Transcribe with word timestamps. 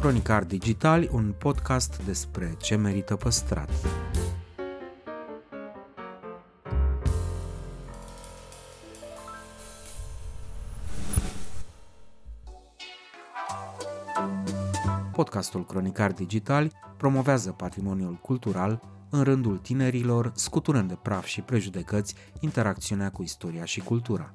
Cronicar 0.00 0.44
Digitali, 0.44 1.08
un 1.12 1.34
podcast 1.38 2.04
despre 2.04 2.54
ce 2.58 2.76
merită 2.76 3.16
păstrat. 3.16 3.70
Podcastul 15.12 15.66
Cronicar 15.66 16.12
Digitali 16.12 16.72
promovează 16.96 17.50
patrimoniul 17.50 18.14
cultural 18.14 18.82
în 19.10 19.22
rândul 19.22 19.58
tinerilor, 19.58 20.32
scuturând 20.34 20.88
de 20.88 20.98
praf 21.02 21.24
și 21.24 21.40
prejudecăți 21.40 22.14
interacțiunea 22.38 23.10
cu 23.10 23.22
istoria 23.22 23.64
și 23.64 23.80
cultura. 23.80 24.34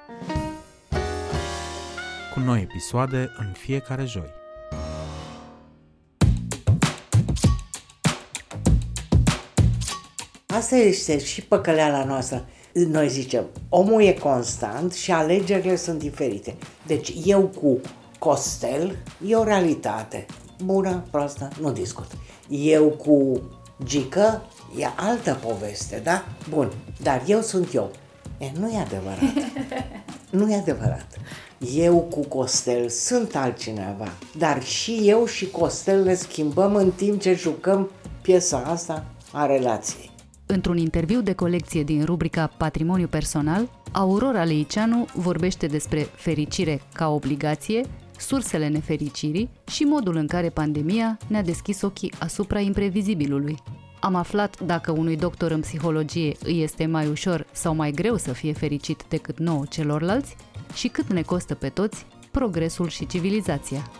cu 2.33 2.39
noi 2.39 2.61
episoade 2.61 3.31
în 3.37 3.51
fiecare 3.57 4.05
joi. 4.05 4.33
Asta 10.47 10.75
este 10.75 11.19
și 11.19 11.41
păcăleala 11.41 12.03
noastră. 12.03 12.45
Noi 12.73 13.09
zicem, 13.09 13.45
omul 13.69 14.01
e 14.01 14.13
constant 14.13 14.93
și 14.93 15.11
alegerile 15.11 15.75
sunt 15.75 15.99
diferite. 15.99 16.55
Deci 16.85 17.13
eu 17.25 17.41
cu 17.41 17.79
Costel 18.19 18.97
e 19.27 19.35
o 19.35 19.43
realitate. 19.43 20.25
Bună, 20.63 21.05
proastă, 21.11 21.49
nu 21.59 21.71
discut. 21.71 22.07
Eu 22.49 22.89
cu 22.89 23.41
Gică 23.83 24.41
e 24.77 24.85
altă 24.95 25.39
poveste, 25.43 26.01
da? 26.03 26.25
Bun, 26.49 26.71
dar 27.01 27.23
eu 27.27 27.41
sunt 27.41 27.73
eu. 27.73 27.91
E, 28.37 28.51
nu 28.59 28.69
e 28.69 28.79
adevărat. 28.79 29.33
nu 30.39 30.51
e 30.51 30.55
adevărat 30.55 31.07
eu 31.69 31.99
cu 31.99 32.19
Costel 32.19 32.89
sunt 32.89 33.35
altcineva, 33.35 34.07
dar 34.37 34.63
și 34.63 35.01
eu 35.03 35.25
și 35.25 35.49
Costel 35.49 36.03
ne 36.03 36.13
schimbăm 36.13 36.75
în 36.75 36.91
timp 36.91 37.21
ce 37.21 37.33
jucăm 37.33 37.89
piesa 38.21 38.57
asta 38.57 39.05
a 39.31 39.45
relației. 39.45 40.11
Într-un 40.45 40.77
interviu 40.77 41.21
de 41.21 41.33
colecție 41.33 41.83
din 41.83 42.03
rubrica 42.03 42.47
Patrimoniu 42.57 43.07
personal, 43.07 43.69
Aurora 43.91 44.43
Leicianu 44.43 45.05
vorbește 45.13 45.67
despre 45.67 45.99
fericire 46.01 46.81
ca 46.93 47.09
obligație, 47.09 47.81
sursele 48.17 48.67
nefericirii 48.67 49.49
și 49.67 49.83
modul 49.83 50.15
în 50.15 50.27
care 50.27 50.49
pandemia 50.49 51.17
ne-a 51.27 51.41
deschis 51.41 51.81
ochii 51.81 52.13
asupra 52.19 52.59
imprevizibilului. 52.59 53.57
Am 53.99 54.15
aflat 54.15 54.59
dacă 54.59 54.91
unui 54.91 55.15
doctor 55.15 55.51
în 55.51 55.59
psihologie 55.59 56.35
îi 56.43 56.61
este 56.61 56.85
mai 56.85 57.07
ușor 57.07 57.45
sau 57.51 57.75
mai 57.75 57.91
greu 57.91 58.17
să 58.17 58.33
fie 58.33 58.53
fericit 58.53 59.03
decât 59.09 59.39
nouă 59.39 59.63
celorlalți 59.69 60.35
și 60.73 60.87
cât 60.87 61.07
ne 61.07 61.21
costă 61.21 61.55
pe 61.55 61.69
toți 61.69 62.05
progresul 62.31 62.87
și 62.87 63.07
civilizația. 63.07 63.91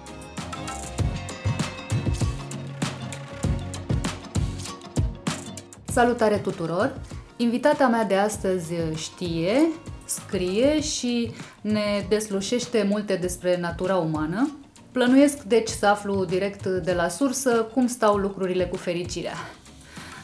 Salutare 5.85 6.37
tuturor! 6.37 6.99
Invitata 7.37 7.87
mea 7.87 8.03
de 8.03 8.15
astăzi 8.15 8.73
știe, 8.95 9.67
scrie 10.05 10.81
și 10.81 11.31
ne 11.61 12.05
deslușește 12.09 12.85
multe 12.89 13.15
despre 13.15 13.57
natura 13.59 13.95
umană. 13.95 14.51
Plănuiesc 14.91 15.41
deci 15.41 15.69
să 15.69 15.85
aflu 15.85 16.25
direct 16.25 16.65
de 16.65 16.93
la 16.93 17.07
sursă 17.07 17.49
cum 17.73 17.87
stau 17.87 18.15
lucrurile 18.15 18.65
cu 18.65 18.75
fericirea. 18.75 19.35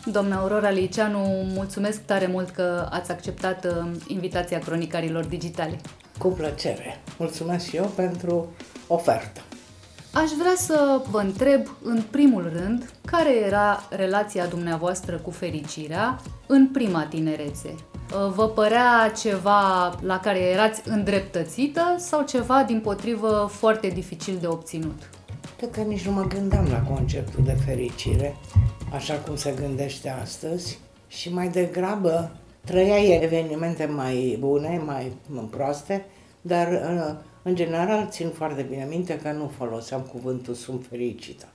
Doamna 0.05 0.35
Aurora 0.35 0.69
Liceanu, 0.69 1.19
mulțumesc 1.53 2.05
tare 2.05 2.27
mult 2.27 2.49
că 2.49 2.87
ați 2.91 3.11
acceptat 3.11 3.65
uh, 3.65 3.91
invitația 4.07 4.59
cronicarilor 4.59 5.25
digitali. 5.25 5.79
Cu 6.17 6.27
plăcere. 6.27 7.01
Mulțumesc 7.17 7.69
și 7.69 7.75
eu 7.75 7.85
pentru 7.85 8.47
ofertă. 8.87 9.41
Aș 10.13 10.29
vrea 10.37 10.53
să 10.57 11.01
vă 11.09 11.19
întreb, 11.19 11.61
în 11.83 12.03
primul 12.11 12.51
rând, 12.55 12.91
care 13.05 13.35
era 13.35 13.87
relația 13.89 14.45
dumneavoastră 14.45 15.17
cu 15.17 15.31
fericirea 15.31 16.19
în 16.47 16.67
prima 16.67 17.05
tinerețe? 17.09 17.75
Uh, 17.75 18.33
vă 18.35 18.47
părea 18.47 19.11
ceva 19.17 19.93
la 20.01 20.19
care 20.19 20.39
erați 20.39 20.81
îndreptățită 20.89 21.95
sau 21.97 22.23
ceva, 22.23 22.63
din 22.63 22.79
potrivă, 22.79 23.49
foarte 23.51 23.87
dificil 23.87 24.37
de 24.41 24.47
obținut? 24.47 25.09
Cred 25.57 25.71
că 25.71 25.81
nici 25.81 26.05
nu 26.05 26.11
mă 26.11 26.23
gândeam 26.23 26.67
la 26.71 26.79
conceptul 26.79 27.43
de 27.43 27.57
fericire, 27.65 28.37
așa 28.93 29.13
cum 29.13 29.35
se 29.35 29.53
gândește 29.59 30.09
astăzi, 30.21 30.79
și 31.07 31.33
mai 31.33 31.47
degrabă 31.47 32.31
trăiai 32.67 33.19
evenimente 33.21 33.85
mai 33.85 34.37
bune, 34.39 34.81
mai 34.85 35.11
proaste, 35.49 36.05
dar 36.41 36.71
uh, 36.71 37.15
în 37.43 37.55
general 37.55 38.07
țin 38.09 38.29
foarte 38.29 38.61
bine 38.61 38.85
minte 38.89 39.17
că 39.17 39.31
nu 39.31 39.51
foloseam 39.57 40.01
cuvântul 40.01 40.53
sunt 40.53 40.85
fericită. 40.89 41.45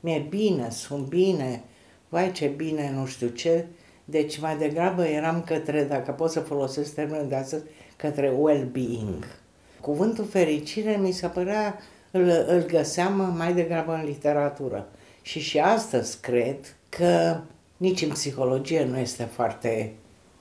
Mi-e 0.00 0.26
bine, 0.28 0.70
sunt 0.70 1.06
bine, 1.06 1.62
vai 2.08 2.32
ce 2.32 2.46
bine, 2.46 2.92
nu 2.96 3.06
știu 3.06 3.28
ce, 3.28 3.64
deci 4.04 4.38
mai 4.40 4.56
degrabă 4.56 5.04
eram 5.06 5.42
către, 5.42 5.84
dacă 5.84 6.10
pot 6.10 6.30
să 6.30 6.40
folosesc 6.40 6.94
termenul 6.94 7.28
de 7.28 7.34
astăzi, 7.34 7.64
către 7.96 8.32
well-being. 8.38 9.24
Cuvântul 9.80 10.24
fericire 10.24 10.96
mi 10.96 11.12
se 11.12 11.26
părea, 11.26 11.78
îl, 12.10 12.44
îl 12.46 12.64
găseam 12.66 13.34
mai 13.36 13.54
degrabă 13.54 13.92
în 13.92 14.04
literatură. 14.04 14.88
Și 15.22 15.40
și 15.40 15.58
astăzi 15.58 16.20
cred 16.20 16.76
că 16.88 17.40
nici 17.76 18.02
în 18.02 18.08
psihologie 18.08 18.84
nu 18.84 18.98
este 18.98 19.22
foarte 19.22 19.92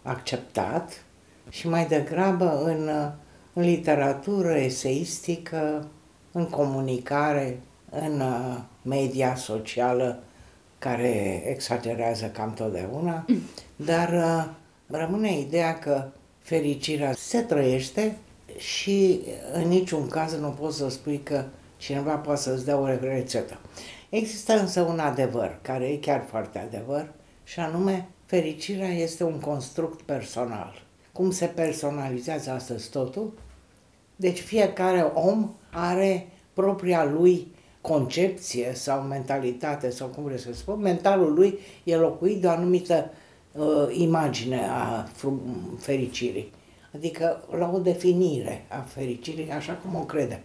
acceptat 0.07 1.03
și 1.50 1.68
mai 1.68 1.85
degrabă 1.85 2.62
în, 2.63 2.90
în 3.53 3.63
literatură 3.63 4.53
eseistică, 4.53 5.88
în 6.31 6.45
comunicare, 6.50 7.59
în 7.90 8.19
uh, 8.19 8.57
media 8.81 9.35
socială 9.35 10.19
care 10.79 11.44
exagerează 11.45 12.25
cam 12.25 12.53
totdeauna, 12.53 13.25
mm. 13.28 13.41
dar 13.75 14.09
uh, 14.13 14.45
rămâne 14.88 15.40
ideea 15.40 15.79
că 15.79 16.07
fericirea 16.39 17.13
se 17.13 17.41
trăiește 17.41 18.18
și 18.57 19.22
în 19.53 19.68
niciun 19.68 20.07
caz 20.07 20.38
nu 20.39 20.50
poți 20.50 20.78
să 20.78 20.89
spui 20.89 21.19
că 21.24 21.44
cineva 21.78 22.16
poate 22.16 22.41
să-ți 22.41 22.66
dea 22.66 22.78
o 22.78 22.85
rețetă. 22.85 23.57
Există 24.09 24.59
însă 24.59 24.81
un 24.81 25.00
adevăr, 25.00 25.59
care 25.62 25.85
e 25.85 25.97
chiar 25.97 26.25
foarte 26.29 26.59
adevăr, 26.59 27.07
și 27.44 27.59
anume 27.59 28.07
fericirea 28.28 28.90
este 28.90 29.24
un 29.24 29.40
construct 29.40 30.02
personal. 30.02 30.86
Cum 31.12 31.32
se 31.32 31.46
personalizează 31.46 32.50
astăzi 32.50 32.90
totul? 32.90 33.34
Deci 34.16 34.40
fiecare 34.40 35.02
om 35.14 35.54
are 35.72 36.28
propria 36.54 37.04
lui 37.04 37.48
concepție 37.82 38.72
sau 38.74 39.02
mentalitate 39.02 39.90
sau 39.90 40.08
cum 40.08 40.24
vreți 40.24 40.44
să 40.44 40.54
spun, 40.54 40.80
mentalul 40.80 41.34
lui 41.34 41.60
e 41.84 41.96
locuit 41.96 42.42
de 42.42 42.48
o 42.48 42.50
anumită 42.50 43.12
uh, 43.52 43.88
imagine 43.92 44.68
a 44.70 45.08
fericirii. 45.78 46.52
Adică 46.96 47.46
la 47.52 47.72
o 47.74 47.80
definire 47.80 48.66
a 48.68 48.80
fericirii, 48.80 49.52
așa 49.52 49.74
cum 49.74 49.96
o 49.96 50.04
crede. 50.04 50.44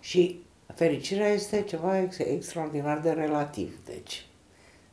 Și 0.00 0.40
fericirea 0.74 1.28
este 1.28 1.62
ceva 1.62 2.00
ex- 2.00 2.18
extraordinar 2.18 2.98
de 2.98 3.10
relativ. 3.10 3.78
Deci, 3.84 4.26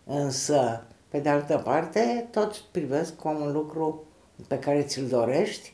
însă, 0.03 0.85
pe 1.07 1.19
de 1.19 1.29
altă 1.29 1.61
parte, 1.63 2.27
toți 2.31 2.63
privesc 2.71 3.15
cum 3.15 3.41
un 3.41 3.51
lucru 3.51 4.03
pe 4.47 4.59
care 4.59 4.81
ți-l 4.81 5.07
dorești. 5.07 5.73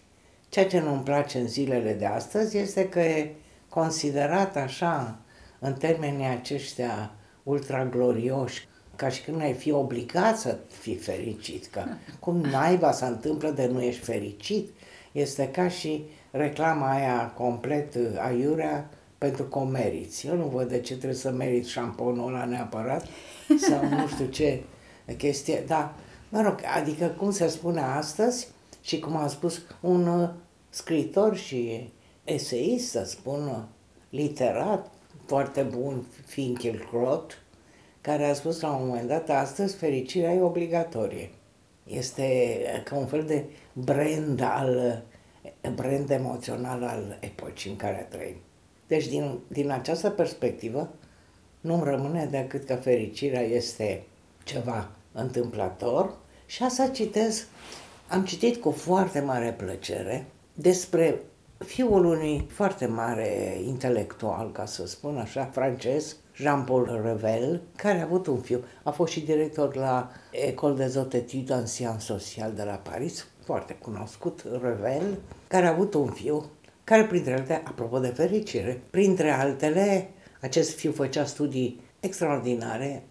Ceea 0.50 0.68
ce 0.68 0.80
nu-mi 0.80 1.04
place 1.04 1.40
în 1.40 1.48
zilele 1.48 1.94
de 1.94 2.06
astăzi 2.06 2.58
este 2.58 2.90
că 2.90 3.00
e 3.00 3.36
considerat 3.70 4.56
așa, 4.56 5.20
în 5.60 5.74
termenii 5.74 6.28
aceștia 6.28 7.12
ultra 7.44 7.86
glorioși, 7.86 8.68
ca 8.96 9.10
și 9.10 9.24
când 9.24 9.42
ai 9.42 9.54
fi 9.54 9.72
obligat 9.72 10.38
să 10.38 10.58
fii 10.68 10.96
fericit, 10.96 11.66
că 11.66 11.84
cum 12.20 12.36
naiba 12.40 12.92
se 12.92 13.06
întâmplă 13.06 13.50
de 13.50 13.66
nu 13.66 13.82
ești 13.82 14.02
fericit, 14.02 14.70
este 15.12 15.48
ca 15.48 15.68
și 15.68 16.04
reclama 16.32 16.92
aia 16.92 17.32
complet 17.38 17.96
aiurea 18.18 18.90
pentru 19.18 19.44
că 19.44 19.60
o 19.60 19.64
meriți. 19.64 20.28
Eu 20.28 20.36
nu 20.36 20.46
văd 20.46 20.70
de 20.70 20.80
ce 20.80 20.94
trebuie 20.94 21.20
să 21.20 21.32
meriți 21.32 21.70
șamponul 21.70 22.28
ăla 22.28 22.46
neapărat 22.46 23.06
sau 23.68 23.88
nu 23.90 24.08
știu 24.08 24.26
ce 24.26 24.64
chestie, 25.18 25.64
da, 25.68 25.96
mă 26.30 26.42
rog, 26.42 26.60
adică 26.76 27.08
cum 27.08 27.32
se 27.32 27.48
spune 27.48 27.82
astăzi 27.82 28.48
și 28.82 29.00
cum 29.00 29.16
a 29.16 29.28
spus 29.28 29.62
un 29.82 30.08
uh, 30.08 30.30
scritor 30.70 31.36
și 31.36 31.90
eseist, 32.24 32.90
să 32.90 33.04
spun, 33.04 33.48
uh, 33.48 33.62
literat, 34.10 34.92
foarte 35.26 35.62
bun, 35.62 36.06
Finkelkraut, 36.26 37.42
care 38.02 38.26
a 38.26 38.34
spus 38.34 38.62
la 38.62 38.72
un 38.72 38.88
moment 38.88 39.08
dat, 39.08 39.30
astăzi 39.30 39.76
fericirea 39.76 40.34
e 40.34 40.42
obligatorie. 40.42 41.30
Este 41.84 42.58
ca 42.84 42.96
un 42.96 43.06
fel 43.06 43.24
de 43.24 43.44
brand 43.74 44.42
al 44.42 45.04
brand 45.76 46.10
emoțional 46.10 46.84
al 46.84 47.18
epocii 47.20 47.70
în 47.70 47.76
care 47.76 48.08
trăim. 48.10 48.36
Deci, 48.88 49.08
din, 49.08 49.40
din 49.48 49.70
această 49.70 50.10
perspectivă, 50.10 50.90
nu-mi 51.62 51.84
rămâne 51.84 52.26
decât 52.26 52.66
că 52.66 52.76
fericirea 52.76 53.42
este 53.42 54.04
ceva 54.44 54.90
întâmplător 55.12 56.14
și 56.46 56.64
asta 56.64 56.88
citez, 56.88 57.46
am 58.08 58.26
citit 58.26 58.62
cu 58.62 58.72
foarte 58.72 59.20
mare 59.20 59.56
plăcere 59.58 60.26
despre 60.54 61.22
fiul 61.58 62.06
unui 62.06 62.48
foarte 62.52 62.86
mare 62.86 63.58
intelectual, 63.66 64.52
ca 64.52 64.66
să 64.66 64.88
spun 64.88 65.18
așa, 65.18 65.50
francez, 65.52 66.16
Jean-Paul 66.36 67.02
Revel, 67.04 67.62
care 67.76 68.00
a 68.00 68.04
avut 68.04 68.28
un 68.28 68.40
fiu, 68.40 68.64
a 68.84 68.92
fost 68.92 69.12
și 69.12 69.22
director 69.22 69.76
la 69.76 70.12
École 70.32 70.74
des 70.74 70.94
Hautes 70.94 71.22
Études 71.22 71.58
en 71.58 71.66
Sciences 71.66 72.04
Sociales 72.04 72.56
de 72.56 72.64
la 72.64 72.74
Paris, 72.74 73.28
foarte 73.46 73.74
cunoscut, 73.74 74.46
Revel, 74.62 75.18
care 75.48 75.66
a 75.66 75.70
avut 75.70 75.94
un 75.94 76.08
fiu, 76.08 76.46
care 76.84 77.06
printre 77.06 77.34
altele, 77.34 77.62
apropo 77.66 78.00
de 78.00 78.08
fericire, 78.08 78.82
printre 78.90 79.32
altele, 79.32 80.10
acest 80.42 80.78
fiu 80.78 80.92
făcea 80.92 81.26
studii 81.26 81.82
extraordinare, 82.04 83.04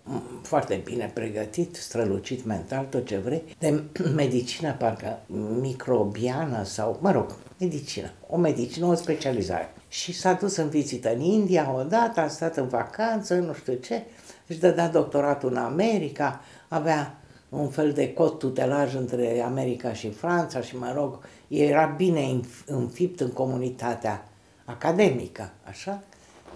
foarte 0.42 0.80
bine 0.84 1.10
pregătit, 1.14 1.74
strălucit 1.74 2.44
mental, 2.44 2.84
tot 2.84 3.06
ce 3.06 3.18
vrei, 3.18 3.42
de 3.58 3.82
medicină 4.14 4.74
parcă 4.78 5.18
microbiană 5.60 6.64
sau, 6.64 6.98
mă 7.00 7.10
rog, 7.10 7.36
medicină, 7.58 8.10
o 8.26 8.36
medicină, 8.36 8.86
o 8.86 8.94
specializare. 8.94 9.72
Și 9.88 10.12
s-a 10.12 10.32
dus 10.32 10.56
în 10.56 10.68
vizită 10.68 11.12
în 11.12 11.20
India 11.20 11.74
odată, 11.74 12.20
a 12.20 12.28
stat 12.28 12.56
în 12.56 12.68
vacanță, 12.68 13.34
nu 13.34 13.52
știu 13.52 13.74
ce, 13.74 14.02
își 14.46 14.58
dădea 14.58 14.88
doctoratul 14.88 15.50
în 15.50 15.56
America, 15.56 16.40
avea 16.68 17.16
un 17.48 17.68
fel 17.68 17.92
de 17.92 18.12
cod 18.12 18.38
tutelaj 18.38 18.94
între 18.94 19.40
America 19.40 19.92
și 19.92 20.10
Franța 20.10 20.60
și, 20.60 20.76
mă 20.76 20.92
rog, 20.94 21.18
era 21.48 21.86
bine 21.86 22.40
înfipt 22.66 23.20
în 23.20 23.30
comunitatea 23.30 24.24
academică, 24.64 25.50
așa? 25.64 26.02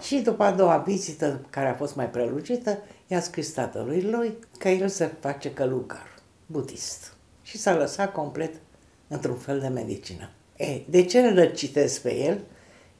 Și 0.01 0.15
după 0.19 0.43
a 0.43 0.51
doua 0.51 0.77
vizită, 0.77 1.45
care 1.49 1.69
a 1.69 1.73
fost 1.73 1.95
mai 1.95 2.09
prelungită, 2.09 2.77
i-a 3.07 3.21
scris 3.21 3.49
tatălui 3.49 4.01
lui 4.01 4.37
că 4.57 4.69
el 4.69 4.87
se 4.87 5.11
face 5.19 5.53
călugăr, 5.53 6.19
budist. 6.45 7.13
Și 7.41 7.57
s-a 7.57 7.75
lăsat 7.75 8.11
complet 8.11 8.53
într-un 9.07 9.35
fel 9.35 9.59
de 9.59 9.67
medicină. 9.67 10.29
E, 10.55 10.81
de 10.89 11.05
ce 11.05 11.19
îl 11.19 11.51
citesc 11.51 12.01
pe 12.01 12.15
el? 12.15 12.39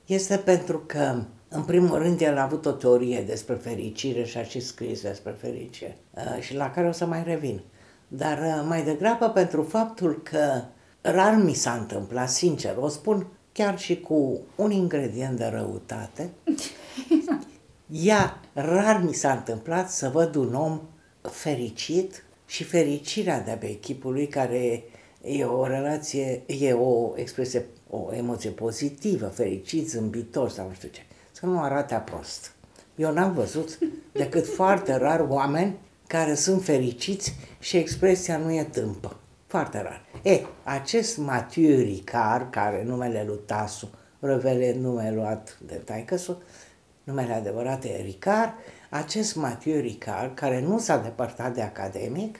Este 0.05 0.38
pentru 0.38 0.83
că, 0.85 1.23
în 1.47 1.63
primul 1.63 1.97
rând, 1.97 2.21
el 2.21 2.38
a 2.38 2.44
avut 2.44 2.65
o 2.65 2.71
teorie 2.71 3.21
despre 3.21 3.55
fericire 3.55 4.23
și 4.23 4.38
a 4.38 4.44
și 4.44 4.59
scris 4.59 5.01
despre 5.01 5.31
fericire 5.31 5.97
și 6.39 6.55
la 6.55 6.71
care 6.71 6.88
o 6.88 6.91
să 6.91 7.05
mai 7.05 7.23
revin. 7.23 7.61
Dar 8.07 8.63
mai 8.67 8.83
degrabă 8.83 9.29
pentru 9.29 9.63
faptul 9.63 10.21
că 10.23 10.63
rar 11.01 11.35
mi 11.35 11.53
s-a 11.53 11.73
întâmplat, 11.73 12.29
sincer, 12.29 12.75
o 12.79 12.88
spun 12.88 13.27
chiar 13.57 13.80
și 13.80 14.00
cu 14.00 14.39
un 14.56 14.71
ingredient 14.71 15.38
de 15.38 15.45
răutate, 15.45 16.30
ea 17.92 18.39
rar 18.54 19.01
mi 19.01 19.13
s-a 19.13 19.31
întâmplat 19.31 19.89
să 19.89 20.09
văd 20.09 20.36
un 20.36 20.54
om 20.54 20.81
fericit 21.21 22.24
și 22.45 22.63
fericirea 22.63 23.42
de 23.42 23.57
pe 23.59 23.69
echipului 23.69 24.27
care 24.27 24.83
e 25.21 25.44
o 25.44 25.68
relație, 25.68 26.44
e 26.45 26.74
o 26.74 27.13
expresie, 27.15 27.65
o 27.89 28.13
emoție 28.13 28.50
pozitivă, 28.50 29.25
fericit, 29.25 29.89
zâmbitor 29.89 30.50
sau 30.50 30.68
nu 30.68 30.74
știu 30.74 30.89
ce. 30.89 31.01
Să 31.31 31.45
nu 31.45 31.62
arate 31.62 32.01
prost. 32.06 32.51
Eu 32.95 33.13
n-am 33.13 33.33
văzut 33.33 33.80
decât 34.12 34.48
foarte 34.48 34.95
rar 34.95 35.25
oameni 35.30 35.77
care 36.07 36.33
sunt 36.33 36.63
fericiți 36.63 37.36
și 37.59 37.77
expresia 37.77 38.38
nu 38.38 38.51
e 38.51 38.63
tâmpă. 38.63 39.19
Foarte 39.47 39.81
rar. 39.81 40.05
E, 40.23 40.41
acest 40.63 41.17
Mathieu 41.17 41.79
Ricard, 41.79 42.51
care 42.51 42.83
numele 42.83 43.23
lui 43.27 43.39
Tasu, 43.45 43.89
revele 44.19 44.73
numele 44.73 45.15
luat 45.15 45.57
de 45.65 45.75
taicăsul, 45.75 46.44
numele 47.03 47.33
adevărat 47.33 47.83
e 47.83 48.01
Ricard, 48.01 48.51
acest 48.89 49.35
Mathieu 49.35 49.79
Ricard, 49.79 50.35
care 50.35 50.59
nu 50.59 50.79
s-a 50.79 50.97
depărtat 50.97 51.53
de 51.53 51.61
academic, 51.61 52.39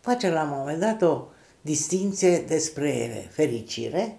face 0.00 0.30
la 0.30 0.42
un 0.42 0.48
moment 0.50 0.80
dat 0.80 1.02
o 1.02 1.26
distinție 1.60 2.38
despre 2.38 3.26
fericire 3.30 4.16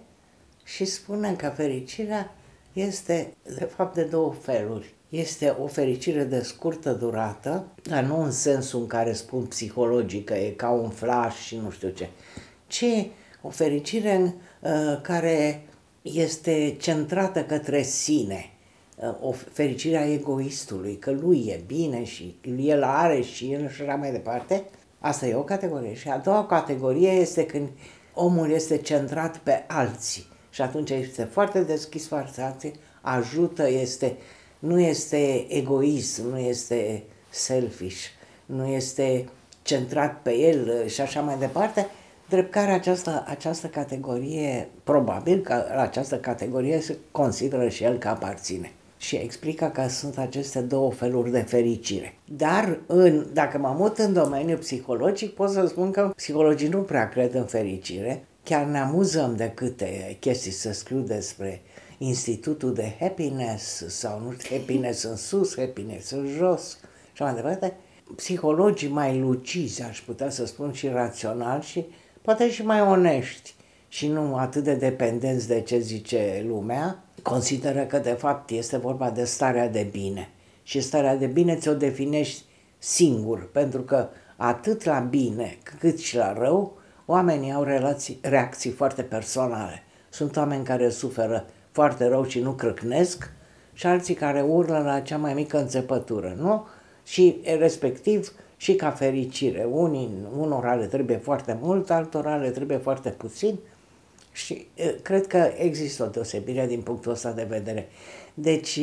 și 0.64 0.84
spune 0.84 1.34
că 1.34 1.48
fericirea 1.48 2.34
este 2.72 3.34
de 3.42 3.64
fapt 3.64 3.94
de 3.94 4.04
două 4.04 4.32
feluri. 4.32 4.93
Este 5.08 5.56
o 5.62 5.66
fericire 5.66 6.24
de 6.24 6.40
scurtă 6.40 6.92
durată, 6.92 7.66
dar 7.82 8.04
nu 8.04 8.22
în 8.22 8.30
sensul 8.30 8.80
în 8.80 8.86
care 8.86 9.12
spun 9.12 9.44
psihologic 9.44 10.24
că 10.24 10.34
e 10.34 10.50
ca 10.50 10.70
un 10.70 10.90
flash 10.90 11.36
și 11.36 11.56
nu 11.56 11.70
știu 11.70 11.88
ce, 11.88 12.08
ci 12.66 12.84
o 13.42 13.48
fericire 13.48 14.34
uh, 14.60 15.00
care 15.02 15.66
este 16.02 16.76
centrată 16.80 17.44
către 17.44 17.82
sine, 17.82 18.50
uh, 18.96 19.14
o 19.20 19.30
fericire 19.32 19.96
a 19.96 20.12
egoistului, 20.12 20.96
că 20.96 21.10
lui 21.10 21.46
e 21.46 21.62
bine 21.66 22.04
și 22.04 22.36
el 22.58 22.82
are 22.82 23.20
și 23.20 23.52
el 23.52 23.70
și 23.70 23.82
așa 23.82 23.94
mai 23.94 24.12
departe, 24.12 24.64
Asta 25.04 25.26
e 25.26 25.34
o 25.34 25.42
categorie. 25.42 25.94
Și 25.94 26.08
a 26.08 26.18
doua 26.18 26.46
categorie 26.46 27.10
este 27.10 27.46
când 27.46 27.68
omul 28.14 28.50
este 28.50 28.76
centrat 28.76 29.36
pe 29.36 29.64
alții. 29.68 30.26
Și 30.50 30.62
atunci 30.62 30.90
este 30.90 31.24
foarte 31.24 31.62
deschis 31.62 32.06
față 32.06 32.42
alții, 32.42 32.72
ajută, 33.00 33.68
este, 33.68 34.16
nu 34.64 34.80
este 34.80 35.46
egoist, 35.48 36.18
nu 36.18 36.38
este 36.38 37.02
selfish, 37.30 38.04
nu 38.46 38.66
este 38.66 39.28
centrat 39.62 40.22
pe 40.22 40.36
el 40.36 40.86
și 40.86 41.00
așa 41.00 41.20
mai 41.20 41.38
departe, 41.38 41.86
drept 42.28 42.50
care 42.50 42.70
această, 42.70 43.24
această 43.26 43.66
categorie, 43.66 44.68
probabil 44.84 45.40
că 45.40 45.64
această 45.76 46.16
categorie 46.16 46.80
se 46.80 46.96
consideră 47.10 47.68
și 47.68 47.84
el 47.84 47.98
că 47.98 48.08
aparține 48.08 48.72
și 48.98 49.16
explică 49.16 49.70
că 49.74 49.88
sunt 49.88 50.18
aceste 50.18 50.60
două 50.60 50.92
feluri 50.92 51.30
de 51.30 51.40
fericire. 51.40 52.14
Dar 52.24 52.78
în, 52.86 53.26
dacă 53.32 53.58
mă 53.58 53.74
mut 53.78 53.98
în 53.98 54.12
domeniul 54.12 54.58
psihologic, 54.58 55.34
pot 55.34 55.50
să 55.50 55.66
spun 55.66 55.90
că 55.90 56.12
psihologii 56.16 56.68
nu 56.68 56.78
prea 56.78 57.08
cred 57.08 57.34
în 57.34 57.44
fericire. 57.44 58.24
Chiar 58.42 58.64
ne 58.64 58.78
amuzăm 58.78 59.36
de 59.36 59.52
câte 59.54 60.16
chestii 60.20 60.50
să 60.50 60.72
scriu 60.72 60.98
despre 60.98 61.62
institutul 61.98 62.74
de 62.74 62.96
happiness 63.00 63.84
sau 63.88 64.20
nu 64.20 64.34
happiness 64.50 65.02
în 65.02 65.16
sus, 65.16 65.56
happiness 65.56 66.10
în 66.10 66.26
jos 66.36 66.78
și 67.12 67.22
mai 67.22 67.34
departe. 67.34 67.76
Psihologii 68.16 68.88
mai 68.88 69.18
lucizi, 69.18 69.82
aș 69.82 70.00
putea 70.00 70.30
să 70.30 70.46
spun, 70.46 70.72
și 70.72 70.88
rațional 70.88 71.60
și 71.60 71.84
poate 72.22 72.50
și 72.50 72.64
mai 72.64 72.80
onești 72.80 73.54
și 73.88 74.08
nu 74.08 74.36
atât 74.36 74.64
de 74.64 74.74
dependenți 74.74 75.48
de 75.48 75.60
ce 75.60 75.78
zice 75.78 76.44
lumea, 76.46 77.04
consideră 77.22 77.84
că 77.84 77.98
de 77.98 78.12
fapt 78.12 78.50
este 78.50 78.76
vorba 78.76 79.10
de 79.10 79.24
starea 79.24 79.68
de 79.68 79.88
bine. 79.90 80.28
Și 80.62 80.80
starea 80.80 81.16
de 81.16 81.26
bine 81.26 81.56
ți-o 81.56 81.74
definești 81.74 82.42
singur, 82.78 83.50
pentru 83.50 83.82
că 83.82 84.08
atât 84.36 84.84
la 84.84 84.98
bine 84.98 85.58
cât 85.78 85.98
și 85.98 86.16
la 86.16 86.32
rău, 86.32 86.78
oamenii 87.06 87.52
au 87.52 87.62
relații, 87.62 88.18
reacții 88.22 88.70
foarte 88.70 89.02
personale. 89.02 89.82
Sunt 90.08 90.36
oameni 90.36 90.64
care 90.64 90.88
suferă 90.88 91.46
foarte 91.74 92.06
rău 92.06 92.24
și 92.24 92.40
nu 92.40 92.52
crâcnesc 92.52 93.30
și 93.72 93.86
alții 93.86 94.14
care 94.14 94.40
urlă 94.40 94.78
la 94.78 95.00
cea 95.00 95.16
mai 95.16 95.34
mică 95.34 95.58
înțepătură, 95.58 96.36
nu? 96.38 96.66
Și 97.04 97.36
respectiv 97.58 98.32
și 98.56 98.74
ca 98.74 98.90
fericire. 98.90 99.64
Unii, 99.70 100.10
unora 100.38 100.74
le 100.74 100.86
trebuie 100.86 101.16
foarte 101.16 101.58
mult, 101.60 101.90
altora 101.90 102.36
le 102.36 102.50
trebuie 102.50 102.76
foarte 102.76 103.08
puțin, 103.08 103.58
și 104.32 104.66
cred 105.02 105.26
că 105.26 105.52
există 105.56 106.02
o 106.02 106.06
deosebire 106.06 106.66
din 106.66 106.80
punctul 106.80 107.12
ăsta 107.12 107.32
de 107.32 107.46
vedere. 107.48 107.88
Deci, 108.34 108.80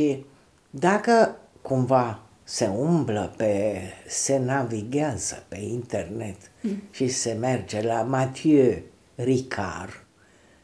dacă 0.69 1.37
cumva 1.61 2.19
se 2.43 2.67
umblă 2.77 3.33
pe, 3.37 3.81
se 4.07 4.37
navighează 4.37 5.43
pe 5.47 5.57
internet 5.57 6.37
mm. 6.61 6.83
și 6.91 7.07
se 7.07 7.31
merge 7.31 7.81
la 7.81 8.01
Mathieu 8.01 8.73
Ricard 9.15 10.00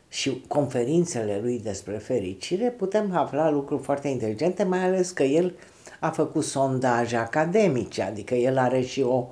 și 0.10 0.44
conferințele 0.48 1.40
lui 1.42 1.60
despre 1.60 1.98
fericire, 1.98 2.70
putem 2.70 3.16
afla 3.16 3.50
lucruri 3.50 3.84
foarte 3.84 4.08
inteligente, 4.08 4.64
mai 4.64 4.84
ales 4.84 5.12
că 5.12 5.24
el 5.24 5.54
a 6.00 6.10
făcut 6.10 6.44
sondaje 6.44 7.16
academice, 7.16 8.02
adică 8.02 8.36
el 8.36 8.58
are 8.58 8.82
și 8.82 9.02
o, 9.02 9.28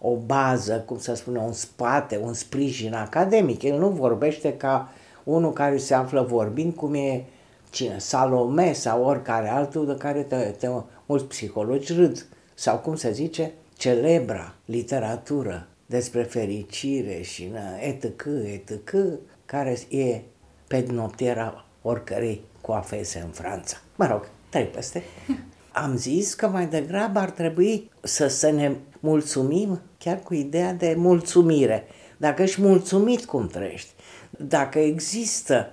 o 0.00 0.16
bază, 0.16 0.82
cum 0.86 0.98
să 0.98 1.14
spune, 1.14 1.38
un 1.38 1.52
spate, 1.52 2.20
un 2.22 2.32
sprijin 2.32 2.94
academic. 2.94 3.62
El 3.62 3.78
nu 3.78 3.88
vorbește 3.88 4.56
ca 4.56 4.92
unul 5.24 5.52
care 5.52 5.76
se 5.76 5.94
află 5.94 6.22
vorbind, 6.22 6.74
cum 6.74 6.94
e 6.94 7.24
cine, 7.70 7.98
Salome 7.98 8.72
sau 8.72 9.04
oricare 9.04 9.48
altul 9.48 9.86
de 9.86 9.96
care 9.96 10.22
te, 10.22 10.36
te, 10.36 10.68
mulți 11.06 11.24
psihologi 11.24 11.92
râd. 11.92 12.26
Sau 12.54 12.78
cum 12.78 12.96
se 12.96 13.12
zice, 13.12 13.52
celebra 13.76 14.54
literatură 14.64 15.66
despre 15.86 16.22
fericire 16.22 17.20
și 17.22 17.52
etc., 17.80 18.04
etc., 18.44 18.96
care 19.46 19.78
e 19.88 20.20
pe 20.66 20.86
noptiera 20.90 21.64
oricărei 21.82 22.40
coafese 22.60 23.18
în 23.24 23.30
Franța. 23.30 23.76
Mă 23.96 24.06
rog, 24.06 24.28
trei 24.48 24.64
peste. 24.64 25.02
am 25.72 25.96
zis 25.96 26.34
că 26.34 26.48
mai 26.48 26.66
degrabă 26.66 27.18
ar 27.18 27.30
trebui 27.30 27.90
să, 28.00 28.26
să 28.26 28.50
ne 28.50 28.74
mulțumim 29.00 29.80
chiar 29.98 30.18
cu 30.22 30.34
ideea 30.34 30.72
de 30.72 30.94
mulțumire. 30.96 31.86
Dacă 32.16 32.42
ești 32.42 32.60
mulțumit 32.60 33.24
cum 33.24 33.46
trăiești, 33.46 33.92
dacă 34.30 34.78
există, 34.78 35.70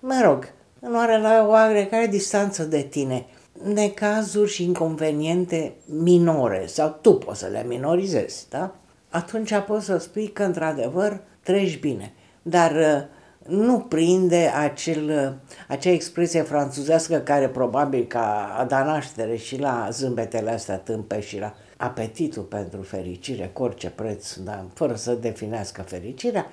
mă 0.00 0.20
rog, 0.24 0.52
nu 0.78 0.98
are 0.98 1.18
la 1.18 1.44
o 1.44 1.48
oarecare 1.48 2.06
distanță 2.06 2.64
de 2.64 2.82
tine, 2.82 3.26
necazuri 3.62 4.50
și 4.50 4.64
inconveniente 4.64 5.72
minore, 5.84 6.66
sau 6.66 6.98
tu 7.00 7.14
poți 7.14 7.38
să 7.38 7.46
le 7.46 7.64
minorizezi, 7.66 8.46
da? 8.48 8.74
Atunci 9.08 9.54
poți 9.66 9.84
să 9.84 9.96
spui 9.96 10.28
că, 10.28 10.42
într-adevăr, 10.42 11.20
treci 11.42 11.80
bine. 11.80 12.12
Dar 12.42 12.72
uh, 12.72 13.15
nu 13.48 13.78
prinde 13.78 14.52
acel, 14.62 15.08
uh, 15.08 15.52
acea 15.68 15.90
expresie 15.90 16.42
franțuzească 16.42 17.16
care 17.16 17.48
probabil 17.48 18.04
ca 18.04 18.54
a 18.58 18.64
da 18.64 18.84
naștere 18.84 19.36
și 19.36 19.60
la 19.60 19.88
zâmbetele 19.90 20.50
astea 20.50 20.76
tâmpe 20.76 21.20
și 21.20 21.38
la 21.38 21.54
apetitul 21.76 22.42
pentru 22.42 22.82
fericire, 22.82 23.50
cu 23.52 23.62
orice 23.62 23.90
preț, 23.90 24.34
dar 24.34 24.64
fără 24.74 24.94
să 24.94 25.12
definească 25.12 25.82
fericirea, 25.82 26.46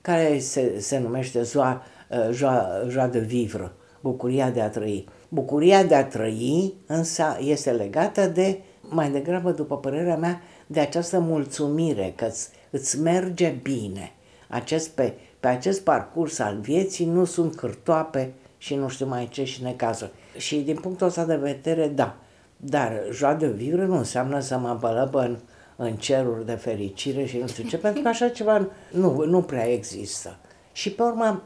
care 0.00 0.38
se, 0.38 0.80
se 0.80 0.98
numește 0.98 1.42
joa, 1.42 1.82
uh, 2.08 2.30
joa, 2.32 2.68
joa 2.88 3.06
de 3.06 3.18
vivre, 3.18 3.72
bucuria 4.00 4.50
de 4.50 4.60
a 4.60 4.68
trăi. 4.68 5.08
Bucuria 5.28 5.84
de 5.84 5.94
a 5.94 6.04
trăi 6.04 6.74
însă 6.86 7.36
este 7.40 7.70
legată 7.70 8.26
de, 8.26 8.58
mai 8.80 9.10
degrabă 9.10 9.50
după 9.50 9.78
părerea 9.78 10.16
mea, 10.16 10.40
de 10.66 10.80
această 10.80 11.18
mulțumire 11.18 12.12
că 12.16 12.24
îți, 12.24 12.48
îți 12.70 13.00
merge 13.00 13.48
bine. 13.62 14.12
Acest, 14.48 14.88
pe, 14.88 15.14
pe 15.40 15.48
acest 15.48 15.80
parcurs 15.80 16.38
al 16.38 16.58
vieții 16.58 17.06
nu 17.06 17.24
sunt 17.24 17.56
cârtoape 17.56 18.32
și 18.58 18.74
nu 18.74 18.88
știu 18.88 19.06
mai 19.06 19.28
ce 19.28 19.44
și 19.44 19.62
necazuri. 19.62 20.10
Și 20.36 20.56
din 20.56 20.76
punctul 20.76 21.06
ăsta 21.06 21.24
de 21.24 21.36
vedere, 21.36 21.88
da. 21.88 22.16
Dar 22.56 23.02
joa 23.12 23.34
de 23.34 23.48
vivre 23.48 23.84
nu 23.84 23.96
înseamnă 23.96 24.40
să 24.40 24.58
mă 24.58 24.76
bălăbă 24.80 25.20
în, 25.20 25.38
în 25.76 25.96
ceruri 25.96 26.46
de 26.46 26.52
fericire 26.52 27.24
și 27.24 27.38
nu 27.38 27.46
știu 27.46 27.64
ce, 27.68 27.78
pentru 27.78 28.02
că 28.02 28.08
așa 28.08 28.28
ceva 28.28 28.68
nu, 28.92 29.24
nu 29.24 29.42
prea 29.42 29.68
există. 29.68 30.36
Și 30.72 30.90
pe 30.90 31.02
urmă, 31.02 31.42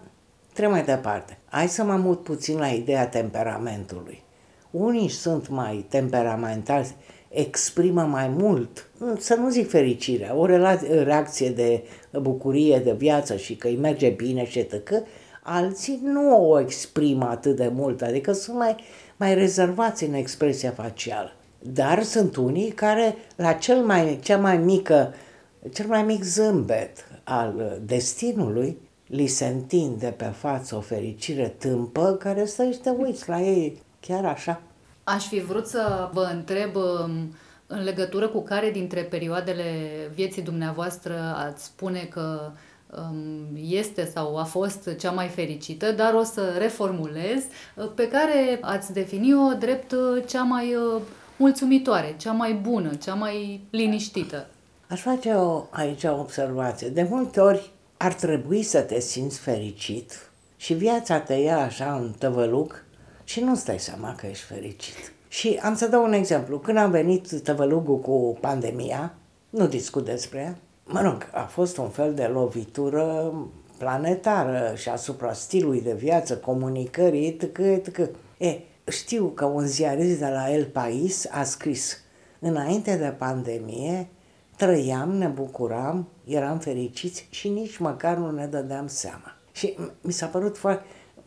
trebuie 0.52 0.74
mai 0.74 0.84
departe. 0.84 1.38
Hai 1.44 1.68
să 1.68 1.84
mă 1.84 1.96
mut 1.96 2.22
puțin 2.22 2.58
la 2.58 2.66
ideea 2.66 3.08
temperamentului. 3.08 4.22
Unii 4.70 5.08
sunt 5.08 5.48
mai 5.48 5.86
temperamentali, 5.88 6.94
exprimă 7.34 8.02
mai 8.02 8.28
mult, 8.28 8.88
să 9.18 9.34
nu 9.34 9.50
zic 9.50 9.68
fericire, 9.68 10.30
o 10.34 10.46
reacție 11.02 11.50
de 11.50 11.82
bucurie 12.12 12.78
de 12.78 12.92
viață 12.92 13.36
și 13.36 13.56
că 13.56 13.68
îi 13.68 13.76
merge 13.76 14.08
bine 14.08 14.46
și 14.46 14.58
etc. 14.58 14.92
Alții 15.42 16.00
nu 16.02 16.50
o 16.50 16.60
exprimă 16.60 17.28
atât 17.30 17.56
de 17.56 17.70
mult, 17.74 18.02
adică 18.02 18.32
sunt 18.32 18.56
mai, 18.56 18.76
mai 19.16 19.34
rezervați 19.34 20.04
în 20.04 20.14
expresia 20.14 20.70
facială. 20.70 21.32
Dar 21.58 22.02
sunt 22.02 22.36
unii 22.36 22.70
care 22.70 23.16
la 23.36 23.52
cel 23.52 23.76
mai, 23.76 24.18
cea 24.22 24.36
mai 24.36 24.56
mică, 24.56 25.14
cel 25.72 25.86
mai 25.86 26.02
mic 26.02 26.22
zâmbet 26.24 27.04
al 27.24 27.80
destinului 27.84 28.78
li 29.06 29.26
se 29.26 29.46
întinde 29.46 30.06
pe 30.06 30.24
față 30.24 30.76
o 30.76 30.80
fericire 30.80 31.54
tâmpă 31.58 32.16
care 32.18 32.44
stă 32.44 32.70
și 32.70 32.78
te 32.78 32.90
uiți 32.90 33.28
la 33.28 33.40
ei 33.40 33.82
chiar 34.00 34.24
așa. 34.24 34.62
Aș 35.04 35.26
fi 35.26 35.40
vrut 35.40 35.66
să 35.66 36.08
vă 36.12 36.28
întreb 36.32 36.76
um, 36.76 37.34
în 37.66 37.82
legătură 37.82 38.28
cu 38.28 38.42
care 38.42 38.70
dintre 38.70 39.00
perioadele 39.00 39.64
vieții 40.14 40.42
dumneavoastră 40.42 41.34
ați 41.36 41.64
spune 41.64 42.08
că 42.10 42.50
um, 42.96 43.58
este 43.68 44.10
sau 44.14 44.38
a 44.38 44.44
fost 44.44 44.96
cea 44.98 45.10
mai 45.10 45.28
fericită, 45.28 45.92
dar 45.92 46.14
o 46.14 46.22
să 46.22 46.54
reformulez, 46.58 47.42
uh, 47.76 47.90
pe 47.94 48.08
care 48.08 48.58
ați 48.60 48.92
defini-o 48.92 49.54
drept 49.58 49.92
uh, 49.92 50.22
cea 50.26 50.42
mai 50.42 50.74
uh, 50.74 51.00
mulțumitoare, 51.36 52.14
cea 52.18 52.32
mai 52.32 52.52
bună, 52.52 52.94
cea 52.94 53.14
mai 53.14 53.60
liniștită. 53.70 54.46
Aș 54.88 55.00
face 55.00 55.32
o, 55.32 55.64
aici 55.70 56.04
o 56.04 56.18
observație. 56.18 56.88
De 56.88 57.06
multe 57.10 57.40
ori 57.40 57.70
ar 57.96 58.12
trebui 58.12 58.62
să 58.62 58.80
te 58.80 59.00
simți 59.00 59.38
fericit 59.38 60.30
și 60.56 60.74
viața 60.74 61.18
te 61.18 61.34
ia 61.34 61.58
așa 61.58 61.94
în 61.94 62.12
tăvăluc 62.18 62.83
și 63.24 63.40
nu 63.40 63.54
stai 63.54 63.78
seama 63.78 64.14
că 64.14 64.26
ești 64.26 64.44
fericit. 64.44 65.12
Și 65.28 65.60
am 65.62 65.74
să 65.74 65.88
dau 65.88 66.04
un 66.04 66.12
exemplu. 66.12 66.58
Când 66.58 66.78
am 66.78 66.90
venit 66.90 67.40
tăvălugul 67.42 67.98
cu 67.98 68.36
pandemia, 68.40 69.14
nu 69.50 69.66
discut 69.66 70.04
despre 70.04 70.38
ea, 70.38 70.56
mă 70.84 71.00
rog, 71.00 71.28
a 71.32 71.42
fost 71.42 71.76
un 71.76 71.88
fel 71.88 72.14
de 72.14 72.24
lovitură 72.24 73.34
planetară 73.78 74.72
și 74.76 74.88
asupra 74.88 75.32
stilului 75.32 75.82
de 75.82 75.94
viață, 75.94 76.36
comunicării, 76.36 77.26
etc., 77.26 77.58
etc. 77.58 77.98
E, 78.38 78.58
știu 78.88 79.26
că 79.26 79.44
un 79.44 79.66
ziarist 79.66 80.18
de 80.18 80.28
la 80.28 80.52
El 80.52 80.64
Pais 80.64 81.26
a 81.30 81.42
scris 81.42 81.98
înainte 82.38 82.96
de 82.96 83.14
pandemie, 83.18 84.08
trăiam, 84.56 85.10
ne 85.10 85.26
bucuram, 85.26 86.08
eram 86.24 86.58
fericiți 86.58 87.26
și 87.30 87.48
nici 87.48 87.76
măcar 87.76 88.16
nu 88.16 88.30
ne 88.30 88.46
dădeam 88.46 88.86
seama. 88.86 89.36
Și 89.52 89.76
mi 90.00 90.12
s-a 90.12 90.26
părut 90.26 90.56
foarte, 90.56 90.84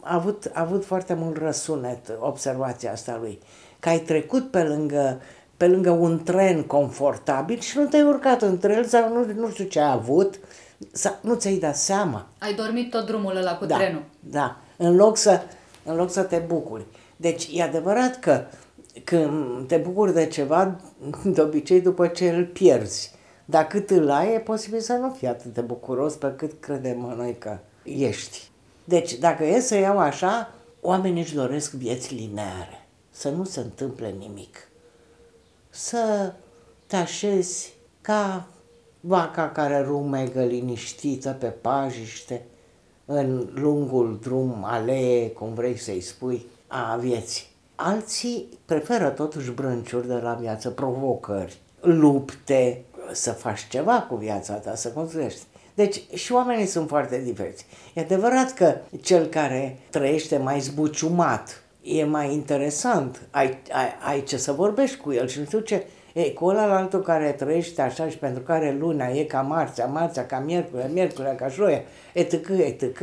a 0.08 0.14
avut, 0.14 0.52
a 0.54 0.62
avut 0.62 0.86
foarte 0.86 1.14
mult 1.14 1.38
răsunet 1.38 2.18
observația 2.20 2.92
asta 2.92 3.18
lui, 3.22 3.40
că 3.80 3.90
ai 3.90 4.00
trecut 4.00 4.52
pe 4.52 4.64
lângă, 4.64 5.22
pe 5.58 5.68
lângă 5.68 5.90
un 5.90 6.24
tren 6.24 6.64
confortabil 6.64 7.60
și 7.60 7.78
nu 7.78 7.86
te-ai 7.86 8.04
urcat 8.04 8.42
între 8.42 8.74
el 8.74 8.86
sau 8.86 9.14
nu, 9.14 9.34
nu 9.34 9.50
știu 9.50 9.66
ce 9.66 9.80
ai 9.80 9.92
avut, 9.92 10.40
sau 10.92 11.16
nu 11.22 11.36
ți-ai 11.36 11.58
dat 11.58 11.76
seama. 11.76 12.28
Ai 12.40 12.54
dormit 12.54 12.90
tot 12.90 13.06
drumul 13.06 13.36
ăla 13.36 13.58
cu 13.58 13.66
da, 13.66 13.76
trenul. 13.76 14.04
Da, 14.20 14.58
în 14.78 14.96
loc, 14.96 15.18
să, 15.18 15.42
în 15.84 15.96
loc 15.96 16.12
să 16.12 16.22
te 16.22 16.38
bucuri. 16.48 16.86
Deci 17.16 17.50
e 17.52 17.64
adevărat 17.64 18.20
că 18.20 18.44
când 19.04 19.68
te 19.68 19.78
bucuri 19.78 20.14
de 20.14 20.26
ceva, 20.26 20.80
de 21.24 21.42
obicei 21.42 21.82
după 21.82 22.08
ce 22.08 22.30
îl 22.30 22.46
pierzi. 22.46 23.16
Dar 23.46 23.68
cât 23.68 23.90
îl 23.90 24.10
ai, 24.10 24.34
e 24.34 24.40
posibil 24.40 24.80
să 24.80 24.94
nu 24.94 25.10
fii 25.18 25.28
atât 25.28 25.54
de 25.54 25.62
bucuros 25.62 26.16
pe 26.16 26.34
cât 26.38 26.52
credem 26.60 27.14
noi 27.18 27.36
că 27.40 27.58
ești. 27.84 28.50
Deci, 28.88 29.14
dacă 29.14 29.44
e 29.46 29.60
să 29.60 29.76
iau 29.76 29.98
așa, 29.98 30.54
oamenii 30.82 31.22
își 31.22 31.36
doresc 31.36 31.72
vieți 31.72 32.14
lineare, 32.14 32.88
să 33.10 33.30
nu 33.30 33.44
se 33.44 33.60
întâmple 33.60 34.16
nimic. 34.20 34.68
Să 35.70 36.34
te 36.86 36.96
așezi 36.96 37.74
ca 38.02 38.48
vaca 39.00 39.50
care 39.50 39.82
rumegă 39.82 40.44
liniștită 40.44 41.36
pe 41.40 41.46
pajiște, 41.46 42.46
în 43.06 43.50
lungul 43.54 44.20
drum, 44.22 44.64
alee, 44.64 45.30
cum 45.30 45.54
vrei 45.54 45.78
să-i 45.78 46.02
spui, 46.02 46.46
a 46.68 46.96
vieții. 46.96 47.46
Alții 47.76 48.48
preferă 48.66 49.10
totuși 49.10 49.52
brânciuri 49.52 50.08
de 50.08 50.14
la 50.14 50.34
viață, 50.34 50.70
provocări, 50.70 51.58
lupte, 51.82 52.84
să 53.12 53.32
faci 53.32 53.68
ceva 53.70 54.02
cu 54.02 54.16
viața 54.16 54.54
ta, 54.54 54.76
să 54.76 54.90
construiești. 54.90 55.42
Deci 55.78 56.02
și 56.14 56.32
oamenii 56.32 56.66
sunt 56.66 56.88
foarte 56.88 57.22
diferiți. 57.26 57.66
E 57.94 58.02
adevărat 58.02 58.54
că 58.54 58.76
cel 59.02 59.26
care 59.26 59.78
trăiește 59.90 60.38
mai 60.38 60.60
zbuciumat 60.60 61.64
e 61.82 62.04
mai 62.04 62.34
interesant, 62.34 63.22
ai, 63.32 63.58
ai, 63.72 63.96
ai 64.08 64.24
ce 64.24 64.38
să 64.38 64.52
vorbești 64.52 64.98
cu 64.98 65.14
el 65.14 65.28
și 65.28 65.40
nu 65.40 65.46
știu 65.46 65.60
ce. 65.60 65.86
E, 66.14 66.32
cu 66.32 66.46
ăla 66.46 66.78
altul 66.78 67.02
care 67.02 67.32
trăiește 67.32 67.82
așa 67.82 68.10
și 68.10 68.18
pentru 68.18 68.44
care 68.44 68.76
luna 68.80 69.08
e 69.08 69.24
ca 69.24 69.42
marțea, 69.42 69.86
marțea 69.86 70.26
ca 70.26 70.40
miercuri, 70.40 70.92
miercuri 70.94 71.36
ca 71.36 71.48
joia, 71.48 71.82
etc., 72.14 72.34
etc., 72.50 73.02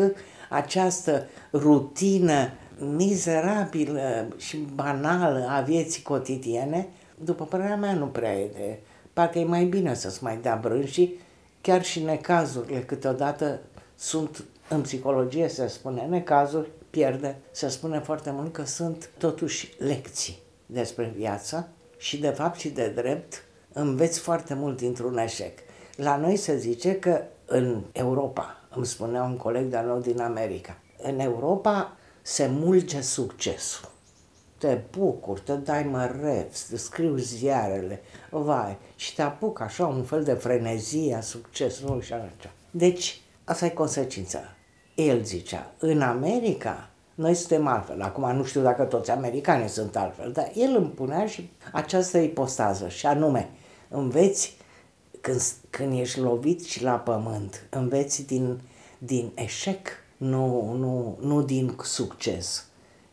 această 0.51 1.27
rutină 1.53 2.53
mizerabilă 2.79 4.29
și 4.37 4.57
banală 4.75 5.47
a 5.51 5.61
vieții 5.61 6.03
cotidiene, 6.03 6.89
după 7.15 7.45
părerea 7.45 7.77
mea, 7.77 7.93
nu 7.93 8.07
prea 8.07 8.35
e 8.35 8.51
de... 8.55 8.79
Parcă 9.13 9.39
e 9.39 9.45
mai 9.45 9.65
bine 9.65 9.95
să-ți 9.95 10.23
mai 10.23 10.39
dea 10.43 10.59
brânșii 10.63 11.23
chiar 11.65 11.85
și 11.85 12.03
necazurile 12.03 12.83
câteodată 12.83 13.61
sunt, 13.95 14.45
în 14.69 14.81
psihologie 14.81 15.49
se 15.49 15.67
spune, 15.67 16.03
necazuri, 16.03 16.69
pierde, 16.91 17.37
se 17.51 17.69
spune 17.69 18.01
foarte 18.01 18.31
mult 18.31 18.53
că 18.53 18.65
sunt 18.65 19.11
totuși 19.19 19.75
lecții 19.79 20.39
despre 20.67 21.13
viață 21.17 21.69
și 21.97 22.19
de 22.21 22.29
fapt 22.29 22.59
și 22.59 22.69
de 22.69 22.89
drept 22.89 23.45
înveți 23.73 24.19
foarte 24.19 24.55
mult 24.55 24.77
dintr-un 24.77 25.19
eșec. 25.19 25.59
La 25.97 26.17
noi 26.17 26.37
se 26.37 26.57
zice 26.57 26.99
că 26.99 27.23
în 27.47 27.83
Europa, 27.93 28.61
îmi 28.75 28.87
spunea 28.87 29.23
un 29.23 29.37
coleg 29.37 29.65
de-al 29.65 29.87
meu 29.87 30.01
din 30.01 30.21
America, 30.21 30.79
în 31.03 31.19
Europa 31.19 31.97
se 32.23 32.47
mulge 32.47 33.01
succesul 33.01 33.94
te 34.59 34.79
bucuri, 34.99 35.41
te 35.41 35.53
dai 35.53 35.83
măreț, 35.83 36.61
te 36.61 36.77
scriu 36.77 37.17
ziarele, 37.17 38.03
vai, 38.31 38.77
și 38.97 39.15
te 39.15 39.23
apuc 39.23 39.61
așa 39.61 39.87
un 39.87 40.03
fel 40.03 40.25
de 40.25 40.33
frenezie 40.33 41.15
a 41.15 41.21
succesului 41.21 42.03
și 42.03 42.13
așa. 42.13 42.51
Deci, 42.71 43.21
asta 43.45 43.67
e 43.67 43.69
consecința. 43.69 44.39
El 44.95 45.23
zicea, 45.23 45.73
în 45.79 46.01
America, 46.01 46.89
noi 47.15 47.35
suntem 47.35 47.67
altfel. 47.67 48.03
Acum 48.03 48.37
nu 48.37 48.45
știu 48.45 48.63
dacă 48.63 48.83
toți 48.85 49.11
americanii 49.11 49.69
sunt 49.69 49.97
altfel, 49.97 50.33
dar 50.33 50.51
el 50.55 50.77
îmi 50.77 50.91
punea 50.91 51.27
și 51.27 51.51
această 51.73 52.19
ipostază, 52.19 52.89
și 52.89 53.07
anume, 53.07 53.51
înveți 53.89 54.57
când, 55.21 55.41
când 55.71 55.99
ești 55.99 56.21
lovit 56.21 56.65
și 56.65 56.83
la 56.83 56.95
pământ, 56.95 57.67
înveți 57.71 58.27
din, 58.27 58.61
din 58.99 59.33
eșec, 59.35 59.89
nu, 60.17 60.73
nu, 60.73 61.19
nu 61.21 61.43
din 61.43 61.77
succes 61.83 62.65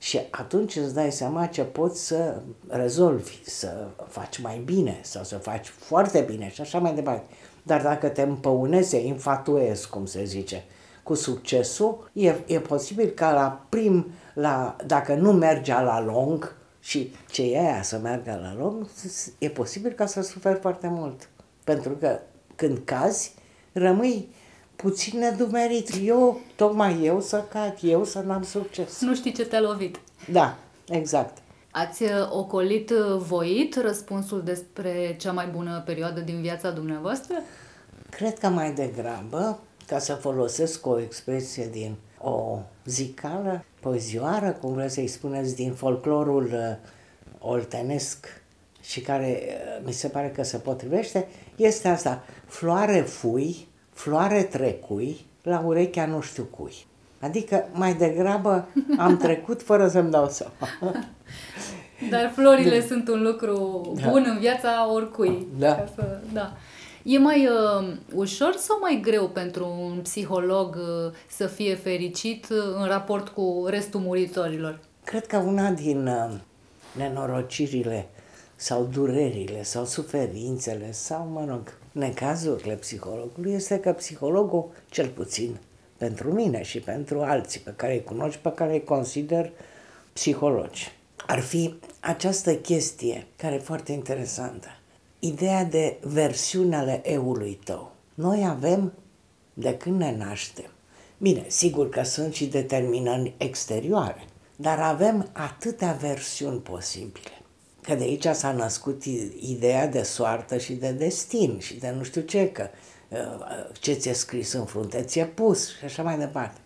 Și 0.02 0.20
atunci 0.30 0.76
îți 0.76 0.94
dai 0.94 1.12
seama 1.12 1.46
ce 1.46 1.64
poți 1.64 2.06
să 2.06 2.42
rezolvi, 2.68 3.40
să 3.46 3.88
faci 4.08 4.38
mai 4.38 4.62
bine 4.66 5.00
sau 5.04 5.24
să 5.24 5.38
faci 5.38 5.68
foarte 5.68 6.22
bine 6.22 6.50
și 6.50 6.62
așa 6.62 6.80
mai 6.80 6.94
departe. 6.94 7.24
Dar 7.64 7.82
dacă 7.82 8.08
te 8.08 8.22
împăunezi, 8.22 9.06
infatuezi, 9.06 9.90
cum 9.90 10.06
se 10.06 10.24
zice, 10.24 10.64
cu 11.04 11.14
succesul, 11.14 12.10
e, 12.14 12.36
e 12.46 12.60
posibil 12.60 13.10
ca 13.10 13.34
la 13.34 13.66
prim, 13.70 14.12
la, 14.34 14.76
dacă 14.86 15.14
nu 15.14 15.32
mergea 15.32 15.82
la 15.82 16.02
lung, 16.02 16.56
și 16.80 17.14
ce 17.30 17.54
e 17.54 17.60
aia 17.60 17.82
să 17.82 17.98
meargă 17.98 18.40
la 18.42 18.56
lung, 18.64 18.88
e 19.38 19.50
posibil 19.50 19.92
ca 19.92 20.06
să 20.06 20.22
suferi 20.22 20.60
foarte 20.60 20.88
mult. 20.88 21.30
Pentru 21.64 21.92
că 21.92 22.20
când 22.56 22.82
cazi, 22.84 23.34
rămâi 23.72 24.34
puțin 24.82 25.20
nedumerit. 25.20 25.90
Eu, 26.04 26.40
tocmai 26.56 27.04
eu 27.04 27.22
să 27.22 27.44
cad, 27.50 27.78
eu 27.82 28.04
să 28.04 28.20
n-am 28.20 28.44
succes. 28.44 29.02
Nu 29.02 29.16
știi 29.16 29.32
ce 29.32 29.46
te-a 29.46 29.62
lovit. 29.62 30.00
Da, 30.32 30.58
exact. 30.88 31.38
Ați 31.72 32.04
uh, 32.04 32.10
ocolit 32.32 32.90
uh, 32.90 33.18
voit 33.18 33.76
răspunsul 33.76 34.42
despre 34.44 35.16
cea 35.20 35.32
mai 35.32 35.48
bună 35.48 35.84
perioadă 35.86 36.20
din 36.20 36.42
viața 36.42 36.72
dumneavoastră? 36.72 37.36
Cred 38.10 38.38
că 38.38 38.48
mai 38.48 38.74
degrabă, 38.74 39.60
ca 39.88 40.00
să 40.00 40.14
folosesc 40.14 40.86
o 40.86 41.00
expresie 41.00 41.68
din 41.72 41.96
o 42.18 42.60
zicală, 42.86 43.64
poezioară, 43.80 44.52
cum 44.62 44.74
vreți 44.74 44.94
să-i 44.94 45.08
spuneți, 45.08 45.56
din 45.56 45.74
folclorul 45.74 46.44
uh, 46.44 46.90
oltenesc 47.40 48.42
și 48.82 49.02
care 49.02 49.40
uh, 49.42 49.86
mi 49.86 49.92
se 49.92 50.08
pare 50.08 50.30
că 50.30 50.44
se 50.44 50.58
potrivește, 50.58 51.28
este 51.56 51.88
asta, 51.88 52.24
floare 52.46 53.02
fui, 53.02 53.68
floare 53.94 54.44
trecui, 54.44 55.26
la 55.44 55.64
urechea 55.66 56.06
nu 56.06 56.22
știu 56.22 56.44
cui. 56.44 56.74
Adică 57.20 57.70
mai 57.72 57.94
degrabă 57.94 58.68
am 58.98 59.18
trecut 59.18 59.62
fără 59.62 59.88
să-mi 59.88 60.12
dau 60.12 60.30
seama. 60.30 60.54
Dar 62.10 62.32
florile 62.36 62.80
da. 62.80 62.86
sunt 62.86 63.08
un 63.08 63.22
lucru 63.22 63.82
da. 64.02 64.10
bun 64.10 64.24
da. 64.24 64.30
în 64.30 64.40
viața 64.40 64.92
oricui. 64.94 65.48
Da. 65.58 65.76
Ca 65.76 65.90
să, 65.96 66.20
da. 66.34 66.54
E 67.04 67.18
mai 67.18 67.48
uh, 67.48 67.94
ușor 68.14 68.56
sau 68.58 68.78
mai 68.82 69.00
greu 69.02 69.28
pentru 69.28 69.66
un 69.80 70.00
psiholog 70.00 70.76
uh, 70.76 71.12
să 71.28 71.48
fie 71.48 71.76
fericit 71.76 72.48
uh, 72.50 72.58
în 72.80 72.88
raport 72.88 73.28
cu 73.28 73.66
restul 73.68 74.00
muritorilor? 74.00 74.80
Cred 75.04 75.28
că 75.28 75.38
una 75.38 75.70
din 75.70 76.08
uh, 76.08 76.32
nenorocirile 76.98 78.10
sau 78.56 78.90
durerile 78.94 79.64
sau 79.64 79.86
suferințele 79.86 80.92
sau, 80.92 81.30
mă 81.34 81.46
rog, 81.48 81.74
necazurile 81.92 82.74
psihologului 82.74 83.54
este 83.54 83.80
că 83.80 83.92
psihologul, 83.92 84.70
cel 84.90 85.08
puțin 85.08 85.58
pentru 85.98 86.32
mine 86.32 86.64
și 86.64 86.80
pentru 86.80 87.22
alții 87.22 87.60
pe 87.60 87.74
care 87.76 87.94
îi 87.94 88.04
cunoști, 88.04 88.42
pe 88.42 88.52
care 88.52 88.74
îi 88.74 88.84
consider 88.84 89.52
psihologi, 90.14 90.92
ar 91.26 91.40
fi 91.40 91.80
această 92.00 92.56
chestie 92.56 93.28
care 93.36 93.56
e 93.56 93.60
foarte 93.60 93.92
interesantă 93.92 94.68
ideea 95.24 95.64
de 95.64 95.98
versiune 96.02 96.76
ale 96.76 97.02
eului 97.04 97.60
tău. 97.64 97.92
Noi 98.14 98.46
avem, 98.48 98.94
de 99.54 99.78
când 99.78 100.00
ne 100.00 100.16
naștem, 100.16 100.72
bine, 101.18 101.44
sigur 101.48 101.90
că 101.90 102.04
sunt 102.04 102.34
și 102.34 102.46
determinări 102.46 103.34
exterioare, 103.38 104.26
dar 104.56 104.80
avem 104.80 105.30
atâtea 105.32 105.92
versiuni 105.92 106.60
posibile. 106.60 107.41
Că 107.82 107.96
de 107.96 108.04
aici 108.04 108.28
s-a 108.28 108.52
născut 108.52 109.04
ideea 109.40 109.88
de 109.88 110.02
soartă 110.04 110.58
și 110.58 110.74
de 110.74 110.92
destin 110.92 111.60
și 111.60 111.76
de 111.76 111.94
nu 111.98 112.04
știu 112.04 112.22
ce, 112.22 112.52
că 112.52 112.70
uh, 113.10 113.18
ce 113.80 113.94
ți-e 113.94 114.14
scris 114.14 114.54
în 114.54 114.66
frunte 114.66 115.02
ți-e 115.02 115.26
pus 115.26 115.78
și 115.78 115.86
așa 115.86 116.04
mai 116.04 116.18
departe. 116.18 116.60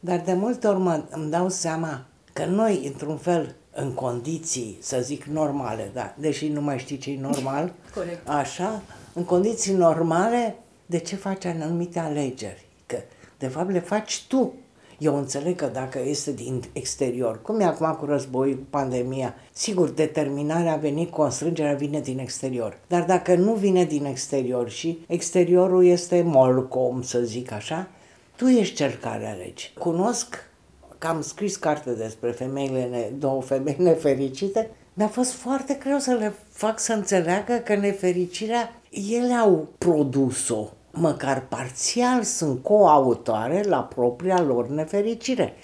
Dar 0.00 0.20
de 0.20 0.32
multe 0.32 0.66
ori 0.66 0.78
mă, 0.78 1.04
îmi 1.10 1.30
dau 1.30 1.48
seama 1.48 2.06
că 2.32 2.44
noi, 2.44 2.86
într-un 2.86 3.16
fel, 3.16 3.54
în 3.72 3.92
condiții, 3.92 4.78
să 4.80 4.98
zic, 5.02 5.24
normale, 5.24 5.90
da, 5.94 6.14
deși 6.18 6.48
nu 6.48 6.60
mai 6.60 6.78
știi 6.78 6.98
ce 6.98 7.10
e 7.10 7.20
normal, 7.20 7.72
Corect. 7.94 8.28
așa, 8.28 8.82
în 9.12 9.24
condiții 9.24 9.72
normale, 9.72 10.56
de 10.86 10.98
ce 10.98 11.16
faci 11.16 11.44
anumite 11.44 11.98
alegeri? 11.98 12.66
Că, 12.86 12.96
de 13.38 13.48
fapt, 13.48 13.70
le 13.70 13.80
faci 13.80 14.24
tu. 14.28 14.54
Eu 14.98 15.16
înțeleg 15.16 15.56
că 15.56 15.70
dacă 15.72 16.00
este 16.04 16.32
din 16.32 16.62
exterior, 16.72 17.42
cum 17.42 17.60
e 17.60 17.64
acum 17.64 17.96
cu 17.98 18.04
război, 18.04 18.54
cu 18.54 18.66
pandemia, 18.70 19.34
sigur, 19.52 19.88
determinarea 19.90 20.72
a 20.72 20.76
venit, 20.76 21.10
constrângerea 21.10 21.74
vine 21.74 22.00
din 22.00 22.18
exterior. 22.18 22.78
Dar 22.86 23.04
dacă 23.04 23.34
nu 23.34 23.52
vine 23.52 23.84
din 23.84 24.04
exterior 24.04 24.68
și 24.68 24.98
exteriorul 25.06 25.84
este 25.84 26.22
molcom, 26.22 27.02
să 27.02 27.20
zic 27.20 27.52
așa, 27.52 27.88
tu 28.36 28.46
ești 28.46 28.74
cel 28.74 28.98
care 29.00 29.26
alegi. 29.26 29.72
Cunosc 29.78 30.46
că 30.98 31.06
am 31.06 31.22
scris 31.22 31.56
carte 31.56 31.90
despre 31.90 32.30
femeile, 32.30 33.12
două 33.18 33.42
femei 33.42 33.76
nefericite, 33.88 34.70
mi-a 34.94 35.08
fost 35.08 35.32
foarte 35.32 35.74
greu 35.74 35.98
să 35.98 36.12
le 36.12 36.34
fac 36.50 36.78
să 36.78 36.92
înțeleagă 36.92 37.54
că 37.54 37.74
nefericirea 37.74 38.80
ele 38.90 39.34
au 39.34 39.68
produs-o. 39.78 40.68
Măcar 41.00 41.46
parțial 41.48 42.22
sunt 42.22 42.62
coautoare 42.62 43.62
la 43.62 43.82
propria 43.82 44.42
lor 44.42 44.68
nefericire. 44.68 45.54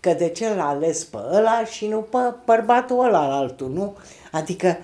Că 0.00 0.12
de 0.12 0.28
ce 0.28 0.54
l-a 0.54 0.68
ales 0.68 1.04
pe 1.04 1.18
ăla 1.32 1.64
și 1.64 1.86
nu 1.86 1.98
pe 1.98 2.18
bărbatul 2.44 3.04
ăla 3.04 3.20
al 3.20 3.30
altul, 3.30 3.70
nu? 3.70 3.96
Adică, 4.32 4.76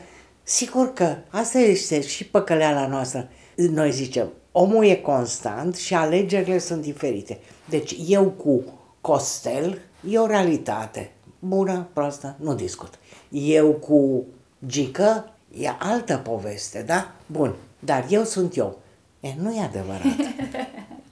sigur 0.42 0.92
că 0.92 1.16
asta 1.30 1.58
este 1.58 2.00
și 2.00 2.26
păcăleala 2.26 2.86
noastră. 2.86 3.28
Noi 3.54 3.92
zicem, 3.92 4.28
omul 4.52 4.84
e 4.84 4.94
constant 4.94 5.76
și 5.76 5.94
alegerile 5.94 6.58
sunt 6.58 6.82
diferite. 6.82 7.38
Deci 7.68 7.96
eu 8.06 8.24
cu 8.24 8.62
Costel 9.00 9.78
E 10.08 10.18
o 10.18 10.26
realitate. 10.26 11.10
Bună, 11.38 11.88
proastă, 11.92 12.36
nu 12.38 12.54
discut. 12.54 12.98
Eu 13.30 13.72
cu 13.72 14.24
Gică 14.66 15.32
e 15.58 15.68
altă 15.78 16.16
poveste, 16.16 16.82
da? 16.86 17.12
Bun. 17.26 17.54
Dar 17.78 18.06
eu 18.08 18.24
sunt 18.24 18.56
eu. 18.56 18.78
E, 19.20 19.34
nu 19.38 19.54
e 19.54 19.60
adevărat. 19.60 20.16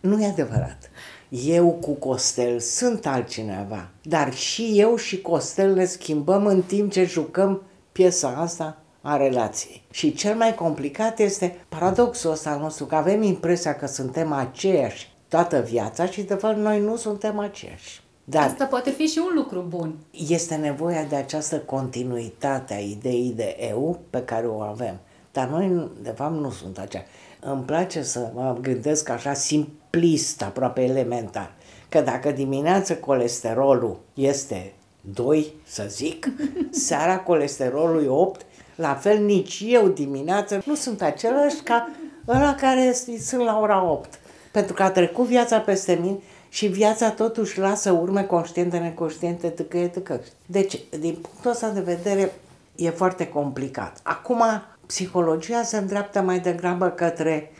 nu 0.01 0.23
e 0.23 0.27
adevărat. 0.27 0.91
Eu 1.29 1.71
cu 1.71 1.91
Costel 1.91 2.61
sunt 2.61 3.07
altcineva, 3.07 3.89
dar 4.03 4.35
și 4.35 4.73
eu 4.75 4.97
și 4.97 5.21
Costel 5.21 5.75
ne 5.75 5.85
schimbăm 5.85 6.47
în 6.47 6.63
timp 6.63 6.93
ce 6.93 7.05
jucăm 7.05 7.63
piesa 7.93 8.29
asta 8.29 8.77
a 9.01 9.17
relației. 9.17 9.83
Și 9.91 10.15
cel 10.15 10.35
mai 10.35 10.55
complicat 10.55 11.19
este 11.19 11.65
paradoxul 11.69 12.31
ăsta 12.31 12.51
al 12.51 12.61
nostru, 12.61 12.85
că 12.87 12.95
avem 12.95 13.23
impresia 13.23 13.75
că 13.75 13.87
suntem 13.87 14.33
aceiași 14.33 15.13
toată 15.29 15.61
viața 15.61 16.07
și 16.07 16.23
de 16.23 16.35
fapt 16.35 16.57
noi 16.57 16.81
nu 16.81 16.97
suntem 16.97 17.39
aceiași. 17.39 18.01
Dar 18.25 18.47
Asta 18.47 18.65
poate 18.65 18.91
fi 18.91 19.07
și 19.07 19.19
un 19.19 19.35
lucru 19.35 19.65
bun. 19.69 19.95
Este 20.29 20.55
nevoia 20.55 21.05
de 21.05 21.17
această 21.17 21.59
continuitate 21.59 22.75
a 22.75 22.79
ideii 22.79 23.33
de 23.37 23.57
eu 23.71 24.01
pe 24.11 24.23
care 24.23 24.47
o 24.47 24.61
avem. 24.61 24.99
Dar 25.33 25.49
noi, 25.49 25.91
de 26.03 26.11
fapt, 26.11 26.35
nu 26.35 26.51
sunt 26.51 26.79
acea. 26.79 27.05
Îmi 27.41 27.63
place 27.63 28.03
să 28.03 28.31
mă 28.35 28.57
gândesc 28.61 29.09
așa 29.09 29.33
simplist, 29.33 30.43
aproape 30.43 30.83
elementar, 30.83 31.53
că 31.89 32.01
dacă 32.01 32.31
dimineața 32.31 32.97
colesterolul 32.97 33.99
este 34.15 34.73
2, 35.01 35.53
să 35.67 35.85
zic, 35.89 36.29
seara 36.87 37.19
colesterolul 37.19 38.05
e 38.05 38.09
8, 38.09 38.41
la 38.75 38.95
fel 38.95 39.25
nici 39.25 39.63
eu 39.67 39.89
dimineața 39.89 40.59
nu 40.65 40.75
sunt 40.75 41.03
același 41.03 41.57
ca 41.57 41.91
ăla 42.29 42.55
care 42.55 42.93
sunt 43.21 43.43
la 43.45 43.59
ora 43.61 43.91
8. 43.91 44.19
Pentru 44.53 44.75
că 44.75 44.83
a 44.83 44.91
trecut 44.91 45.27
viața 45.27 45.59
peste 45.59 45.99
mine 46.03 46.19
și 46.49 46.67
viața 46.67 47.11
totuși 47.11 47.59
lasă 47.59 47.91
urme 47.91 48.23
conștiente, 48.23 48.79
neconștiente, 48.79 49.49
tăcăie, 49.49 49.89
tăcă. 49.89 50.21
Deci, 50.47 50.81
din 50.99 51.13
punctul 51.13 51.51
ăsta 51.51 51.69
de 51.69 51.81
vedere, 51.81 52.33
e 52.77 52.91
foarte 52.91 53.29
complicat. 53.29 54.01
Acum, 54.03 54.43
psihologia 54.89 55.63
se 55.63 55.77
îndreaptă 55.77 56.21
mai 56.21 56.41
degrabă 56.41 56.89
către, 56.89 57.51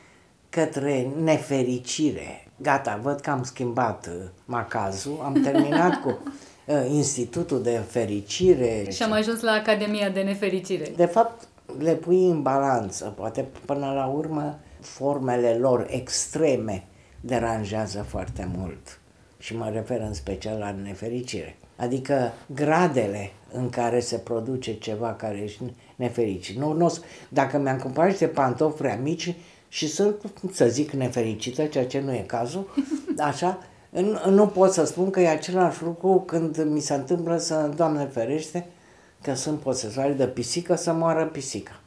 către 0.49 1.11
nefericire. 1.23 2.47
Gata, 2.57 3.01
văd 3.03 3.21
că 3.21 3.31
am 3.31 3.43
schimbat 3.43 4.07
uh, 4.07 4.15
macazul, 4.45 5.21
am 5.25 5.33
terminat 5.33 6.01
cu 6.01 6.09
uh, 6.67 6.87
Institutul 6.91 7.63
de 7.63 7.81
Fericire. 7.89 8.91
Și 8.91 9.03
am 9.03 9.13
ajuns 9.13 9.41
la 9.41 9.53
Academia 9.53 10.09
de 10.09 10.21
Nefericire. 10.21 10.93
De 10.97 11.05
fapt, 11.05 11.49
le 11.79 11.95
pui 11.95 12.27
în 12.27 12.43
balanță, 12.43 13.15
poate 13.17 13.47
până 13.65 13.93
la 13.93 14.07
urmă 14.07 14.59
formele 14.81 15.55
lor 15.55 15.87
extreme 15.91 16.85
deranjează 17.21 18.03
foarte 18.09 18.49
mult 18.57 19.01
și 19.39 19.57
mă 19.57 19.71
refer 19.73 20.01
în 20.01 20.15
special 20.15 20.59
la 20.59 20.71
nefericire. 20.71 21.57
Adică 21.79 22.33
gradele 22.47 23.33
în 23.53 23.69
care 23.69 24.01
se 24.01 24.17
produce 24.17 24.75
ceva 24.75 25.15
care 25.15 25.39
ești 25.39 25.63
nefericit. 25.97 26.57
Nu, 26.57 26.73
nu, 26.73 26.95
dacă 27.29 27.59
mi-am 27.59 27.79
cumpărat 27.79 28.11
niște 28.11 28.27
pantofi 28.27 28.77
prea 28.77 28.97
mici 29.03 29.35
și 29.69 29.89
sunt, 29.89 30.17
să 30.53 30.69
zic, 30.69 30.91
nefericită, 30.91 31.65
ceea 31.65 31.87
ce 31.87 32.01
nu 32.01 32.13
e 32.13 32.25
cazul, 32.27 32.75
așa, 33.19 33.59
nu 34.29 34.47
pot 34.47 34.73
să 34.73 34.85
spun 34.85 35.11
că 35.11 35.21
e 35.21 35.29
același 35.29 35.83
lucru 35.83 36.23
când 36.27 36.65
mi 36.65 36.81
se 36.81 36.95
întâmplă 36.95 37.37
să, 37.37 37.71
Doamne 37.77 38.05
ferește, 38.05 38.67
că 39.23 39.35
sunt 39.35 39.59
posesoare 39.59 40.13
de 40.13 40.27
pisică 40.27 40.75
să 40.75 40.93
moară 40.93 41.27
pisica. 41.27 41.81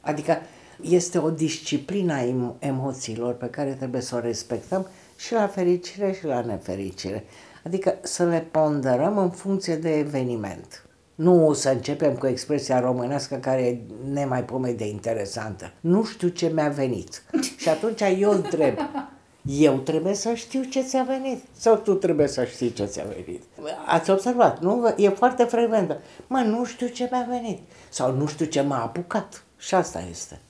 Adică 0.00 0.38
este 0.82 1.18
o 1.18 1.30
disciplină 1.30 2.12
a 2.12 2.54
emoțiilor 2.58 3.34
pe 3.34 3.46
care 3.46 3.70
trebuie 3.70 4.00
să 4.00 4.14
o 4.14 4.20
respectăm 4.20 4.86
și 5.16 5.32
la 5.32 5.46
fericire 5.46 6.12
și 6.12 6.24
la 6.24 6.40
nefericire. 6.40 7.24
Adică 7.66 7.98
să 8.02 8.24
le 8.24 8.46
ponderăm 8.50 9.18
în 9.18 9.30
funcție 9.30 9.76
de 9.76 9.98
eveniment. 9.98 10.86
Nu 11.14 11.52
să 11.52 11.68
începem 11.68 12.14
cu 12.14 12.26
expresia 12.26 12.80
românească 12.80 13.34
care 13.34 13.66
e 13.66 13.80
nemaipomenit 14.12 14.78
de 14.78 14.86
interesantă. 14.86 15.72
Nu 15.80 16.04
știu 16.04 16.28
ce 16.28 16.46
mi-a 16.54 16.68
venit. 16.68 17.22
Și 17.60 17.68
atunci 17.68 18.00
eu 18.18 18.30
întreb, 18.30 18.78
eu 19.42 19.76
trebuie 19.76 20.14
să 20.14 20.34
știu 20.34 20.62
ce 20.62 20.82
ți-a 20.82 21.02
venit 21.02 21.42
sau 21.52 21.76
tu 21.76 21.94
trebuie 21.94 22.26
să 22.26 22.44
știi 22.44 22.72
ce 22.72 22.84
ți-a 22.84 23.04
venit. 23.04 23.42
Ați 23.86 24.10
observat, 24.10 24.60
nu? 24.60 24.94
E 24.96 25.08
foarte 25.08 25.44
frecventă. 25.44 26.00
Mă, 26.26 26.38
nu 26.38 26.64
știu 26.64 26.86
ce 26.86 27.08
mi-a 27.10 27.26
venit 27.28 27.58
sau 27.88 28.12
nu 28.12 28.26
știu 28.26 28.46
ce 28.46 28.60
m-a 28.60 28.82
apucat. 28.82 29.44
Și 29.56 29.74
asta 29.74 30.02
este. 30.10 30.40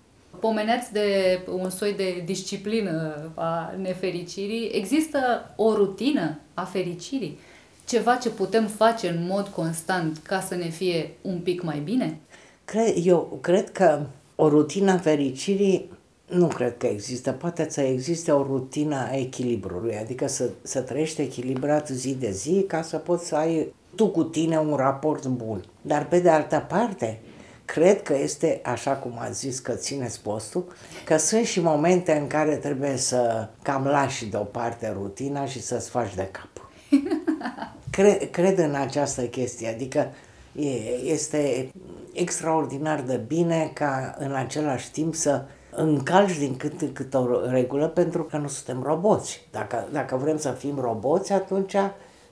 Pomeneați 0.46 0.92
de 0.92 1.40
un 1.52 1.70
soi 1.70 1.92
de 1.92 2.22
disciplină 2.24 3.30
a 3.34 3.74
nefericirii. 3.80 4.70
Există 4.72 5.18
o 5.56 5.74
rutină 5.74 6.38
a 6.54 6.64
fericirii? 6.64 7.38
Ceva 7.86 8.14
ce 8.14 8.30
putem 8.30 8.66
face 8.66 9.08
în 9.08 9.26
mod 9.28 9.48
constant 9.48 10.18
ca 10.22 10.40
să 10.40 10.54
ne 10.54 10.68
fie 10.68 11.10
un 11.22 11.38
pic 11.38 11.62
mai 11.62 11.78
bine? 11.78 12.18
Cred, 12.64 12.94
eu 13.04 13.38
cred 13.40 13.70
că 13.70 14.06
o 14.34 14.48
rutină 14.48 14.92
a 14.92 14.98
fericirii 14.98 15.90
nu 16.26 16.46
cred 16.46 16.76
că 16.76 16.86
există. 16.86 17.32
Poate 17.32 17.66
să 17.70 17.80
existe 17.80 18.32
o 18.32 18.42
rutină 18.42 18.96
a 19.10 19.16
echilibrului, 19.16 19.96
adică 19.96 20.26
să, 20.26 20.50
să 20.62 20.80
trăiești 20.80 21.20
echilibrat 21.20 21.88
zi 21.88 22.14
de 22.14 22.30
zi 22.30 22.64
ca 22.68 22.82
să 22.82 22.96
poți 22.96 23.26
să 23.26 23.34
ai 23.36 23.72
tu 23.94 24.08
cu 24.08 24.22
tine 24.22 24.58
un 24.58 24.74
raport 24.74 25.26
bun. 25.26 25.64
Dar 25.82 26.08
pe 26.08 26.18
de 26.18 26.28
altă 26.28 26.64
parte, 26.68 27.20
cred 27.66 28.02
că 28.02 28.16
este, 28.16 28.60
așa 28.64 28.92
cum 28.92 29.12
a 29.18 29.30
zis 29.30 29.58
că 29.58 29.72
țineți 29.72 30.22
postul, 30.22 30.64
că 31.04 31.16
sunt 31.16 31.44
și 31.44 31.60
momente 31.60 32.12
în 32.12 32.26
care 32.26 32.56
trebuie 32.56 32.96
să 32.96 33.48
cam 33.62 33.84
lași 33.84 34.26
deoparte 34.26 34.92
rutina 34.92 35.46
și 35.46 35.62
să-ți 35.62 35.90
faci 35.90 36.14
de 36.14 36.28
cap. 36.30 36.70
Cred, 37.90 38.30
cred 38.30 38.58
în 38.58 38.74
această 38.74 39.22
chestie, 39.22 39.68
adică 39.68 40.12
e, 40.52 40.68
este 41.04 41.70
extraordinar 42.12 43.00
de 43.00 43.16
bine 43.16 43.70
ca 43.74 44.14
în 44.18 44.34
același 44.34 44.90
timp 44.90 45.14
să 45.14 45.44
încalci 45.70 46.38
din 46.38 46.56
cât 46.56 46.80
în 46.80 46.92
cât 46.92 47.14
o 47.14 47.50
regulă 47.50 47.88
pentru 47.88 48.24
că 48.24 48.36
nu 48.36 48.48
suntem 48.48 48.82
roboți. 48.82 49.48
Dacă, 49.50 49.88
dacă 49.92 50.16
vrem 50.16 50.38
să 50.38 50.50
fim 50.50 50.78
roboți, 50.80 51.32
atunci 51.32 51.76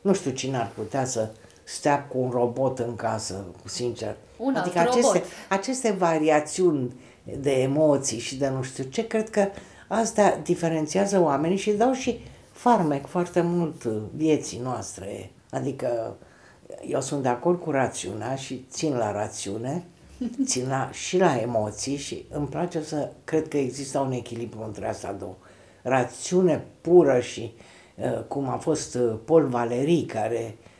nu 0.00 0.14
știu 0.14 0.30
cine 0.30 0.56
ar 0.56 0.70
putea 0.74 1.04
să 1.04 1.30
stea 1.64 2.04
cu 2.04 2.18
un 2.18 2.30
robot 2.30 2.78
în 2.78 2.96
casă, 2.96 3.44
sincer. 3.64 4.16
Un 4.36 4.54
adică 4.54 4.78
alt 4.78 4.88
aceste, 4.88 5.12
robot. 5.12 5.28
aceste 5.48 5.90
variațiuni 5.90 6.94
de 7.40 7.50
emoții 7.50 8.18
și 8.18 8.36
de 8.36 8.48
nu 8.48 8.62
știu 8.62 8.84
ce, 8.84 9.06
cred 9.06 9.30
că 9.30 9.48
astea 9.88 10.38
diferențiază 10.38 11.20
oamenii 11.20 11.56
și 11.56 11.70
dau 11.70 11.92
și 11.92 12.20
farmec 12.52 13.06
foarte 13.06 13.40
mult 13.40 13.84
vieții 14.14 14.60
noastre. 14.62 15.30
Adică 15.50 16.16
eu 16.88 17.00
sunt 17.00 17.22
de 17.22 17.28
acord 17.28 17.60
cu 17.60 17.70
rațiunea 17.70 18.34
și 18.34 18.64
țin 18.70 18.96
la 18.96 19.12
rațiune, 19.12 19.84
țin 20.44 20.68
la, 20.68 20.90
și 20.92 21.18
la 21.18 21.40
emoții 21.40 21.96
și 21.96 22.24
îmi 22.30 22.46
place 22.46 22.82
să 22.82 23.10
cred 23.24 23.48
că 23.48 23.56
există 23.56 23.98
un 23.98 24.12
echilibru 24.12 24.62
între 24.66 24.88
astea 24.88 25.12
două. 25.12 25.36
Rațiune 25.82 26.64
pură 26.80 27.20
și 27.20 27.54
uh, 27.96 28.22
cum 28.28 28.48
a 28.48 28.56
fost 28.56 28.94
uh, 28.94 29.14
Paul 29.24 29.46
Valery 29.46 30.02
care 30.02 30.56
uh, 30.58 30.72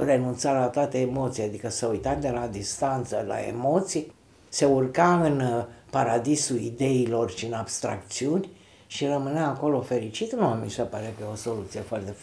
renunța 0.00 0.52
la 0.52 0.66
toate 0.66 1.00
emoții, 1.00 1.42
adică 1.42 1.68
să 1.68 1.86
uita 1.86 2.14
de 2.14 2.30
la 2.30 2.46
distanță 2.46 3.24
la 3.26 3.40
emoții, 3.40 4.12
se 4.48 4.64
urca 4.64 5.22
în 5.22 5.40
uh, 5.40 5.64
paradisul 5.90 6.60
ideilor 6.60 7.30
și 7.30 7.46
în 7.46 7.52
abstracțiuni 7.52 8.48
și 8.86 9.06
rămânea 9.06 9.46
acolo 9.46 9.80
fericit, 9.80 10.32
nu 10.32 10.46
mi 10.46 10.70
se 10.70 10.82
pare 10.82 11.14
că 11.18 11.24
e 11.24 11.32
o 11.32 11.34
soluție 11.34 11.80
foarte, 11.80 12.14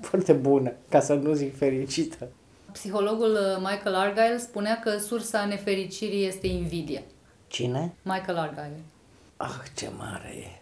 foarte 0.00 0.32
bună, 0.32 0.72
ca 0.88 1.00
să 1.00 1.14
nu 1.14 1.32
zic 1.32 1.56
fericită. 1.56 2.28
Psihologul 2.72 3.30
uh, 3.30 3.56
Michael 3.58 3.94
Argyle 3.94 4.38
spunea 4.38 4.80
că 4.80 4.98
sursa 4.98 5.44
nefericirii 5.44 6.26
este 6.26 6.46
invidia. 6.46 7.02
Cine? 7.46 7.94
Michael 8.02 8.38
Argyle. 8.38 8.80
Ah, 9.36 9.62
ce 9.76 9.88
mare 9.98 10.34
e! 10.38 10.60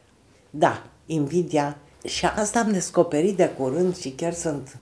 Da, 0.51 0.83
invidia. 1.07 1.77
Și 2.05 2.27
asta 2.27 2.61
am 2.61 2.73
descoperit 2.73 3.37
de 3.37 3.49
curând 3.49 3.97
și 3.97 4.11
chiar 4.11 4.33
sunt... 4.33 4.79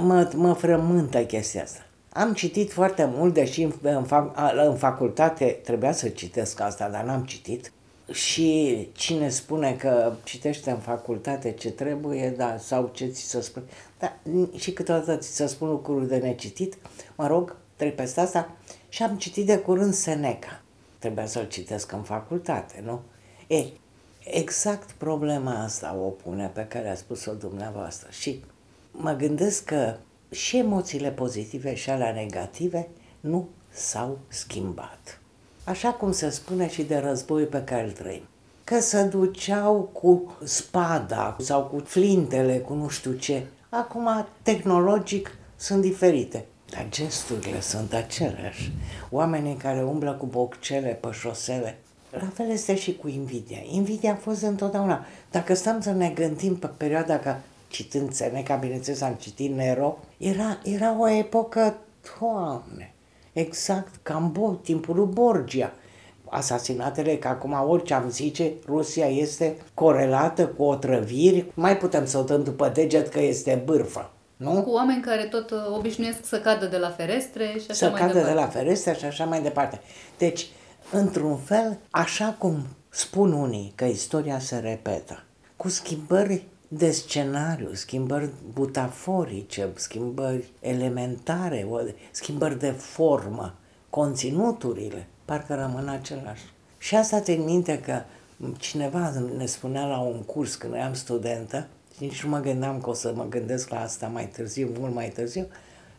Mă, 0.00 0.30
mă 0.34 0.52
frământă 0.52 1.24
chestia 1.24 1.62
asta. 1.62 1.80
Am 2.12 2.32
citit 2.32 2.72
foarte 2.72 3.10
mult, 3.12 3.34
deși 3.34 3.62
în, 3.62 3.72
în, 3.82 4.04
fac, 4.04 4.38
în 4.66 4.76
facultate 4.76 5.60
trebuia 5.64 5.92
să 5.92 6.08
citesc 6.08 6.60
asta, 6.60 6.88
dar 6.88 7.04
n-am 7.04 7.24
citit. 7.24 7.72
Și 8.12 8.88
cine 8.92 9.28
spune 9.28 9.72
că 9.72 10.12
citește 10.24 10.70
în 10.70 10.78
facultate 10.78 11.52
ce 11.52 11.70
trebuie, 11.70 12.34
da, 12.36 12.56
sau 12.58 12.90
ce 12.94 13.06
ți 13.06 13.22
se 13.22 13.40
spune, 13.40 13.64
da, 13.98 14.16
și 14.56 14.72
câteodată 14.72 15.16
ți 15.16 15.34
se 15.34 15.46
spun 15.46 15.68
lucruri 15.68 16.08
de 16.08 16.16
necitit, 16.16 16.76
mă 17.16 17.26
rog, 17.26 17.56
trec 17.76 17.94
peste 17.94 18.20
asta 18.20 18.50
și 18.88 19.02
am 19.02 19.16
citit 19.16 19.46
de 19.46 19.58
curând 19.58 19.94
Seneca. 19.94 20.60
Trebuia 20.98 21.26
să-l 21.26 21.48
citesc 21.48 21.92
în 21.92 22.02
facultate, 22.02 22.82
nu? 22.84 23.00
E, 23.46 23.64
exact 24.24 24.90
problema 24.90 25.62
asta 25.62 25.96
o 26.04 26.08
pune 26.08 26.50
pe 26.54 26.66
care 26.68 26.88
a 26.88 26.94
spus-o 26.94 27.32
dumneavoastră 27.32 28.08
și 28.10 28.44
mă 28.92 29.12
gândesc 29.12 29.64
că 29.64 29.96
și 30.30 30.56
emoțiile 30.56 31.10
pozitive 31.10 31.74
și 31.74 31.90
alea 31.90 32.12
negative 32.12 32.88
nu 33.20 33.48
s-au 33.70 34.18
schimbat 34.28 35.22
așa 35.64 35.88
cum 35.92 36.12
se 36.12 36.30
spune 36.30 36.68
și 36.68 36.82
de 36.82 36.96
război 36.96 37.44
pe 37.44 37.64
care 37.64 37.84
îl 37.84 37.90
trăim. 37.90 38.22
Că 38.64 38.80
se 38.80 39.02
duceau 39.02 39.90
cu 39.92 40.36
spada 40.44 41.36
sau 41.40 41.62
cu 41.62 41.78
flintele, 41.84 42.58
cu 42.58 42.74
nu 42.74 42.88
știu 42.88 43.12
ce. 43.12 43.42
Acum, 43.68 44.26
tehnologic, 44.42 45.36
sunt 45.56 45.80
diferite. 45.80 46.44
Dar 46.70 46.86
gesturile 46.90 47.60
sunt 47.60 47.92
aceleași. 47.92 48.72
Oamenii 49.10 49.54
care 49.54 49.82
umblă 49.82 50.12
cu 50.12 50.26
boccele 50.26 50.88
pe 50.88 51.08
șosele. 51.12 51.78
La 52.10 52.30
fel 52.34 52.50
este 52.50 52.76
și 52.76 52.96
cu 52.96 53.08
invidia. 53.08 53.58
Invidia 53.70 54.12
a 54.12 54.16
fost 54.16 54.42
întotdeauna. 54.42 55.04
Dacă 55.30 55.54
stăm 55.54 55.80
să 55.80 55.90
ne 55.92 56.08
gândim 56.08 56.56
pe 56.56 56.66
perioada 56.66 57.18
ca 57.18 57.40
citând 57.72 58.12
Seneca, 58.12 58.54
bineînțeles 58.54 59.00
am 59.00 59.14
citit 59.20 59.54
Nero, 59.54 59.98
era, 60.16 60.58
era 60.64 61.00
o 61.00 61.08
epocă, 61.08 61.76
doamne, 62.18 62.92
Exact, 63.32 63.94
Cambo, 64.02 64.58
timpul 64.62 64.96
lui 64.96 65.06
Borgia. 65.06 65.72
Asasinatele, 66.28 67.16
că 67.16 67.28
acum 67.28 67.52
orice 67.68 67.94
am 67.94 68.10
zice, 68.10 68.52
Rusia 68.66 69.06
este 69.06 69.56
corelată 69.74 70.46
cu 70.46 70.62
otrăviri, 70.62 71.46
mai 71.54 71.76
putem 71.76 72.06
să 72.06 72.18
o 72.18 72.22
dăm 72.22 72.42
după 72.42 72.68
deget 72.68 73.08
că 73.08 73.20
este 73.20 73.62
bârfă. 73.64 74.10
Nu? 74.36 74.62
Cu 74.62 74.70
oameni 74.70 75.02
care 75.02 75.22
tot 75.24 75.50
uh, 75.50 75.58
obișnuiesc 75.76 76.18
să 76.24 76.40
cadă 76.40 76.66
de 76.66 76.76
la 76.76 76.90
ferestre 76.90 77.44
și 77.44 77.66
așa 77.70 77.72
să 77.72 77.88
mai 77.88 78.00
cadă 78.00 78.12
departe. 78.12 78.34
de 78.34 78.40
la 78.40 78.46
ferestre 78.46 78.94
și 78.94 79.04
așa 79.04 79.24
mai 79.24 79.42
departe. 79.42 79.80
Deci, 80.18 80.46
într-un 80.92 81.36
fel, 81.36 81.78
așa 81.90 82.36
cum 82.38 82.66
spun 82.88 83.32
unii 83.32 83.72
că 83.74 83.84
istoria 83.84 84.38
se 84.38 84.56
repetă, 84.56 85.24
cu 85.56 85.68
schimbări 85.68 86.46
de 86.74 86.90
scenariu, 86.90 87.72
schimbări 87.72 88.30
butaforice, 88.52 89.68
schimbări 89.74 90.44
elementare, 90.60 91.66
o- 91.70 91.78
schimbări 92.10 92.58
de 92.58 92.70
formă, 92.70 93.54
conținuturile, 93.90 95.06
parcă 95.24 95.54
rămân 95.54 95.88
același. 95.88 96.42
Și 96.78 96.96
asta 96.96 97.20
țin 97.20 97.44
minte 97.44 97.78
că 97.80 98.02
cineva 98.58 99.12
ne 99.36 99.46
spunea 99.46 99.86
la 99.86 99.98
un 99.98 100.22
curs 100.22 100.54
când 100.54 100.74
eram 100.74 100.94
studentă, 100.94 101.66
și 101.96 102.02
nici 102.02 102.22
nu 102.24 102.30
mă 102.30 102.40
gândeam 102.40 102.80
că 102.80 102.90
o 102.90 102.92
să 102.94 103.12
mă 103.16 103.26
gândesc 103.28 103.68
la 103.68 103.80
asta 103.80 104.06
mai 104.06 104.26
târziu, 104.26 104.70
mult 104.78 104.94
mai 104.94 105.08
târziu, 105.08 105.46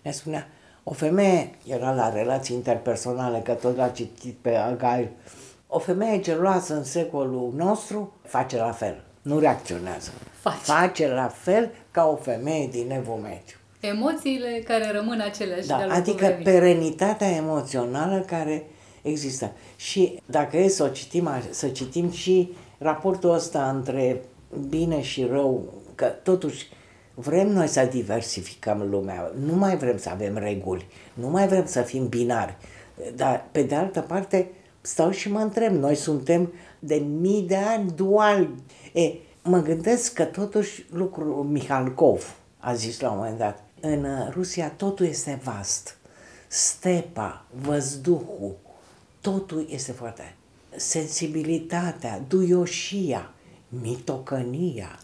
ne 0.02 0.12
spunea, 0.12 0.48
o 0.84 0.94
femeie, 0.94 1.50
era 1.68 1.94
la 1.94 2.10
relații 2.14 2.56
interpersonale, 2.56 3.40
că 3.40 3.52
tot 3.52 3.76
l-a 3.76 3.90
citit 3.90 4.36
pe 4.42 4.56
Agail, 4.56 5.10
o 5.68 5.80
femeie 5.80 6.20
geloasă 6.20 6.74
în 6.76 6.84
secolul 6.84 7.54
nostru 7.56 8.14
face 8.24 8.58
la 8.58 8.72
fel, 8.72 9.04
nu 9.24 9.40
reacționează. 9.40 10.10
Face. 10.40 10.58
Face 10.62 11.08
la 11.08 11.28
fel 11.28 11.70
ca 11.92 12.06
o 12.08 12.16
femeie 12.16 12.68
din 12.68 12.92
evul 12.92 13.16
mediu. 13.22 13.56
Emoțiile 13.80 14.62
care 14.66 14.92
rămân 14.92 15.20
aceleași 15.20 15.68
Da, 15.68 15.76
de-a 15.78 15.86
lungul 15.86 16.02
adică 16.02 16.26
vremii. 16.26 16.44
perenitatea 16.44 17.28
emoțională 17.30 18.20
care 18.20 18.66
există. 19.02 19.52
Și 19.76 20.20
dacă 20.26 20.58
e 20.58 20.68
să 20.68 20.84
o 20.84 20.88
citim, 20.88 21.28
a- 21.28 21.42
să 21.50 21.68
citim 21.68 22.12
și 22.12 22.52
raportul 22.78 23.34
ăsta 23.34 23.70
între 23.70 24.22
bine 24.70 25.02
și 25.02 25.24
rău, 25.32 25.74
că 25.96 26.06
totuși 26.06 26.68
vrem 27.14 27.48
noi 27.50 27.68
să 27.68 27.88
diversificăm 27.92 28.88
lumea, 28.90 29.32
nu 29.46 29.56
mai 29.56 29.78
vrem 29.78 29.98
să 29.98 30.10
avem 30.10 30.38
reguli, 30.38 30.88
nu 31.14 31.30
mai 31.30 31.48
vrem 31.48 31.66
să 31.66 31.82
fim 31.82 32.08
binari, 32.08 32.56
dar 33.16 33.46
pe 33.52 33.62
de 33.64 33.76
altă 33.76 34.00
parte 34.00 34.52
stau 34.82 35.12
și 35.12 35.32
mă 35.32 35.40
întreb, 35.40 35.74
noi 35.74 35.96
suntem 35.96 36.54
de 36.80 36.96
mii 36.96 37.42
de 37.42 37.56
ani 37.56 37.92
duali. 37.96 38.50
E, 38.94 39.14
mă 39.44 39.62
gândesc 39.62 40.14
că 40.14 40.24
totuși 40.24 40.86
lucrul 40.90 41.44
Mihalkov 41.44 42.36
a 42.60 42.74
zis 42.74 43.00
la 43.00 43.10
un 43.10 43.18
moment 43.18 43.38
dat, 43.38 43.64
în 43.80 44.04
uh, 44.04 44.28
Rusia 44.34 44.70
totul 44.70 45.06
este 45.06 45.40
vast. 45.44 45.98
Stepa, 46.48 47.46
văzduhul, 47.62 48.56
totul 49.22 49.68
este 49.70 49.92
foarte... 49.92 50.36
Sensibilitatea, 50.76 52.22
duioșia, 52.28 53.34
mitocănia, 53.70 55.00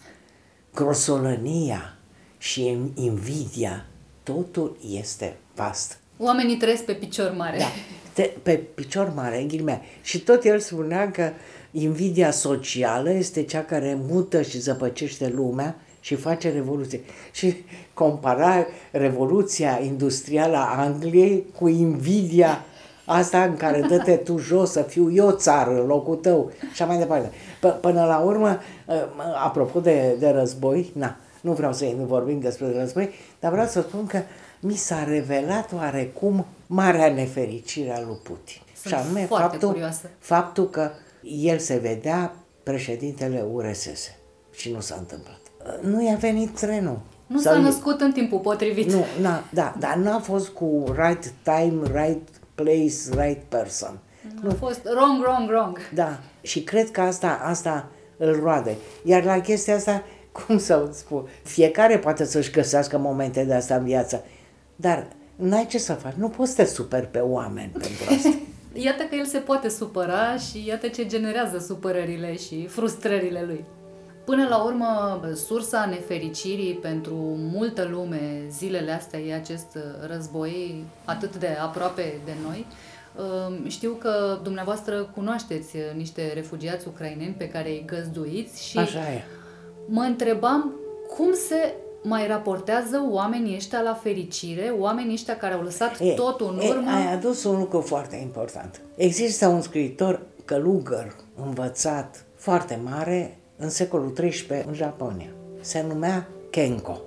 grosolănia, 0.74 2.00
și 2.40 2.78
invidia, 2.94 3.86
totul 4.24 4.78
este 4.90 5.38
vast. 5.56 5.98
Oamenii 6.18 6.58
trăiesc 6.58 6.84
pe 6.84 6.94
picior 6.94 7.32
mare. 7.32 7.58
Da, 7.58 7.72
te, 8.14 8.22
pe 8.44 8.56
picior 8.56 9.14
mare, 9.16 9.42
în 9.42 9.48
ghilimea. 9.48 9.82
Și 10.02 10.20
tot 10.20 10.44
el 10.44 10.60
spunea 10.60 11.12
că 11.12 11.32
invidia 11.72 12.32
socială 12.32 13.10
este 13.10 13.44
cea 13.44 13.64
care 13.64 13.98
mută 14.10 14.42
și 14.42 14.60
zăpăcește 14.60 15.28
lumea 15.36 15.76
și 16.00 16.16
face 16.16 16.52
revoluție. 16.52 17.02
Și 17.32 17.56
compara 17.94 18.66
revoluția 18.92 19.80
industrială 19.84 20.56
a 20.58 20.82
Angliei 20.82 21.46
cu 21.60 21.68
invidia 21.68 22.64
asta 23.06 23.44
în 23.44 23.56
care 23.56 23.82
dă-te 23.82 24.16
tu 24.16 24.38
jos 24.38 24.72
să 24.72 24.82
fiu 24.82 25.12
eu 25.12 25.32
țară 25.32 25.72
în 25.82 25.86
locul 25.86 26.16
tău 26.16 26.52
și 26.74 26.84
mai 26.84 26.98
departe. 26.98 27.30
P- 27.30 27.80
până 27.82 28.06
la 28.06 28.18
urmă, 28.18 28.60
ă, 28.90 28.94
apropo 29.44 29.80
de, 29.80 30.16
de 30.20 30.30
război, 30.30 30.92
na, 30.94 31.18
nu 31.42 31.54
vreau 31.54 31.74
să 31.74 31.86
nu 31.98 32.04
vorbim 32.04 32.40
despre 32.40 32.80
război, 32.80 33.10
dar 33.40 33.52
vreau 33.52 33.68
să 33.68 33.82
spun 33.82 34.06
că 34.06 34.22
mi 34.60 34.76
s-a 34.76 35.04
revelat 35.04 35.74
oarecum 35.74 36.46
marea 36.68 37.14
nefericire 37.14 37.96
a 37.96 38.00
lui 38.00 38.18
Putin. 38.24 38.62
Sunt 38.82 38.94
și 38.94 39.00
anume 39.00 39.26
faptul, 39.26 39.70
curioasă. 39.70 40.10
faptul 40.20 40.70
că 40.70 40.92
el 41.22 41.58
se 41.58 41.78
vedea 41.78 42.36
președintele 42.64 43.46
URSS 43.52 44.12
și 44.52 44.72
nu 44.72 44.80
s-a 44.80 44.96
întâmplat. 44.98 45.40
Nu 45.82 46.04
i-a 46.04 46.16
venit 46.16 46.60
trenul. 46.60 47.00
Nu 47.28 47.40
s-a 47.40 47.58
născut 47.58 48.02
în 48.02 48.12
timpul 48.12 48.40
potrivit. 48.40 48.92
Nu, 48.92 49.06
na, 49.22 49.44
da, 49.54 49.76
dar 49.80 49.96
nu 49.96 50.14
a 50.14 50.18
fost 50.18 50.48
cu 50.48 50.84
right 50.96 51.34
time, 51.44 51.82
right 51.84 52.30
place, 52.56 53.24
right 53.24 53.44
person. 53.44 54.00
Nu. 54.42 54.50
A 54.50 54.54
fost 54.54 54.82
wrong, 54.84 55.22
wrong, 55.22 55.50
wrong. 55.50 55.80
Da, 55.94 56.20
și 56.42 56.64
cred 56.64 56.92
că 56.92 57.02
asta, 57.02 57.40
asta 57.44 57.90
îl 58.18 58.40
roade. 58.44 58.76
Iar 59.04 59.24
la 59.24 59.40
chestia 59.40 59.76
asta, 59.76 60.04
cum 60.46 60.58
să 60.58 60.90
spun, 60.94 61.28
fiecare 61.44 61.98
poate 61.98 62.26
să-și 62.26 62.52
găsească 62.52 62.98
momente 62.98 63.44
de 63.44 63.54
asta 63.54 63.76
în 63.76 63.84
viață, 63.84 64.24
dar 64.76 65.08
n-ai 65.36 65.66
ce 65.66 65.78
să 65.78 65.94
faci, 65.94 66.14
nu 66.14 66.30
poți 66.30 66.50
să 66.50 66.56
te 66.56 66.66
superi 66.66 67.08
pe 67.08 67.20
oameni 67.20 67.72
pentru 67.72 68.04
asta. 68.16 68.30
iată 68.74 69.04
că 69.04 69.16
el 69.16 69.26
se 69.26 69.38
poate 69.38 69.70
supăra 69.70 70.38
și 70.38 70.68
iată 70.68 70.88
ce 70.88 71.06
generează 71.06 71.60
supărările 71.60 72.38
și 72.38 72.68
frustrările 72.68 73.44
lui. 73.46 73.66
Până 74.26 74.48
la 74.48 74.64
urmă, 74.64 75.22
sursa 75.36 75.86
nefericirii 75.86 76.74
pentru 76.74 77.16
multă 77.38 77.88
lume 77.92 78.44
zilele 78.50 78.92
astea 78.92 79.20
e 79.20 79.34
acest 79.34 79.78
război 80.08 80.84
atât 81.06 81.36
de 81.38 81.48
aproape 81.62 82.20
de 82.26 82.32
noi. 82.46 82.66
Știu 83.68 83.92
că 83.92 84.40
dumneavoastră 84.44 85.10
cunoașteți 85.16 85.76
niște 85.96 86.32
refugiați 86.34 86.88
ucraineni 86.88 87.36
pe 87.38 87.50
care 87.50 87.70
îi 87.70 87.84
găzduiți 87.86 88.68
și 88.68 88.78
Așa 88.78 89.12
e. 89.12 89.24
mă 89.86 90.02
întrebam 90.02 90.74
cum 91.16 91.34
se 91.34 91.74
mai 92.02 92.28
raportează 92.28 93.08
oamenii 93.10 93.56
ăștia 93.56 93.82
la 93.82 93.94
fericire, 93.94 94.74
oamenii 94.80 95.14
ăștia 95.14 95.38
care 95.38 95.54
au 95.54 95.62
lăsat 95.62 96.00
e, 96.00 96.14
totul 96.14 96.58
în 96.60 96.68
urmă? 96.68 96.90
E, 96.90 96.94
ai 96.94 97.14
adus 97.14 97.44
un 97.44 97.60
lucru 97.60 97.82
foarte 97.82 98.16
important. 98.16 98.82
Există 98.96 99.48
un 99.48 99.62
scriitor 99.62 100.22
călugăr, 100.46 101.16
învățat, 101.46 102.26
foarte 102.36 102.80
mare, 102.84 103.38
în 103.58 103.70
secolul 103.70 104.12
XIII, 104.12 104.64
în 104.68 104.74
Japonia. 104.74 105.30
Se 105.62 105.86
numea 105.88 106.28
Kenko. 106.50 107.00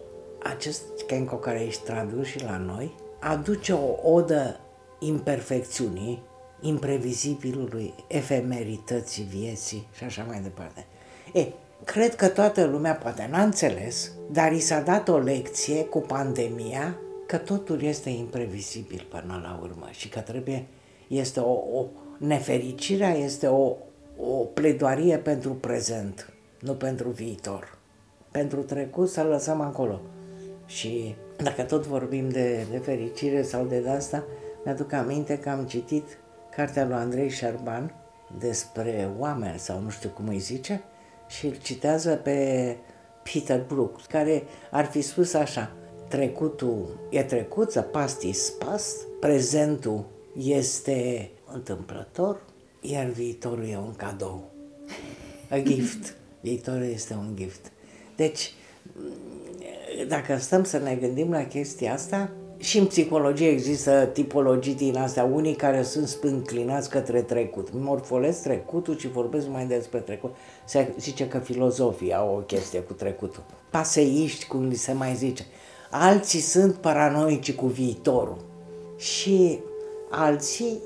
Acest 0.42 0.82
Kenko 1.06 1.36
care 1.36 1.60
ești 1.60 1.82
tradus 1.82 2.26
și 2.26 2.44
la 2.44 2.56
noi, 2.56 2.94
aduce 3.20 3.72
o 3.72 4.10
odă 4.12 4.60
imperfecțiunii, 4.98 6.22
imprevizibilului, 6.60 7.94
efemerității 8.06 9.24
vieții 9.24 9.88
și 9.96 10.04
așa 10.04 10.24
mai 10.28 10.40
departe. 10.40 10.86
E, 11.32 11.46
cred 11.84 12.14
că 12.14 12.28
toată 12.28 12.64
lumea 12.64 12.94
poate 12.94 13.28
n-a 13.30 13.42
înțeles, 13.42 14.12
dar 14.30 14.52
i 14.52 14.60
s-a 14.60 14.80
dat 14.80 15.08
o 15.08 15.18
lecție 15.18 15.84
cu 15.84 15.98
pandemia 15.98 16.96
că 17.26 17.36
totul 17.36 17.82
este 17.82 18.10
imprevizibil 18.10 19.06
până 19.10 19.40
la 19.42 19.58
urmă 19.62 19.88
și 19.90 20.08
că 20.08 20.20
trebuie, 20.20 20.66
este 21.08 21.40
o, 21.40 21.52
o 21.52 21.86
nefericirea 22.18 23.14
este 23.14 23.46
o, 23.46 23.76
o 24.16 24.44
pledoarie 24.54 25.16
pentru 25.16 25.52
prezent, 25.52 26.32
nu 26.60 26.72
pentru 26.72 27.08
viitor. 27.08 27.78
Pentru 28.30 28.60
trecut 28.60 29.08
să 29.08 29.22
lăsăm 29.22 29.60
acolo. 29.60 30.00
Și 30.66 31.14
dacă 31.36 31.62
tot 31.62 31.86
vorbim 31.86 32.28
de, 32.28 32.66
de 32.70 32.78
fericire 32.78 33.42
sau 33.42 33.64
de 33.64 33.84
asta, 33.88 34.24
mi-aduc 34.64 34.92
aminte 34.92 35.38
că 35.38 35.50
am 35.50 35.64
citit 35.64 36.18
cartea 36.56 36.84
lui 36.84 36.94
Andrei 36.94 37.30
Șerban 37.30 37.94
despre 38.38 39.08
oameni 39.18 39.58
sau 39.58 39.80
nu 39.80 39.90
știu 39.90 40.08
cum 40.08 40.28
îi 40.28 40.38
zice 40.38 40.82
și 41.28 41.46
îl 41.46 41.56
citează 41.62 42.14
pe 42.14 42.76
Peter 43.32 43.64
Brook, 43.66 44.02
care 44.02 44.42
ar 44.70 44.84
fi 44.84 45.00
spus 45.00 45.34
așa, 45.34 45.72
trecutul 46.08 46.98
e 47.10 47.22
trecut, 47.22 47.70
the 47.70 47.80
past 47.80 48.22
is 48.22 48.50
past, 48.50 49.06
prezentul 49.20 50.04
este 50.36 51.30
întâmplător, 51.52 52.42
iar 52.80 53.06
viitorul 53.06 53.68
e 53.68 53.76
un 53.76 53.94
cadou, 53.94 54.50
a 55.50 55.58
gift. 55.58 56.16
Viitorul 56.40 56.84
este 56.84 57.14
un 57.14 57.32
gift. 57.36 57.72
Deci, 58.16 58.52
dacă 60.08 60.36
stăm 60.36 60.64
să 60.64 60.78
ne 60.78 60.94
gândim 60.94 61.30
la 61.30 61.46
chestia 61.46 61.92
asta, 61.92 62.30
și 62.62 62.78
în 62.78 62.86
psihologie 62.86 63.48
există 63.48 64.10
tipologii 64.12 64.74
din 64.74 64.96
astea, 64.96 65.24
unii 65.24 65.54
care 65.54 65.82
sunt 65.82 66.08
spânclinați 66.08 66.90
către 66.90 67.22
trecut, 67.22 67.68
morfolesc 67.72 68.42
trecutul 68.42 68.98
și 68.98 69.08
vorbesc 69.08 69.48
mai 69.48 69.66
despre 69.66 69.98
trecut. 69.98 70.34
Se 70.64 70.94
zice 70.98 71.28
că 71.28 71.38
filozofii 71.38 72.14
au 72.14 72.36
o 72.36 72.38
chestie 72.38 72.80
cu 72.80 72.92
trecutul. 72.92 73.42
Paseiști, 73.70 74.46
cum 74.46 74.68
li 74.68 74.74
se 74.74 74.92
mai 74.92 75.14
zice. 75.14 75.46
Alții 75.90 76.40
sunt 76.40 76.74
paranoici 76.74 77.54
cu 77.54 77.66
viitorul. 77.66 78.44
Și 78.98 79.58
alții 80.10 80.78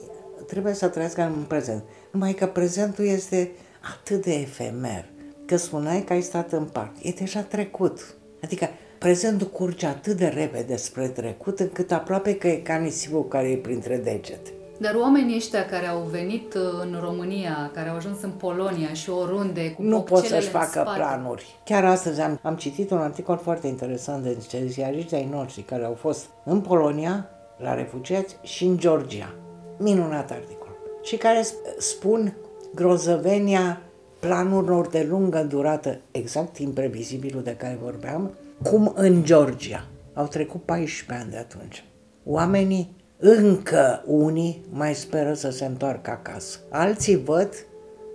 trebuie 0.46 0.74
să 0.74 0.88
trăiască 0.88 1.22
în 1.22 1.44
prezent. 1.48 1.82
Numai 2.10 2.32
că 2.32 2.46
prezentul 2.46 3.06
este 3.06 3.50
atât 3.98 4.22
de 4.22 4.34
efemer, 4.34 5.04
că 5.44 5.56
spuneai 5.56 6.02
că 6.02 6.12
ai 6.12 6.22
stat 6.22 6.52
în 6.52 6.64
parc. 6.64 6.92
E 7.02 7.10
deja 7.10 7.40
trecut. 7.40 8.16
Adică 8.42 8.68
prezentul 9.06 9.46
curge 9.46 9.86
atât 9.86 10.16
de 10.16 10.26
repede 10.26 10.76
spre 10.76 11.08
trecut, 11.08 11.60
încât 11.60 11.92
aproape 11.92 12.34
că 12.34 12.48
e 12.48 12.54
ca 12.54 12.76
nisipul 12.76 13.28
care 13.28 13.48
e 13.48 13.56
printre 13.56 13.96
degete. 13.96 14.50
Dar 14.78 14.94
oamenii 14.94 15.36
ăștia 15.36 15.66
care 15.66 15.86
au 15.86 16.00
venit 16.10 16.54
uh, 16.54 16.62
în 16.80 16.98
România, 17.00 17.70
care 17.74 17.88
au 17.88 17.96
ajuns 17.96 18.22
în 18.22 18.30
Polonia 18.30 18.92
și 18.92 19.10
oriunde 19.10 19.70
cu 19.70 19.82
Nu 19.82 20.00
pot 20.00 20.24
să-și 20.24 20.48
facă 20.48 20.92
planuri. 20.96 21.58
Chiar 21.64 21.84
astăzi 21.84 22.20
am, 22.20 22.38
am 22.42 22.56
citit 22.56 22.90
un 22.90 22.98
articol 22.98 23.36
foarte 23.36 23.66
interesant 23.66 24.22
de 24.22 24.34
niște 24.34 24.66
ziariști 24.66 25.14
ai 25.14 25.28
noștri 25.30 25.62
care 25.62 25.84
au 25.84 25.94
fost 25.94 26.26
în 26.44 26.60
Polonia, 26.60 27.28
la 27.56 27.74
refugiați 27.74 28.36
și 28.42 28.64
în 28.64 28.78
Georgia. 28.78 29.34
Minunat 29.78 30.30
articol. 30.30 30.76
Și 31.02 31.16
care 31.16 31.46
spun 31.78 32.36
grozăvenia 32.74 33.80
planurilor 34.20 34.86
de 34.86 35.06
lungă 35.08 35.46
durată, 35.48 35.98
exact 36.10 36.58
imprevizibilul 36.58 37.42
de 37.42 37.56
care 37.56 37.78
vorbeam, 37.82 38.30
cum 38.62 38.92
în 38.94 39.24
Georgia. 39.24 39.86
Au 40.14 40.26
trecut 40.26 40.62
14 40.62 41.24
ani 41.24 41.30
de 41.30 41.36
atunci. 41.36 41.84
Oamenii, 42.24 42.96
încă 43.18 44.02
unii, 44.06 44.64
mai 44.70 44.94
speră 44.94 45.34
să 45.34 45.50
se 45.50 45.64
întoarcă 45.64 46.10
acasă. 46.10 46.58
Alții 46.70 47.16
văd 47.16 47.66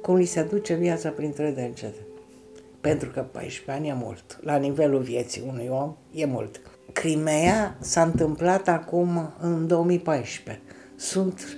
cum 0.02 0.16
li 0.16 0.26
se 0.26 0.44
duce 0.44 0.74
viața 0.74 1.10
printre 1.10 1.52
degete. 1.52 2.06
Pentru 2.82 3.10
că 3.10 3.22
14 3.22 3.72
ani 3.72 3.88
e 3.88 3.94
mult. 3.94 4.40
La 4.42 4.56
nivelul 4.56 5.02
vieții 5.02 5.44
unui 5.48 5.68
om 5.72 5.96
e 6.14 6.26
mult. 6.26 6.62
Crimea 6.94 7.78
s-a 7.80 8.02
întâmplat 8.02 8.68
acum 8.68 9.34
în 9.40 9.68
2014. 9.68 10.64
Sunt 10.96 11.58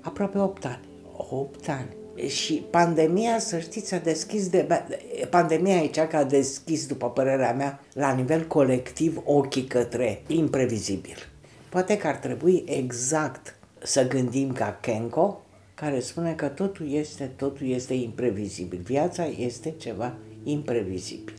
aproape 0.00 0.38
8 0.38 0.64
ani. 0.64 0.88
8 1.30 1.68
ani 1.68 2.01
și 2.26 2.64
pandemia, 2.70 3.38
să 3.38 3.58
știți, 3.58 3.94
a 3.94 3.98
deschis 3.98 4.48
de... 4.48 4.66
Pandemia 5.30 5.76
e 5.76 5.86
cea 5.86 6.06
care 6.06 6.24
a 6.24 6.26
deschis, 6.26 6.86
după 6.86 7.10
părerea 7.10 7.52
mea, 7.52 7.80
la 7.92 8.12
nivel 8.12 8.46
colectiv, 8.46 9.22
ochii 9.24 9.64
către 9.64 10.22
imprevizibil. 10.26 11.16
Poate 11.68 11.96
că 11.96 12.06
ar 12.06 12.16
trebui 12.16 12.64
exact 12.66 13.56
să 13.82 14.08
gândim 14.08 14.52
ca 14.52 14.78
Kenko, 14.80 15.42
care 15.74 16.00
spune 16.00 16.32
că 16.32 16.46
totul 16.46 16.92
este, 16.92 17.24
totul 17.36 17.68
este 17.68 17.94
imprevizibil. 17.94 18.80
Viața 18.84 19.24
este 19.24 19.74
ceva 19.78 20.14
imprevizibil. 20.42 21.34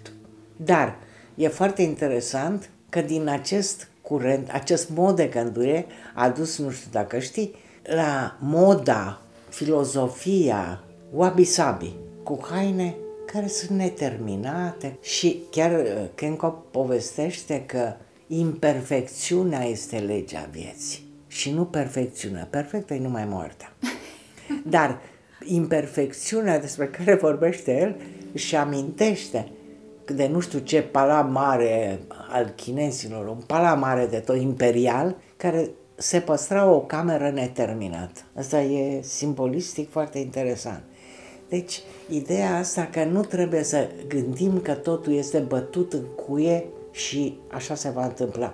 Dar 0.56 0.96
e 1.36 1.48
foarte 1.48 1.82
interesant 1.82 2.70
că 2.90 3.02
din 3.02 3.28
acest 3.28 3.88
curent, 4.02 4.50
acest 4.52 4.90
mod 4.90 5.16
de 5.16 5.26
gândire 5.26 5.86
a 6.14 6.30
dus, 6.30 6.58
nu 6.58 6.70
știu 6.70 6.90
dacă 6.92 7.20
știi, 7.20 7.56
la 7.84 8.38
moda 8.40 9.23
filozofia 9.54 10.84
wabi-sabi, 11.12 11.94
cu 12.24 12.40
haine 12.50 12.96
care 13.26 13.48
sunt 13.48 13.78
neterminate 13.78 14.98
și 15.02 15.40
chiar 15.52 15.72
uh, 15.72 15.88
Kenko 16.16 16.48
povestește 16.48 17.64
că 17.66 17.94
imperfecțiunea 18.28 19.64
este 19.64 19.98
legea 19.98 20.50
vieții 20.52 21.04
și 21.28 21.52
nu 21.52 21.66
perfecțiunea. 21.66 22.48
Perfectă 22.50 22.94
e 22.94 23.00
numai 23.00 23.26
moartea. 23.26 23.74
Dar 24.76 25.00
imperfecțiunea 25.44 26.60
despre 26.60 26.88
care 26.88 27.16
vorbește 27.16 27.78
el 27.78 27.96
și 28.34 28.56
amintește 28.56 29.52
de 30.06 30.28
nu 30.28 30.40
știu 30.40 30.60
ce 30.60 30.82
palat 30.82 31.32
mare 31.32 32.00
al 32.30 32.54
chinezilor, 32.56 33.28
un 33.28 33.42
palat 33.48 33.80
mare 33.80 34.06
de 34.06 34.20
tot 34.20 34.42
imperial, 34.42 35.16
care 35.38 35.70
se 36.04 36.20
păstra 36.20 36.66
o 36.70 36.80
cameră 36.80 37.30
neterminată. 37.30 38.22
Asta 38.38 38.62
e 38.62 39.02
simbolistic 39.02 39.92
foarte 39.92 40.20
interesant. 40.20 40.84
Deci, 41.50 41.82
ideea 42.10 42.58
asta 42.58 42.90
că 42.92 43.04
nu 43.04 43.22
trebuie 43.22 43.64
să 43.64 43.90
gândim 44.08 44.60
că 44.60 44.74
totul 44.74 45.14
este 45.14 45.38
bătut 45.38 45.94
în 45.94 46.04
cuie 46.26 46.66
și 46.92 47.38
așa 47.52 47.76
se 47.76 47.90
va 47.90 48.06
întâmpla. 48.06 48.54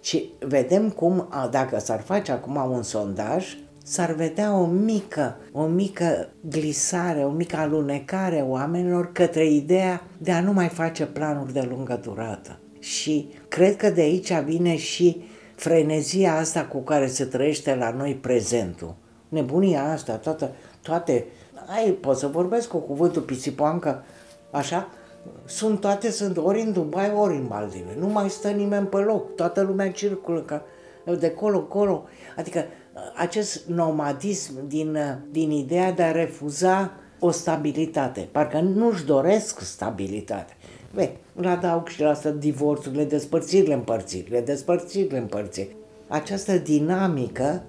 Și 0.00 0.32
vedem 0.38 0.90
cum, 0.90 1.28
dacă 1.50 1.78
s-ar 1.78 2.00
face 2.00 2.32
acum 2.32 2.70
un 2.72 2.82
sondaj, 2.82 3.56
s-ar 3.84 4.12
vedea 4.12 4.58
o 4.58 4.66
mică, 4.66 5.36
o 5.52 5.64
mică 5.64 6.28
glisare, 6.48 7.24
o 7.24 7.30
mică 7.30 7.56
alunecare 7.56 8.44
oamenilor 8.48 9.12
către 9.12 9.46
ideea 9.46 10.02
de 10.18 10.32
a 10.32 10.40
nu 10.40 10.52
mai 10.52 10.68
face 10.68 11.06
planuri 11.06 11.52
de 11.52 11.68
lungă 11.70 12.00
durată. 12.02 12.58
Și 12.78 13.28
cred 13.48 13.76
că 13.76 13.90
de 13.90 14.00
aici 14.00 14.32
vine 14.32 14.76
și 14.76 15.22
frenezia 15.58 16.36
asta 16.36 16.64
cu 16.64 16.78
care 16.78 17.06
se 17.06 17.24
trăiește 17.24 17.74
la 17.74 17.90
noi 17.90 18.14
prezentul. 18.14 18.94
Nebunia 19.28 19.92
asta, 19.92 20.14
toată, 20.14 20.50
toate, 20.82 21.26
ai, 21.66 21.90
pot 21.90 22.16
să 22.16 22.26
vorbesc 22.26 22.68
cu 22.68 22.78
cuvântul 22.78 23.22
pisipoancă, 23.22 24.04
așa, 24.50 24.88
sunt 25.44 25.80
toate, 25.80 26.10
sunt 26.10 26.36
ori 26.36 26.60
în 26.60 26.72
Dubai, 26.72 27.12
ori 27.16 27.36
în 27.36 27.46
Maldive. 27.48 27.96
Nu 27.98 28.06
mai 28.06 28.30
stă 28.30 28.48
nimeni 28.48 28.86
pe 28.86 28.96
loc, 28.96 29.34
toată 29.34 29.60
lumea 29.60 29.92
circulă 29.92 30.40
ca 30.40 30.62
de 31.18 31.30
colo, 31.30 31.60
colo. 31.60 32.04
Adică 32.36 32.64
acest 33.16 33.66
nomadism 33.66 34.66
din, 34.66 34.98
din 35.30 35.50
ideea 35.50 35.92
de 35.92 36.02
a 36.02 36.12
refuza 36.12 36.92
o 37.18 37.30
stabilitate. 37.30 38.28
Parcă 38.32 38.60
nu-și 38.60 39.04
doresc 39.04 39.60
stabilitate. 39.60 40.56
Bine, 40.94 41.16
la 41.32 41.50
adaug 41.50 41.88
și 41.88 42.00
la 42.00 42.08
asta 42.08 42.30
divorțurile, 42.30 43.04
despărțirile, 43.04 43.74
împărțirile, 43.74 44.40
despărțirile, 44.40 45.18
împărțiri. 45.18 45.76
Această 46.08 46.58
dinamică 46.58 47.62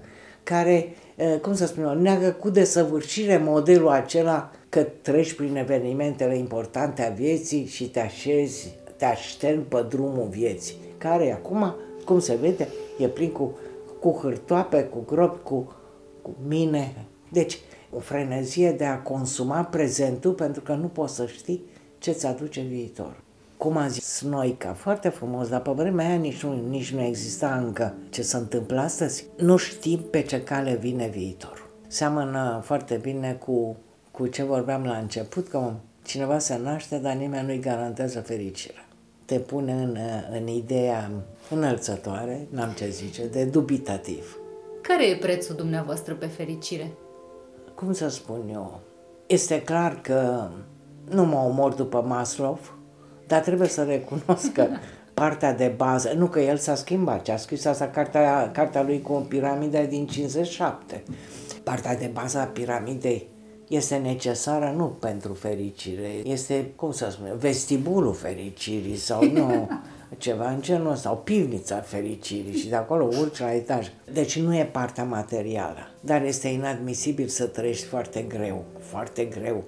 care, 0.44 0.96
cum 1.42 1.56
să 1.56 1.66
spun 1.66 2.02
neagă 2.02 2.32
cu 2.32 2.50
desăvârșire 2.50 3.38
modelul 3.38 3.88
acela 3.88 4.52
că 4.70 4.86
treci 5.02 5.34
prin 5.34 5.56
evenimentele 5.56 6.38
importante 6.38 7.02
a 7.02 7.10
vieții 7.10 7.66
și 7.66 7.90
te 7.90 8.00
așezi, 8.00 8.74
te 8.96 9.06
așterni 9.06 9.64
pe 9.64 9.86
drumul 9.90 10.28
vieții, 10.30 10.76
care 10.98 11.34
acum, 11.34 11.76
cum 12.06 12.20
se 12.20 12.36
vede, 12.36 12.68
e 12.98 13.08
plin 13.08 13.32
cu, 13.32 13.58
cu 14.00 14.20
hârtoape, 14.22 14.84
cu 14.84 15.04
gropi, 15.06 15.44
cu, 15.44 15.74
cu 16.22 16.36
mine. 16.48 17.06
Deci, 17.32 17.60
o 17.96 18.00
frenezie 18.00 18.72
de 18.72 18.86
a 18.86 19.00
consuma 19.00 19.64
prezentul 19.64 20.32
pentru 20.32 20.62
că 20.62 20.74
nu 20.74 20.88
poți 20.88 21.16
să 21.16 21.26
știi 21.26 21.64
ce-ți 22.00 22.26
aduce 22.26 22.62
viitor. 22.62 23.22
Cum 23.58 23.78
a 23.78 23.88
zis 23.88 24.22
Noica, 24.22 24.74
foarte 24.74 25.10
frumos, 25.10 25.48
dar 25.48 25.62
pe 25.62 25.72
vremea 25.72 26.08
aia 26.08 26.16
nici 26.16 26.44
nu, 26.44 26.68
nici 26.70 26.94
nu 26.94 27.02
exista 27.02 27.56
încă 27.56 27.94
ce 28.10 28.22
se 28.22 28.38
întâmplă 28.38 28.80
astăzi. 28.80 29.26
Nu 29.38 29.58
știm 29.58 30.00
pe 30.00 30.22
ce 30.22 30.44
cale 30.44 30.76
vine 30.76 31.08
viitor. 31.08 31.68
Seamănă 31.88 32.62
foarte 32.64 32.96
bine 32.96 33.34
cu, 33.34 33.76
cu 34.12 34.28
ce 34.28 34.44
vorbeam 34.44 34.84
la 34.84 34.98
început, 34.98 35.48
că 35.48 35.74
cineva 36.04 36.40
se 36.40 36.58
naște, 36.58 36.98
dar 36.98 37.16
nimeni 37.16 37.46
nu-i 37.46 37.60
garantează 37.60 38.20
fericirea. 38.20 38.88
Te 39.26 39.40
pune 39.40 39.74
în, 39.74 39.98
în 40.32 40.48
ideea 40.48 41.12
înălțătoare, 41.50 42.48
n-am 42.50 42.70
ce 42.70 42.90
zice, 42.90 43.28
de 43.28 43.44
dubitativ. 43.44 44.38
Care 44.82 45.10
e 45.10 45.16
prețul 45.16 45.56
dumneavoastră 45.56 46.14
pe 46.14 46.26
fericire? 46.26 46.92
Cum 47.76 47.94
să 47.94 48.08
spun 48.08 48.50
eu? 48.52 48.80
Este 49.28 49.62
clar 49.62 50.02
că 50.02 50.50
nu 51.10 51.26
mă 51.26 51.38
omor 51.48 51.74
după 51.74 52.04
Maslow, 52.08 52.60
dar 53.28 53.42
trebuie 53.42 53.68
să 53.68 53.84
recunosc 53.84 54.52
că 54.52 54.68
partea 55.14 55.54
de 55.54 55.74
bază, 55.78 56.14
nu 56.18 56.26
că 56.26 56.40
el 56.40 56.58
s-a 56.58 56.76
schimbat, 56.76 57.22
ce 57.22 57.32
a 57.32 57.38
scris 57.38 57.66
asta 57.66 57.88
cartea, 57.88 58.52
cartea 58.54 58.84
lui 58.84 59.02
cu 59.02 59.14
o 59.14 59.20
piramidă 59.20 59.80
din 59.80 60.08
57. 60.08 61.04
Partea 61.64 61.96
de 61.96 62.10
bază 62.14 62.38
a 62.38 62.44
piramidei 62.44 63.28
este 63.68 63.96
necesară 63.96 64.74
nu 64.78 64.86
pentru 64.86 65.34
fericire, 65.34 66.12
este, 66.24 66.72
cum 66.76 66.92
să 66.92 67.08
spun, 67.12 67.36
vestibulul 67.38 68.14
fericirii 68.14 68.96
sau 68.96 69.24
nu, 69.24 69.70
ceva 70.18 70.50
în 70.50 70.62
genul 70.62 70.92
ăsta, 70.92 71.12
o 71.12 71.16
pivnița 71.16 71.76
fericirii 71.76 72.58
și 72.58 72.70
de 72.70 72.76
acolo 72.76 73.10
urci 73.20 73.40
la 73.40 73.54
etaj. 73.54 73.88
Deci 74.14 74.40
nu 74.40 74.56
e 74.56 74.66
partea 74.66 75.04
materială, 75.04 75.92
dar 76.00 76.24
este 76.24 76.48
inadmisibil 76.48 77.28
să 77.28 77.46
trăiești 77.46 77.86
foarte 77.86 78.22
greu, 78.22 78.64
foarte 78.80 79.24
greu 79.24 79.64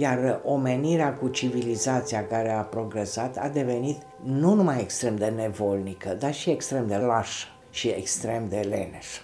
iar 0.00 0.40
omenirea 0.44 1.14
cu 1.14 1.28
civilizația 1.28 2.26
care 2.26 2.50
a 2.50 2.60
progresat 2.60 3.36
a 3.36 3.48
devenit 3.48 3.96
nu 4.24 4.54
numai 4.54 4.80
extrem 4.80 5.16
de 5.16 5.32
nevolnică, 5.36 6.16
dar 6.18 6.34
și 6.34 6.50
extrem 6.50 6.86
de 6.86 6.96
lașă 6.96 7.46
și 7.70 7.88
extrem 7.88 8.46
de 8.48 8.56
leneșă. 8.56 9.20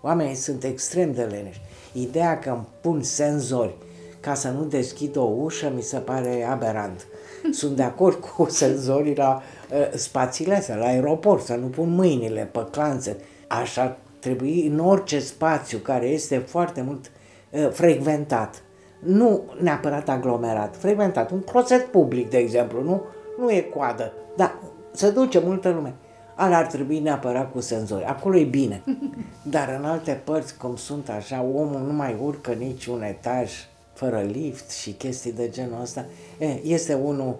Oamenii 0.00 0.34
sunt 0.34 0.64
extrem 0.64 1.12
de 1.12 1.22
leneși. 1.22 1.60
Ideea 1.92 2.38
că 2.38 2.50
îmi 2.50 2.66
pun 2.80 3.02
senzori 3.02 3.74
ca 4.20 4.34
să 4.34 4.48
nu 4.48 4.64
deschid 4.64 5.16
o 5.16 5.22
ușă 5.22 5.72
mi 5.74 5.82
se 5.82 5.98
pare 5.98 6.46
aberant. 6.50 7.06
Sunt 7.52 7.76
de 7.76 7.82
acord 7.82 8.14
cu 8.14 8.46
senzorii 8.50 9.16
la 9.16 9.42
uh, 9.70 9.92
spațiile 9.94 10.54
astea, 10.54 10.76
la 10.76 10.86
aeroport, 10.86 11.44
să 11.44 11.54
nu 11.54 11.66
pun 11.66 11.94
mâinile 11.94 12.48
pe 12.52 12.66
clanțe. 12.70 13.16
Așa 13.48 13.98
trebuie 14.18 14.68
în 14.70 14.78
orice 14.78 15.18
spațiu 15.18 15.78
care 15.78 16.06
este 16.06 16.38
foarte 16.38 16.82
mult 16.82 17.10
uh, 17.50 17.68
frecventat 17.70 18.62
nu 19.04 19.42
neapărat 19.60 20.08
aglomerat, 20.08 20.76
frecventat, 20.76 21.30
un 21.30 21.40
closet 21.40 21.86
public, 21.86 22.30
de 22.30 22.38
exemplu, 22.38 22.82
nu, 22.82 23.02
nu 23.38 23.50
e 23.50 23.60
coadă, 23.60 24.12
dar 24.36 24.54
se 24.92 25.10
duce 25.10 25.38
multă 25.38 25.70
lume. 25.70 25.94
Ala 26.34 26.56
ar 26.56 26.66
trebui 26.66 26.98
neapărat 26.98 27.52
cu 27.52 27.60
senzori. 27.60 28.04
Acolo 28.04 28.36
e 28.36 28.44
bine. 28.44 28.82
Dar 29.50 29.76
în 29.78 29.84
alte 29.84 30.20
părți, 30.24 30.56
cum 30.56 30.76
sunt 30.76 31.08
așa, 31.08 31.42
omul 31.42 31.80
nu 31.86 31.92
mai 31.92 32.16
urcă 32.22 32.52
niciun 32.52 33.02
etaj 33.02 33.52
fără 33.92 34.20
lift 34.20 34.70
și 34.70 34.92
chestii 34.92 35.32
de 35.32 35.48
genul 35.48 35.80
ăsta. 35.80 36.04
E, 36.38 36.60
este 36.64 36.94
unul, 36.94 37.36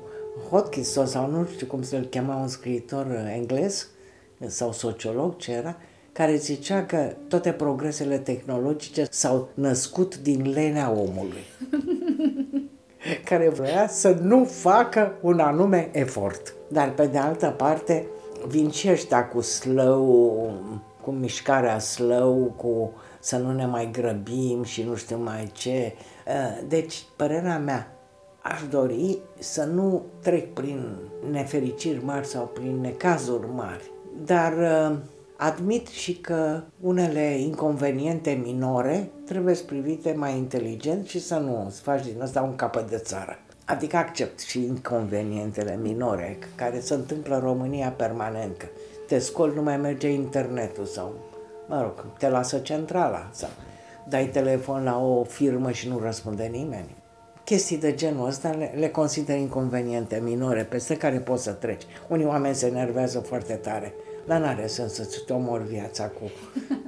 Hodgkinson 0.50 1.06
sau 1.06 1.30
nu 1.30 1.46
știu 1.52 1.66
cum 1.66 1.82
să-l 1.82 2.04
chema 2.04 2.36
un 2.36 2.48
scriitor 2.48 3.06
englez 3.34 3.88
sau 4.46 4.72
sociolog 4.72 5.36
ce 5.36 5.52
era, 5.52 5.76
care 6.14 6.36
zicea 6.36 6.84
că 6.84 7.12
toate 7.28 7.52
progresele 7.52 8.18
tehnologice 8.18 9.06
s-au 9.10 9.48
născut 9.54 10.16
din 10.16 10.50
lenea 10.50 10.90
omului, 10.90 11.44
care 13.28 13.48
vrea 13.48 13.88
să 13.88 14.18
nu 14.22 14.44
facă 14.44 15.14
un 15.20 15.38
anume 15.38 15.88
efort. 15.92 16.54
Dar 16.68 16.92
pe 16.92 17.06
de 17.06 17.18
altă 17.18 17.54
parte 17.56 18.06
vin 18.46 18.70
și 18.70 18.90
ăștia 18.90 19.28
cu 19.28 19.40
slow, 19.40 20.50
cu 21.00 21.10
mișcarea 21.10 21.78
slow, 21.78 22.54
cu 22.56 22.92
să 23.20 23.36
nu 23.36 23.52
ne 23.52 23.66
mai 23.66 23.88
grăbim 23.92 24.62
și 24.62 24.82
nu 24.82 24.94
știu 24.94 25.18
mai 25.22 25.50
ce. 25.52 25.94
Deci, 26.68 27.04
părerea 27.16 27.58
mea, 27.58 27.96
aș 28.42 28.60
dori 28.70 29.18
să 29.38 29.64
nu 29.64 30.02
trec 30.22 30.52
prin 30.52 30.96
nefericiri 31.30 32.04
mari 32.04 32.26
sau 32.26 32.44
prin 32.46 32.80
necazuri 32.80 33.46
mari, 33.54 33.90
dar 34.24 34.52
Admit 35.36 35.86
și 35.86 36.16
că 36.16 36.62
unele 36.80 37.38
inconveniente 37.38 38.40
minore 38.44 39.10
trebuie 39.26 39.54
privite 39.54 40.12
mai 40.12 40.36
inteligent 40.36 41.06
și 41.06 41.20
să 41.20 41.34
nu 41.34 41.64
îți 41.66 41.80
faci 41.80 42.04
din 42.04 42.22
asta 42.22 42.42
un 42.42 42.56
capăt 42.56 42.90
de 42.90 42.96
țară. 42.96 43.38
Adică 43.64 43.96
accept 43.96 44.40
și 44.40 44.64
inconvenientele 44.64 45.78
minore 45.82 46.38
care 46.54 46.80
se 46.80 46.94
întâmplă 46.94 47.34
în 47.34 47.40
România 47.40 47.88
permanent, 47.88 48.56
că 48.56 48.66
te 49.06 49.18
scoli, 49.18 49.54
nu 49.54 49.62
mai 49.62 49.76
merge 49.76 50.08
internetul 50.08 50.84
sau, 50.84 51.14
mă 51.68 51.82
rog, 51.82 52.18
te 52.18 52.28
lasă 52.28 52.58
centrala 52.58 53.28
sau 53.32 53.48
dai 54.08 54.26
telefon 54.26 54.84
la 54.84 54.98
o 54.98 55.24
firmă 55.24 55.70
și 55.70 55.88
nu 55.88 55.98
răspunde 55.98 56.44
nimeni. 56.44 56.94
Chestii 57.44 57.78
de 57.78 57.94
genul 57.94 58.26
ăsta 58.26 58.50
le, 58.50 58.74
le 58.78 58.88
consider 58.88 59.36
inconveniente 59.36 60.20
minore 60.24 60.62
peste 60.62 60.96
care 60.96 61.18
poți 61.18 61.42
să 61.42 61.52
treci. 61.52 61.82
Unii 62.08 62.26
oameni 62.26 62.54
se 62.54 62.66
enervează 62.66 63.18
foarte 63.18 63.54
tare 63.54 63.94
dar 64.26 64.40
n-are 64.40 64.66
sens 64.66 64.92
să-ți 64.92 65.32
omori 65.32 65.64
viața 65.64 66.08
cu, 66.08 66.30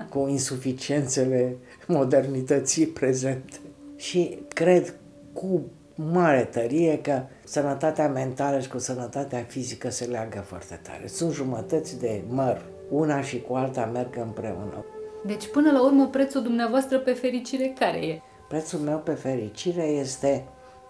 cu 0.08 0.28
insuficiențele 0.28 1.56
modernității 1.86 2.86
prezente. 2.86 3.58
Și 3.96 4.38
cred 4.48 4.94
cu 5.32 5.64
mare 5.94 6.44
tărie 6.44 7.00
că 7.00 7.22
sănătatea 7.44 8.08
mentală 8.08 8.60
și 8.60 8.68
cu 8.68 8.78
sănătatea 8.78 9.44
fizică 9.48 9.90
se 9.90 10.04
leagă 10.04 10.44
foarte 10.46 10.80
tare. 10.82 11.06
Sunt 11.06 11.32
jumătăți 11.32 11.98
de 11.98 12.22
măr. 12.28 12.62
Una 12.90 13.22
și 13.22 13.40
cu 13.40 13.54
alta 13.54 13.90
merg 13.92 14.16
împreună. 14.16 14.84
Deci, 15.26 15.50
până 15.50 15.70
la 15.70 15.84
urmă, 15.84 16.08
prețul 16.08 16.42
dumneavoastră 16.42 16.98
pe 16.98 17.12
fericire 17.12 17.74
care 17.78 17.98
e? 17.98 18.20
Prețul 18.48 18.78
meu 18.78 18.98
pe 18.98 19.12
fericire 19.12 19.82
este 19.82 20.44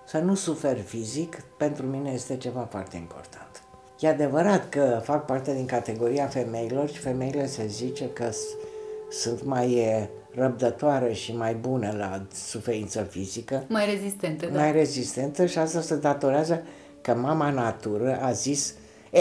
să 0.07 0.19
nu 0.19 0.35
suferi 0.35 0.81
fizic, 0.81 1.43
pentru 1.57 1.87
mine 1.87 2.11
este 2.11 2.37
ceva 2.37 2.67
foarte 2.71 2.97
important. 2.97 3.46
E 4.01 4.09
adevărat 4.09 4.69
că 4.69 5.01
fac 5.03 5.25
parte 5.25 5.55
din 5.55 5.67
categoria 5.67 6.27
femeilor 6.27 6.89
și 6.89 6.99
femeile 6.99 7.47
se 7.47 7.67
zice 7.67 8.11
că 8.13 8.31
sunt 9.11 9.45
mai 9.45 9.83
răbdătoare 10.35 11.13
și 11.13 11.37
mai 11.37 11.55
bune 11.55 11.93
la 11.99 12.23
suferință 12.33 13.03
fizică. 13.03 13.65
Mai 13.69 13.87
rezistentă, 13.91 14.47
da. 14.47 14.59
Mai 14.59 14.73
rezistentă 14.73 15.47
și 15.47 15.59
asta 15.59 15.81
se 15.81 15.97
datorează 15.97 16.63
că 17.01 17.15
mama 17.15 17.51
natură 17.51 18.19
a 18.23 18.33
zis, 18.33 18.75
e, 19.11 19.21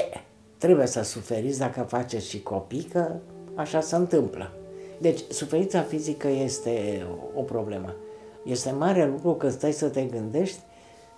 trebuie 0.58 0.88
să 0.88 1.04
suferiți 1.04 1.60
dacă 1.60 1.82
faceți 1.82 2.30
și 2.30 2.42
copii, 2.42 2.84
că 2.84 3.12
așa 3.56 3.82
se 3.82 3.96
întâmplă. 3.96 4.52
Deci, 4.98 5.20
suferința 5.30 5.82
fizică 5.82 6.28
este 6.28 7.06
o 7.36 7.42
problemă. 7.42 7.96
Este 8.44 8.72
mare 8.72 9.06
lucru 9.06 9.34
că 9.34 9.50
stai 9.50 9.72
să 9.72 9.88
te 9.88 10.02
gândești 10.02 10.60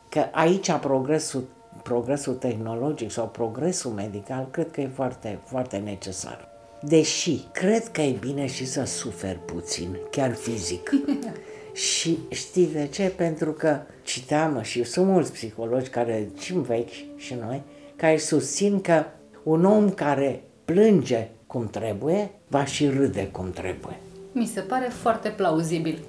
că 0.09 0.25
aici 0.31 0.71
progresul, 0.71 1.43
progresul 1.83 2.33
tehnologic 2.33 3.11
sau 3.11 3.27
progresul 3.27 3.91
medical 3.91 4.47
cred 4.51 4.71
că 4.71 4.81
e 4.81 4.89
foarte, 4.93 5.39
foarte 5.45 5.77
necesar. 5.77 6.49
Deși 6.81 7.39
cred 7.51 7.87
că 7.87 8.01
e 8.01 8.17
bine 8.19 8.45
și 8.45 8.65
să 8.65 8.83
suferi 8.83 9.39
puțin, 9.45 9.97
chiar 10.11 10.33
fizic. 10.33 10.89
și 11.93 12.17
știi 12.29 12.67
de 12.67 12.87
ce? 12.87 13.13
Pentru 13.15 13.51
că 13.51 13.79
citeam 14.03 14.61
și 14.61 14.83
sunt 14.83 15.07
mulți 15.07 15.31
psihologi 15.31 15.89
care, 15.89 16.29
și 16.39 16.53
vechi 16.53 17.17
și 17.17 17.35
noi, 17.41 17.61
care 17.95 18.17
susțin 18.17 18.81
că 18.81 19.03
un 19.43 19.65
om 19.65 19.89
care 19.89 20.43
plânge 20.65 21.27
cum 21.47 21.67
trebuie, 21.67 22.31
va 22.47 22.65
și 22.65 22.87
râde 22.87 23.27
cum 23.31 23.51
trebuie. 23.51 23.99
Mi 24.31 24.45
se 24.45 24.59
pare 24.59 24.89
foarte 25.01 25.29
plauzibil. 25.29 25.99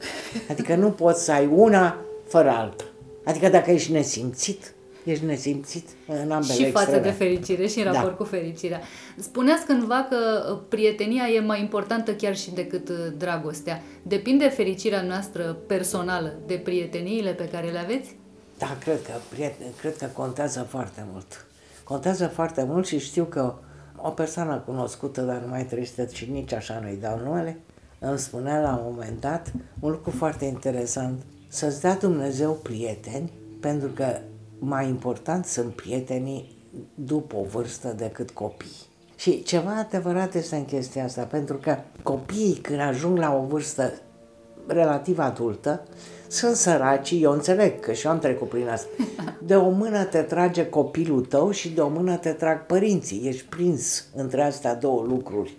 Adică 0.50 0.74
nu 0.74 0.90
poți 0.90 1.24
să 1.24 1.32
ai 1.32 1.46
una 1.46 1.96
fără 2.26 2.48
alta. 2.48 2.84
Adică 3.24 3.48
dacă 3.48 3.70
ești 3.70 3.92
nesimțit, 3.92 4.72
ești 5.10 5.24
nesimțit 5.24 5.88
în 6.06 6.30
ambele 6.30 6.52
Și 6.52 6.70
față 6.70 6.84
extreme. 6.96 7.02
de 7.02 7.10
fericire 7.10 7.66
și 7.66 7.78
în 7.78 7.84
Da. 7.84 7.92
raport 7.92 8.16
cu 8.16 8.24
fericirea. 8.24 8.80
Spuneați 9.16 9.64
cândva 9.64 10.06
că 10.10 10.16
uh, 10.52 10.58
prietenia 10.68 11.24
e 11.36 11.40
mai 11.40 11.60
importantă 11.60 12.14
chiar 12.14 12.36
și 12.36 12.50
decât 12.50 12.88
uh, 12.88 12.96
dragostea. 13.16 13.82
Depinde 14.02 14.48
fericirea 14.48 15.02
noastră 15.02 15.56
personală 15.66 16.34
de 16.46 16.54
prieteniile 16.54 17.30
pe 17.30 17.48
care 17.48 17.70
le 17.70 17.78
aveți? 17.78 18.16
Da, 18.58 18.76
cred 18.80 19.02
că, 19.02 19.12
prieten, 19.34 19.66
cred 19.80 19.96
că 19.96 20.06
contează 20.12 20.66
foarte 20.68 21.06
mult. 21.12 21.46
Contează 21.84 22.26
foarte 22.26 22.64
mult 22.68 22.86
și 22.86 22.98
știu 22.98 23.24
că 23.24 23.54
o 23.96 24.08
persoană 24.10 24.62
cunoscută, 24.66 25.20
dar 25.20 25.36
nu 25.40 25.48
mai 25.48 25.64
trăiește 25.64 26.08
și 26.12 26.30
nici 26.30 26.52
așa 26.52 26.80
nu-i 26.82 26.98
dau 27.00 27.20
numele, 27.24 27.58
îmi 27.98 28.18
spunea 28.18 28.60
la 28.60 28.74
un 28.74 28.92
moment 28.92 29.20
dat 29.20 29.52
un 29.80 29.90
lucru 29.90 30.10
foarte 30.10 30.44
interesant. 30.44 31.22
Să-ți 31.48 31.80
dea 31.80 31.94
Dumnezeu 31.94 32.52
prieteni, 32.52 33.32
pentru 33.60 33.88
că 33.88 34.18
mai 34.58 34.88
important 34.88 35.44
sunt 35.44 35.72
prietenii 35.72 36.56
după 36.94 37.36
o 37.36 37.42
vârstă 37.42 37.94
decât 37.96 38.30
copii. 38.30 38.86
Și 39.16 39.42
ceva 39.42 39.76
adevărat 39.76 40.34
este 40.34 40.56
în 40.56 40.64
chestia 40.64 41.04
asta, 41.04 41.22
pentru 41.22 41.56
că 41.56 41.76
copiii 42.02 42.54
când 42.54 42.80
ajung 42.80 43.18
la 43.18 43.34
o 43.34 43.46
vârstă 43.46 43.92
relativ 44.66 45.18
adultă, 45.18 45.82
sunt 46.28 46.54
săraci, 46.54 47.10
eu 47.20 47.32
înțeleg 47.32 47.80
că 47.80 47.92
și 47.92 48.06
eu 48.06 48.12
am 48.12 48.18
trecut 48.18 48.48
prin 48.48 48.68
asta. 48.68 48.88
De 49.38 49.56
o 49.56 49.70
mână 49.70 50.04
te 50.04 50.22
trage 50.22 50.66
copilul 50.66 51.24
tău 51.24 51.50
și 51.50 51.68
de 51.68 51.80
o 51.80 51.88
mână 51.88 52.16
te 52.16 52.30
trag 52.30 52.66
părinții. 52.66 53.22
Ești 53.26 53.44
prins 53.44 54.06
între 54.14 54.42
astea 54.42 54.74
două 54.74 55.02
lucruri. 55.02 55.56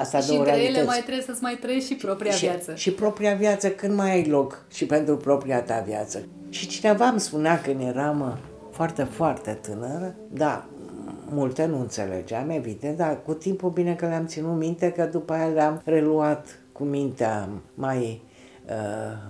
Astea 0.00 0.20
și 0.20 0.26
două 0.26 0.38
între 0.38 0.54
realități. 0.54 0.78
ele 0.78 0.86
mai 0.86 1.00
trebuie 1.02 1.24
să-ți 1.24 1.42
mai 1.42 1.58
trăiești 1.60 1.88
și 1.88 1.96
propria 1.96 2.30
și, 2.30 2.44
viață. 2.44 2.74
Și 2.74 2.92
propria 2.92 3.34
viață, 3.34 3.70
când 3.70 3.94
mai 3.94 4.10
ai 4.10 4.24
loc 4.24 4.64
și 4.70 4.86
pentru 4.86 5.16
propria 5.16 5.62
ta 5.62 5.84
viață. 5.86 6.22
Și 6.48 6.66
cineva 6.66 7.06
îmi 7.06 7.20
spunea 7.20 7.60
când 7.60 7.80
eram 7.80 8.20
uh, 8.20 8.36
foarte, 8.70 9.02
foarte 9.02 9.52
tânără, 9.52 10.14
da, 10.30 10.68
multe 11.30 11.66
nu 11.66 11.80
înțelegeam, 11.80 12.50
evident, 12.50 12.96
dar 12.96 13.22
cu 13.22 13.34
timpul 13.34 13.70
bine 13.70 13.94
că 13.94 14.06
le-am 14.06 14.26
ținut 14.26 14.56
minte, 14.56 14.92
că 14.92 15.04
după 15.04 15.32
aia 15.32 15.46
le-am 15.46 15.82
reluat 15.84 16.58
cu 16.72 16.84
mintea 16.84 17.48
mai 17.74 18.22
uh, 18.66 18.72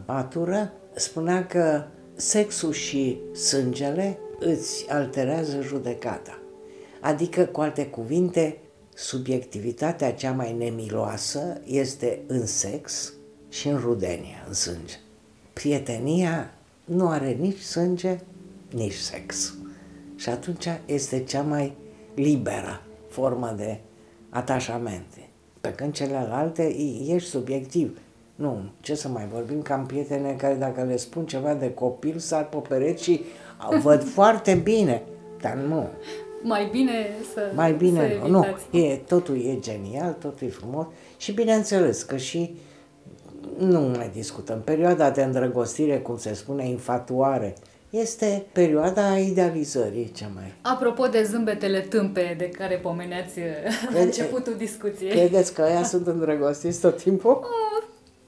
matură. 0.07 0.73
Spunea 0.95 1.47
că 1.47 1.85
sexul 2.15 2.73
și 2.73 3.19
sângele 3.35 4.19
îți 4.39 4.91
alterează 4.91 5.61
judecata. 5.61 6.39
Adică, 7.01 7.45
cu 7.45 7.61
alte 7.61 7.87
cuvinte, 7.87 8.59
subiectivitatea 8.95 10.13
cea 10.13 10.33
mai 10.33 10.53
nemiloasă 10.53 11.61
este 11.65 12.21
în 12.27 12.47
sex 12.47 13.13
și 13.49 13.69
în 13.69 13.79
rudenie, 13.79 14.45
în 14.47 14.53
sânge. 14.53 14.95
Prietenia 15.53 16.58
nu 16.89 17.09
are 17.09 17.37
nici 17.41 17.59
sânge, 17.61 18.19
nici 18.71 18.95
sex. 18.95 19.55
Și 20.17 20.29
atunci 20.29 20.67
este 20.85 21.25
cea 21.25 21.43
mai 21.43 21.73
liberă 22.15 22.83
formă 23.09 23.55
de 23.57 23.79
atașamente. 24.29 25.29
Pe 25.61 25.73
când 25.73 25.93
celelalte 25.93 26.77
ești 27.09 27.29
subiectiv. 27.29 27.99
Nu, 28.35 28.61
ce 28.81 28.95
să 28.95 29.09
mai 29.09 29.29
vorbim, 29.33 29.63
că 29.63 29.73
am 29.73 29.87
prietene 29.87 30.33
care 30.33 30.55
dacă 30.55 30.83
le 30.83 30.97
spun 30.97 31.27
ceva 31.27 31.55
de 31.55 31.75
copil 31.75 32.19
sar 32.19 32.49
pe 32.49 32.57
pereți 32.69 33.03
și 33.03 33.21
văd 33.83 34.05
foarte 34.05 34.55
bine, 34.55 35.03
dar 35.41 35.55
nu, 35.55 35.87
Mai 36.43 36.69
bine 36.71 36.93
să 37.35 37.51
mai 37.55 37.73
bine 37.73 38.19
să 38.23 38.27
nu. 38.27 38.31
nu. 38.31 38.45
evitați. 38.45 38.77
E, 38.77 38.97
totul 38.97 39.45
e 39.45 39.59
genial, 39.61 40.13
totul 40.13 40.47
e 40.47 40.51
frumos 40.51 40.87
și 41.17 41.33
bineînțeles 41.33 42.03
că 42.03 42.17
și 42.17 42.57
nu 43.59 43.81
mai 43.81 44.11
discutăm. 44.15 44.61
Perioada 44.61 45.11
de 45.11 45.23
îndrăgostire, 45.23 45.99
cum 45.99 46.17
se 46.19 46.35
spune, 46.35 46.69
infatuare, 46.69 47.55
este 47.91 48.47
perioada 48.53 49.19
idealizării 49.19 50.13
cea 50.13 50.31
mai. 50.35 50.53
Apropo 50.63 51.07
de 51.07 51.23
zâmbetele 51.23 51.81
tâmpe 51.81 52.35
de 52.39 52.49
care 52.49 52.77
pomeneați 52.77 53.39
uh, 53.39 53.45
la 53.83 53.89
Crede- 53.89 54.05
începutul 54.05 54.55
discuției. 54.57 55.11
Credeți 55.11 55.55
că 55.55 55.63
ăia 55.63 55.83
sunt 55.83 56.07
îndrăgostiți 56.07 56.81
tot 56.81 57.03
timpul? 57.03 57.41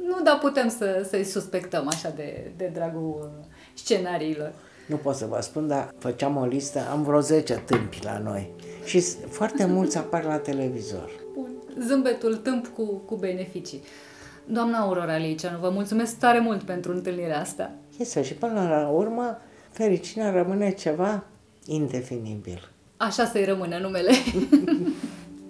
Nu, 0.08 0.22
dar 0.24 0.38
putem 0.38 0.68
să, 0.68 1.06
să-i 1.08 1.24
suspectăm 1.24 1.88
așa 1.88 2.12
de, 2.16 2.50
de 2.56 2.70
dragul 2.74 3.18
uh, 3.40 3.44
scenariilor. 3.74 4.52
Nu 4.86 4.96
pot 4.96 5.14
să 5.14 5.26
vă 5.28 5.38
spun, 5.40 5.68
dar 5.68 5.94
făceam 5.98 6.36
o 6.36 6.44
listă, 6.44 6.80
am 6.90 7.02
vreo 7.02 7.20
10 7.20 7.54
tâmpi 7.66 7.98
la 8.02 8.18
noi 8.18 8.50
și 8.84 9.00
s- 9.00 9.16
foarte 9.28 9.64
mulți 9.64 9.96
apar 9.98 10.24
la 10.24 10.36
televizor. 10.36 11.10
Bun. 11.34 11.48
Zâmbetul 11.86 12.36
tâmp 12.36 12.66
cu, 12.66 12.82
cu 12.84 13.14
beneficii. 13.16 13.82
Doamna 14.52 14.78
Aurora 14.78 15.16
Liceanu, 15.16 15.58
vă 15.58 15.70
mulțumesc 15.70 16.18
tare 16.18 16.38
mult 16.38 16.62
pentru 16.62 16.92
întâlnirea 16.92 17.40
asta. 17.40 17.70
Este 17.98 18.22
și 18.22 18.34
până 18.34 18.68
la 18.68 18.88
urmă, 18.88 19.38
fericirea 19.70 20.30
rămâne 20.30 20.70
ceva 20.70 21.24
indefinibil. 21.66 22.68
Așa 22.96 23.24
să-i 23.24 23.44
rămână 23.44 23.78
numele. 23.78 24.12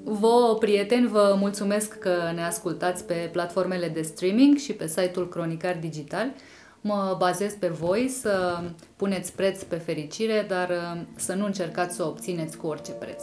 Vă, 0.05 0.57
prieteni, 0.59 1.07
vă 1.07 1.37
mulțumesc 1.39 1.99
că 1.99 2.15
ne 2.35 2.45
ascultați 2.45 3.05
pe 3.05 3.29
platformele 3.33 3.89
de 3.89 4.03
streaming 4.03 4.57
și 4.57 4.73
pe 4.73 4.87
site-ul 4.87 5.29
Cronicar 5.29 5.77
Digital. 5.81 6.33
Mă 6.81 7.17
bazez 7.19 7.53
pe 7.53 7.69
voi 7.69 8.09
să 8.09 8.61
puneți 8.97 9.33
preț 9.33 9.63
pe 9.63 9.77
fericire, 9.77 10.47
dar 10.49 10.69
uh, 10.69 11.01
să 11.17 11.35
nu 11.35 11.45
încercați 11.45 11.97
să 11.97 12.03
o 12.03 12.09
obțineți 12.09 12.57
cu 12.57 12.67
orice 12.67 12.91
preț. 12.91 13.23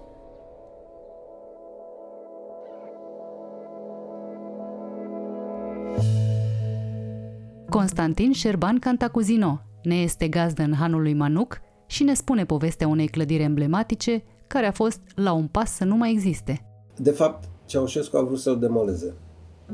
Constantin 7.71 8.31
Șerban 8.31 8.79
Cantacuzino 8.79 9.59
ne 9.83 9.95
este 9.95 10.27
gazdă 10.27 10.61
în 10.63 10.73
Hanul 10.73 11.01
lui 11.01 11.13
Manuc 11.13 11.61
și 11.85 12.03
ne 12.03 12.13
spune 12.13 12.45
povestea 12.45 12.87
unei 12.87 13.07
clădiri 13.07 13.43
emblematice 13.43 14.23
care 14.47 14.65
a 14.65 14.71
fost 14.71 14.99
la 15.15 15.31
un 15.33 15.47
pas 15.47 15.75
să 15.75 15.83
nu 15.83 15.95
mai 15.95 16.11
existe. 16.11 16.65
De 16.97 17.11
fapt, 17.11 17.43
Ceaușescu 17.65 18.17
a 18.17 18.21
vrut 18.21 18.39
să-l 18.39 18.59
demoleze. 18.59 19.13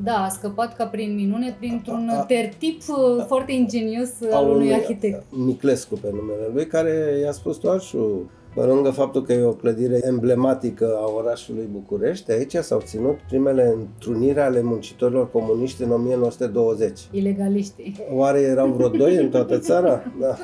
Da, 0.04 0.24
a 0.24 0.30
scăpat 0.30 0.76
ca 0.76 0.86
prin 0.86 1.16
minune 1.16 1.56
printr-un 1.60 2.10
A- 2.12 2.18
a- 2.20 2.24
tertip 2.24 2.82
uh, 2.88 3.26
foarte 3.28 3.52
ingenios 3.52 4.10
al 4.32 4.50
unui 4.50 4.74
arhitect. 4.74 5.24
Niclescu 5.46 5.96
pe 5.96 6.08
numele 6.12 6.50
lui, 6.54 6.68
care 6.68 7.20
i-a 7.24 7.32
spus 7.32 7.58
toașul, 7.58 8.30
pe 8.58 8.64
lângă 8.64 8.90
faptul 8.90 9.24
că 9.24 9.34
e 9.34 9.44
o 9.44 9.54
clădire 9.54 10.00
emblematică 10.04 10.98
a 11.02 11.12
orașului 11.16 11.68
București, 11.72 12.32
aici 12.32 12.56
s-au 12.56 12.80
ținut 12.80 13.18
primele 13.28 13.74
întruniri 13.76 14.40
ale 14.40 14.62
muncitorilor 14.62 15.32
comuniști 15.32 15.84
în 15.84 15.92
1920. 15.92 17.00
Ilegaliștii. 17.12 17.96
Oare 18.12 18.40
erau 18.40 18.68
vreo 18.68 18.90
doi 18.90 19.16
în 19.16 19.30
toată 19.30 19.60
țara? 19.60 20.04
Da. 20.20 20.36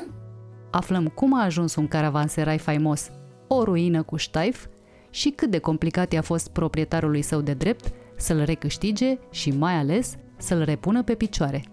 Aflăm 0.70 1.06
cum 1.14 1.34
a 1.34 1.44
ajuns 1.44 1.74
un 1.74 1.88
caravanserai 1.88 2.58
faimos, 2.58 3.10
o 3.48 3.64
ruină 3.64 4.02
cu 4.02 4.16
ștaif 4.16 4.66
și 5.10 5.30
cât 5.30 5.50
de 5.50 5.58
complicat 5.58 6.12
i-a 6.12 6.22
fost 6.22 6.48
proprietarului 6.48 7.22
său 7.22 7.40
de 7.40 7.52
drept 7.52 7.84
să-l 8.16 8.42
recâștige 8.44 9.18
și 9.30 9.50
mai 9.50 9.74
ales 9.74 10.14
să-l 10.36 10.62
repună 10.62 11.02
pe 11.02 11.14
picioare. 11.14 11.64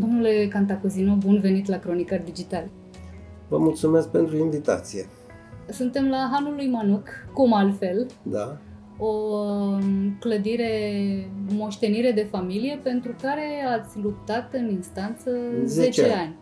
Domnule 0.00 0.48
Cantacuzino, 0.50 1.14
bun 1.14 1.38
venit 1.40 1.66
la 1.68 1.78
Cronicar 1.78 2.20
Digital. 2.24 2.68
Vă 3.48 3.58
mulțumesc 3.58 4.08
pentru 4.08 4.36
invitație. 4.36 5.06
Suntem 5.70 6.08
la 6.08 6.30
Hanul 6.32 6.54
lui 6.54 6.68
Manuc, 6.68 7.08
cum 7.32 7.52
altfel, 7.52 8.06
Da? 8.22 8.56
o 8.98 9.06
um, 9.06 10.16
clădire, 10.20 10.70
moștenire 11.52 12.12
de 12.12 12.26
familie 12.30 12.80
pentru 12.82 13.14
care 13.22 13.64
ați 13.78 13.98
luptat 13.98 14.54
în 14.54 14.70
instanță 14.70 15.30
10, 15.64 15.90
10 15.90 16.02
ani. 16.02 16.12
ani. 16.12 16.36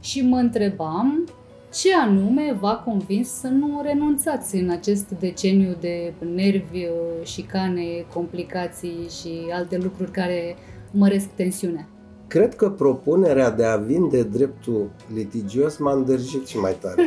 Și 0.00 0.22
mă 0.22 0.36
întrebam 0.36 1.28
ce 1.72 1.94
anume 1.94 2.56
v-a 2.60 2.74
convins 2.74 3.28
să 3.28 3.48
nu 3.48 3.80
renunțați 3.82 4.56
în 4.56 4.70
acest 4.70 5.08
deceniu 5.08 5.76
de 5.80 6.12
nervi, 6.34 6.86
șicane, 7.24 7.82
complicații 8.14 9.06
și 9.20 9.30
alte 9.52 9.76
lucruri 9.76 10.10
care 10.10 10.56
măresc 10.90 11.26
tensiunea. 11.26 11.88
Cred 12.28 12.54
că 12.54 12.70
propunerea 12.70 13.50
de 13.50 13.64
a 13.64 13.76
vinde 13.76 14.22
dreptul 14.22 14.90
litigios 15.14 15.76
m-a 15.76 15.92
îndrăjit 15.92 16.46
și 16.46 16.58
mai 16.58 16.74
tare. 16.80 17.02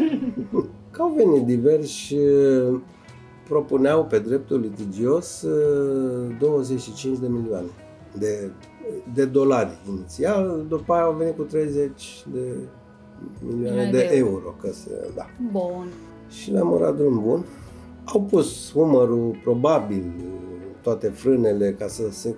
că 0.91 1.01
au 1.01 1.13
venit 1.17 1.45
diversi 1.45 2.15
uh, 2.15 2.79
propuneau 3.43 4.05
pe 4.05 4.19
dreptul 4.19 4.59
litigios 4.59 5.41
uh, 5.41 6.35
25 6.39 7.17
de 7.17 7.27
milioane 7.27 7.67
de, 8.19 8.49
de 9.13 9.25
dolari 9.25 9.77
inițial, 9.89 10.65
după 10.67 10.93
aia 10.93 11.03
au 11.03 11.13
venit 11.13 11.35
cu 11.35 11.43
30 11.43 12.25
de 12.33 12.39
milioane 13.45 13.83
de, 13.83 13.89
De 13.91 13.97
de 13.97 14.15
euro. 14.15 14.31
euro. 14.31 14.55
Că 14.61 14.71
se, 14.71 14.89
da. 15.15 15.25
Bun. 15.51 15.87
Și 16.29 16.51
le-am 16.51 16.71
urat 16.71 16.95
drum 16.95 17.21
bun. 17.23 17.45
Au 18.05 18.21
pus 18.21 18.73
umărul, 18.73 19.39
probabil, 19.43 20.03
toate 20.81 21.07
frânele, 21.07 21.75
ca 21.79 21.87
să 21.87 22.03
se, 22.11 22.35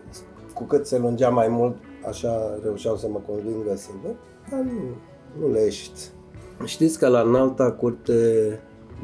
cu 0.53 0.63
cât 0.63 0.85
se 0.85 0.97
lungea 0.97 1.29
mai 1.29 1.47
mult, 1.47 1.75
așa 2.07 2.59
reușeau 2.63 2.95
să 2.95 3.07
mă 3.07 3.19
convingă 3.27 3.75
să 3.75 3.89
văd, 4.03 4.15
dar 4.49 4.59
nu, 4.59 4.81
nu 5.39 5.51
le 5.51 5.59
ieșit. 5.59 6.11
Știți 6.65 6.99
că 6.99 7.07
la 7.07 7.21
înalta 7.21 7.71
curte 7.71 8.13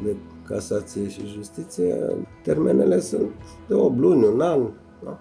de 0.04 0.16
casație 0.46 1.08
și 1.08 1.26
justiție, 1.26 2.16
termenele 2.42 3.00
sunt 3.00 3.30
de 3.68 3.74
8 3.74 3.98
luni, 3.98 4.24
un 4.24 4.40
an. 4.40 4.70
Da? 5.04 5.20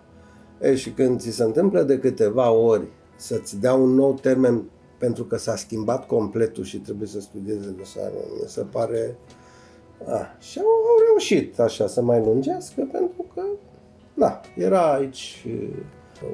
E, 0.61 0.75
și 0.75 0.91
când 0.91 1.19
ți 1.19 1.31
se 1.31 1.43
întâmplă 1.43 1.83
de 1.83 1.99
câteva 1.99 2.51
ori 2.51 2.87
să-ți 3.15 3.59
dea 3.59 3.73
un 3.73 3.93
nou 3.93 4.13
termen 4.13 4.63
pentru 4.97 5.23
că 5.23 5.37
s-a 5.37 5.55
schimbat 5.55 6.07
completul 6.07 6.63
și 6.63 6.77
trebuie 6.77 7.07
să 7.07 7.19
studieze 7.19 7.69
dosarul, 7.77 8.39
mi 8.41 8.47
se 8.47 8.61
pare... 8.61 9.17
A, 10.07 10.37
și 10.39 10.59
au, 10.59 10.65
au 10.65 11.05
reușit 11.07 11.59
așa 11.59 11.87
să 11.87 12.01
mai 12.01 12.19
lungească 12.19 12.87
pentru 12.91 13.25
că, 13.33 13.41
da, 14.13 14.41
era 14.55 14.93
aici 14.93 15.45
e, 15.47 15.83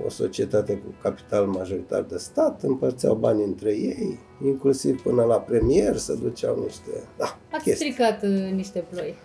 o 0.05 0.09
societate 0.09 0.73
cu 0.77 0.93
capital 1.01 1.45
majoritar 1.45 2.01
de 2.01 2.17
stat, 2.17 2.63
împărțeau 2.63 3.15
bani 3.15 3.43
între 3.43 3.69
ei, 3.69 4.19
inclusiv 4.45 5.01
până 5.01 5.23
la 5.23 5.35
premier 5.39 5.95
să 5.97 6.13
duceau 6.13 6.59
niște... 6.63 6.89
Da, 7.17 7.37
Ați 7.51 7.63
chestii. 7.63 7.91
stricat 7.91 8.23
uh, 8.23 8.51
niște 8.53 8.85
ploi. 8.91 9.15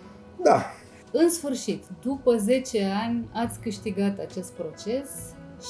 Da, 0.43 0.63
În 1.11 1.29
sfârșit, 1.29 1.83
după 2.03 2.35
10 2.37 2.83
ani, 3.05 3.29
ați 3.33 3.59
câștigat 3.59 4.19
acest 4.19 4.51
proces 4.51 5.09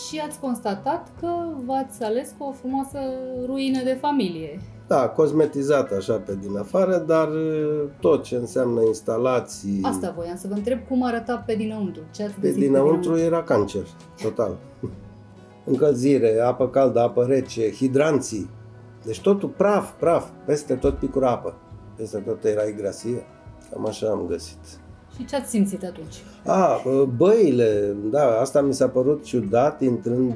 și 0.08 0.20
ați 0.20 0.40
constatat 0.40 1.12
că 1.20 1.28
v-ați 1.66 2.04
ales 2.04 2.34
cu 2.38 2.44
o 2.44 2.52
frumoasă 2.52 3.00
ruină 3.46 3.84
de 3.84 3.98
familie. 4.02 4.60
Da, 4.92 5.10
cosmetizat 5.10 5.92
așa 5.92 6.14
pe 6.14 6.38
din 6.42 6.58
afară, 6.58 6.98
dar 6.98 7.28
e, 7.28 7.90
tot 8.00 8.24
ce 8.24 8.36
înseamnă 8.36 8.82
instalații... 8.82 9.80
Asta 9.84 10.14
voiam 10.18 10.38
să 10.38 10.48
vă 10.48 10.54
întreb 10.54 10.80
cum 10.88 11.04
arăta 11.04 11.44
pe 11.46 11.56
dinăuntru. 11.56 12.02
Ce 12.14 12.24
ați 12.24 12.34
Pe 12.34 12.40
găsit 12.42 12.60
dinăuntru 12.60 13.18
era 13.18 13.44
cancer, 13.44 13.88
total. 14.22 14.58
Încălzire, 15.66 16.40
apă 16.40 16.70
caldă, 16.70 17.00
apă 17.00 17.24
rece, 17.24 17.72
hidranții. 17.72 18.50
Deci 19.06 19.22
totul 19.22 19.50
praf, 19.50 19.92
praf, 20.00 20.30
peste 20.46 20.76
tot 20.76 20.98
picura 20.98 21.30
apă. 21.30 21.54
Peste 21.96 22.18
tot 22.18 22.44
era 22.44 22.64
igrasie. 22.64 23.24
Cam 23.72 23.88
așa 23.88 24.10
am 24.10 24.26
găsit. 24.28 24.60
Și 25.22 25.28
ce 25.28 25.36
ați 25.36 25.50
simțit 25.50 25.84
atunci? 25.84 26.16
A, 26.46 26.82
băile, 27.18 27.96
da, 28.10 28.40
asta 28.40 28.62
mi 28.62 28.74
s-a 28.74 28.88
părut 28.90 29.24
ciudat 29.24 29.82
intrând 29.82 30.34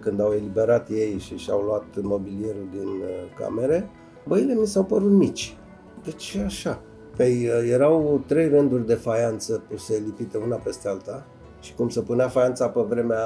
când 0.00 0.20
au 0.20 0.32
eliberat 0.32 0.88
ei 0.88 1.18
și 1.18 1.36
și-au 1.36 1.60
luat 1.60 1.84
mobilierul 2.02 2.68
din 2.70 2.86
uh, 2.86 3.08
camere. 3.38 3.90
Băile 4.26 4.54
mi 4.54 4.66
s-au 4.66 4.84
părut 4.84 5.10
mici. 5.10 5.56
De 6.04 6.10
ce 6.10 6.40
așa? 6.40 6.80
Păi 7.16 7.46
uh, 7.46 7.70
erau 7.70 8.22
trei 8.26 8.48
rânduri 8.48 8.86
de 8.86 8.94
faianță 8.94 9.62
puse 9.68 10.02
lipite 10.04 10.38
una 10.38 10.56
peste 10.56 10.88
alta 10.88 11.26
și 11.60 11.74
cum 11.74 11.88
se 11.88 12.00
punea 12.00 12.28
faianța 12.28 12.68
pe 12.68 12.80
vremea, 12.80 13.24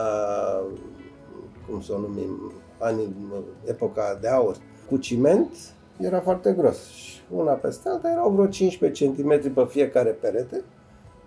cum 1.71 1.81
să 1.81 1.93
o 1.93 1.99
numim, 1.99 2.53
anii, 2.79 3.15
epoca 3.65 4.19
de 4.21 4.29
aur, 4.29 4.57
cu 4.89 4.97
ciment, 4.97 5.49
era 5.99 6.21
foarte 6.21 6.53
gros. 6.53 6.89
Și 6.89 7.21
una 7.31 7.53
peste 7.53 7.89
alta 7.89 8.11
erau 8.11 8.31
vreo 8.31 8.47
15 8.47 9.07
cm 9.07 9.53
pe 9.53 9.67
fiecare 9.69 10.11
perete 10.11 10.65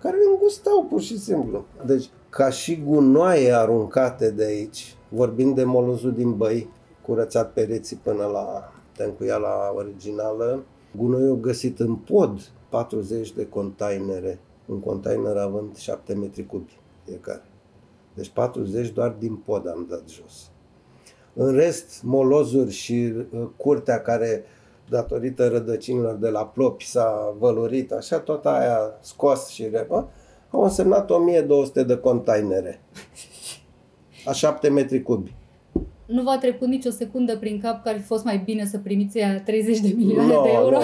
care 0.04 0.18
îngustau 0.32 0.86
pur 0.90 1.02
și 1.02 1.20
simplu. 1.20 1.66
Deci, 1.86 2.10
ca 2.30 2.50
și 2.50 2.82
gunoaie 2.86 3.52
aruncate 3.52 4.32
de 4.32 4.44
aici, 4.44 4.96
vorbind 5.10 5.56
de 5.56 5.64
molozul 5.64 6.14
din 6.14 6.38
băi, 6.38 6.70
curățat 7.02 7.54
pereții 7.54 8.00
până 8.04 8.26
la 8.26 8.72
tencuiala 8.98 9.74
originală, 9.76 10.64
gunoiul 10.98 11.40
găsit 11.40 11.80
în 11.80 11.96
pod, 11.96 12.52
40 12.70 13.32
de 13.34 13.48
containere, 13.50 14.40
un 14.66 14.80
container 14.80 15.38
având 15.38 15.76
7 15.76 16.14
metri 16.14 16.46
cubi 16.46 16.80
fiecare. 17.06 17.44
Deci 18.14 18.30
40 18.30 18.90
doar 18.90 19.16
din 19.20 19.36
pod 19.36 19.68
am 19.68 19.86
dat 19.90 20.04
jos. 20.08 20.52
În 21.34 21.56
rest, 21.56 22.04
molozuri 22.04 22.72
și 22.72 23.14
uh, 23.32 23.48
curtea 23.58 24.02
care 24.02 24.44
datorită 24.94 25.48
rădăcinilor 25.48 26.16
de 26.16 26.30
la 26.30 26.46
plopi 26.46 26.86
s-a 26.86 27.36
vălurit, 27.40 27.92
așa, 27.92 28.20
tot 28.20 28.46
aia 28.46 28.80
scos 29.00 29.48
și 29.48 29.68
repă, 29.72 30.10
au 30.50 30.64
însemnat 30.64 31.10
1200 31.10 31.84
de 31.84 31.98
containere. 31.98 32.82
A 34.26 34.32
7 34.32 34.70
metri 34.70 35.02
cubi. 35.02 35.36
Nu 36.06 36.24
v-a 36.24 36.38
trecut 36.38 36.68
nicio 36.68 36.90
secundă 36.90 37.38
prin 37.38 37.60
cap 37.60 37.84
că 37.84 37.90
ar 37.90 37.96
fi 37.96 38.02
fost 38.02 38.24
mai 38.24 38.38
bine 38.46 38.66
să 38.66 38.78
primiți 38.78 39.18
aia 39.18 39.42
30 39.42 39.80
de 39.80 39.94
milioane 39.96 40.34
de 40.44 40.50
euro? 40.54 40.78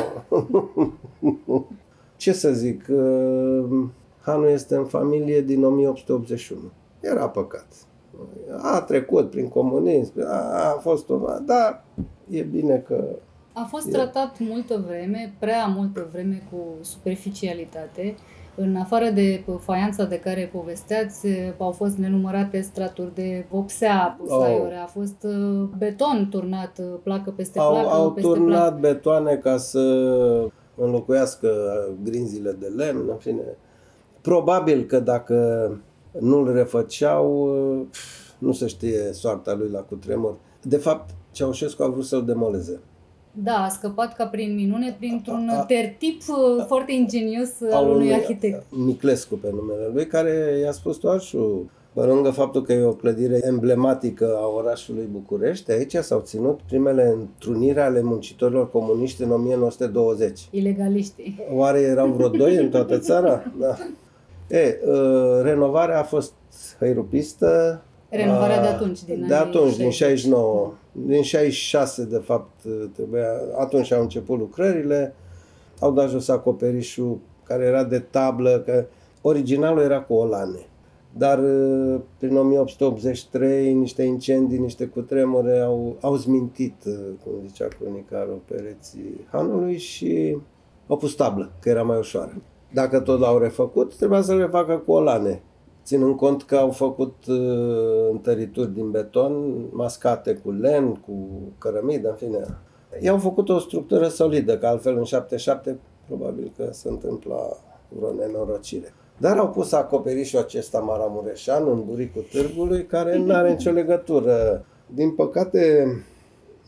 No. 1.45 1.61
Ce 2.17 2.31
să 2.31 2.51
zic, 2.51 2.85
uh, 2.89 3.85
Hanu 4.21 4.47
este 4.47 4.75
în 4.75 4.85
familie 4.85 5.41
din 5.41 5.63
1881. 5.63 6.61
Era 6.99 7.29
păcat. 7.29 7.67
A 8.61 8.81
trecut 8.81 9.29
prin 9.29 9.47
comunism, 9.47 10.13
a, 10.25 10.73
a 10.73 10.77
fost 10.81 11.09
o... 11.09 11.19
Dar 11.45 11.83
e 12.29 12.41
bine 12.41 12.77
că 12.87 13.05
A 13.61 13.65
fost 13.69 13.87
E- 13.87 13.91
tratat 13.91 14.39
multă 14.39 14.83
vreme, 14.87 15.33
prea 15.39 15.65
multă 15.65 16.07
vreme 16.11 16.43
cu 16.51 16.57
superficialitate. 16.81 18.15
În 18.55 18.75
afară 18.75 19.09
de 19.09 19.43
faianța 19.59 20.05
de 20.05 20.19
care 20.19 20.49
povesteați, 20.53 21.27
au 21.57 21.71
fost 21.71 21.97
nenumărate 21.97 22.61
straturi 22.61 23.15
de 23.15 23.45
vopsea 23.49 24.15
pusă 24.19 24.33
Oh. 24.33 24.43
aiurea, 24.45 24.83
a 24.83 24.85
fost 24.85 25.23
uh, 25.23 25.67
beton 25.77 26.27
turnat, 26.29 26.79
uh, 26.79 26.99
placă 27.03 27.33
peste 27.35 27.59
au, 27.59 27.71
placă, 27.71 27.87
au 27.87 28.11
peste 28.11 28.29
turnat 28.29 28.79
betoane 28.79 29.35
ca 29.35 29.57
să 29.57 29.79
înlocuiască 30.75 31.49
grinzile 32.03 32.51
de 32.51 32.67
lemn, 32.67 33.09
în 33.09 33.17
fine. 33.17 33.41
Probabil 34.21 34.83
că 34.83 34.99
dacă 34.99 35.71
nu-l 36.19 36.53
refăceau, 36.53 37.49
nu 38.37 38.51
se 38.51 38.67
știe 38.67 39.09
soarta 39.11 39.53
lui 39.53 39.69
la 39.69 39.79
cutremur. 39.79 40.37
De 40.61 40.77
fapt, 40.77 41.09
Ceaușescu 41.31 41.83
a 41.83 41.87
vrut 41.87 42.05
să-l 42.05 42.25
demoleze. 42.25 42.79
Da, 43.43 43.51
a 43.63 43.69
scăpat 43.69 44.15
ca 44.15 44.25
prin 44.25 44.55
minune 44.55 44.95
printr-un 44.99 45.49
A- 45.51 45.59
a- 45.59 45.63
tertip 45.65 46.21
uh, 46.27 46.65
foarte 46.67 46.91
ingenios 46.93 47.49
al 47.61 47.71
Al 47.73 47.83
unui 47.83 47.95
unui 47.95 48.13
arhitect. 48.13 48.63
Niclescu 48.85 49.35
pe 49.35 49.49
numele 49.53 49.89
lui, 49.93 50.07
care 50.07 50.59
i-a 50.63 50.71
spus 50.71 50.97
toașul, 50.97 51.65
pe 51.93 51.99
Pe 52.01 52.05
lângă 52.05 52.29
faptul 52.29 52.61
că 52.63 52.73
e 52.73 52.83
o 52.83 52.93
clădire 52.93 53.39
emblematică 53.43 54.37
a 54.41 54.47
orașului 54.47 55.07
București, 55.11 55.71
aici 55.71 55.95
s-au 55.95 56.19
ținut 56.19 56.59
primele 56.67 57.13
întruniri 57.19 57.79
ale 57.79 58.01
muncitorilor 58.01 58.71
comuniști 58.71 59.23
în 59.23 59.31
1920. 59.31 60.39
Ilegaliștii. 60.51 61.39
Oare 61.53 61.79
erau 61.79 62.07
vreo 62.07 62.27
doi 62.27 62.55
în 62.55 62.69
toată 62.69 62.97
țara? 62.99 63.43
Da. 63.59 63.75
E, 64.57 64.79
uh, 64.85 65.41
renovarea 65.41 65.99
a 65.99 66.03
fost 66.03 66.33
hăirupistă. 66.79 67.81
Renovarea 68.09 68.61
de 68.61 68.67
atunci, 68.67 69.03
din 69.03 69.25
De 69.27 69.33
anii 69.33 69.47
atunci, 69.47 69.75
din 69.75 69.89
60. 69.89 70.19
69. 70.19 70.73
Din 70.91 71.21
66, 71.21 72.05
de 72.05 72.17
fapt, 72.17 72.61
trebuia, 72.93 73.27
atunci 73.57 73.91
au 73.91 74.01
început 74.01 74.39
lucrările, 74.39 75.15
au 75.79 75.91
dat 75.91 76.09
jos 76.09 76.27
acoperișul 76.27 77.19
care 77.43 77.63
era 77.63 77.83
de 77.83 77.99
tablă, 77.99 78.63
că 78.65 78.85
originalul 79.21 79.81
era 79.81 80.01
cu 80.01 80.13
olane. 80.13 80.59
Dar 81.17 81.39
uh, 81.39 81.99
prin 82.17 82.35
1883 82.37 83.73
niște 83.73 84.03
incendii, 84.03 84.57
niște 84.57 84.85
cutremure 84.85 85.59
au, 85.59 85.95
au 86.01 86.15
zmintit, 86.15 86.75
uh, 86.85 86.93
cum 87.23 87.33
zicea 87.47 87.67
cronicarul, 87.79 88.41
pereții 88.47 89.27
hanului 89.31 89.77
și 89.77 90.37
au 90.87 90.97
pus 90.97 91.15
tablă, 91.15 91.51
că 91.59 91.69
era 91.69 91.83
mai 91.83 91.97
ușoară. 91.97 92.41
Dacă 92.73 92.99
tot 92.99 93.19
l-au 93.19 93.37
refăcut, 93.37 93.95
trebuia 93.95 94.21
să 94.21 94.35
le 94.35 94.47
facă 94.47 94.81
cu 94.85 94.91
olane. 94.91 95.41
Ținând 95.89 96.15
cont 96.15 96.43
că 96.43 96.55
au 96.55 96.69
făcut 96.69 97.15
uh, 97.27 98.09
întărituri 98.11 98.73
din 98.73 98.91
beton, 98.91 99.65
mascate 99.71 100.33
cu 100.33 100.51
lemn, 100.51 100.95
cu 100.95 101.13
cărămidă, 101.57 102.09
în 102.09 102.15
fine. 102.15 102.57
I-au 102.99 103.17
făcut 103.17 103.49
o 103.49 103.59
structură 103.59 104.07
solidă, 104.07 104.57
că 104.57 104.67
altfel 104.67 104.97
în 104.97 105.03
77 105.03 105.79
probabil 106.07 106.51
că 106.57 106.69
se 106.71 106.89
întâmpla 106.89 107.57
vreo 107.87 108.13
nenorocire. 108.13 108.93
Dar 109.17 109.37
au 109.37 109.49
pus 109.49 109.71
acoperișul 109.71 110.39
acesta 110.39 110.79
maramureșan 110.79 111.67
în 111.67 111.83
buricul 111.85 112.25
târgului, 112.31 112.85
care 112.85 113.17
nu 113.17 113.33
are 113.33 113.51
nicio 113.51 113.71
legătură. 113.71 114.65
Din 114.93 115.11
păcate, 115.11 115.87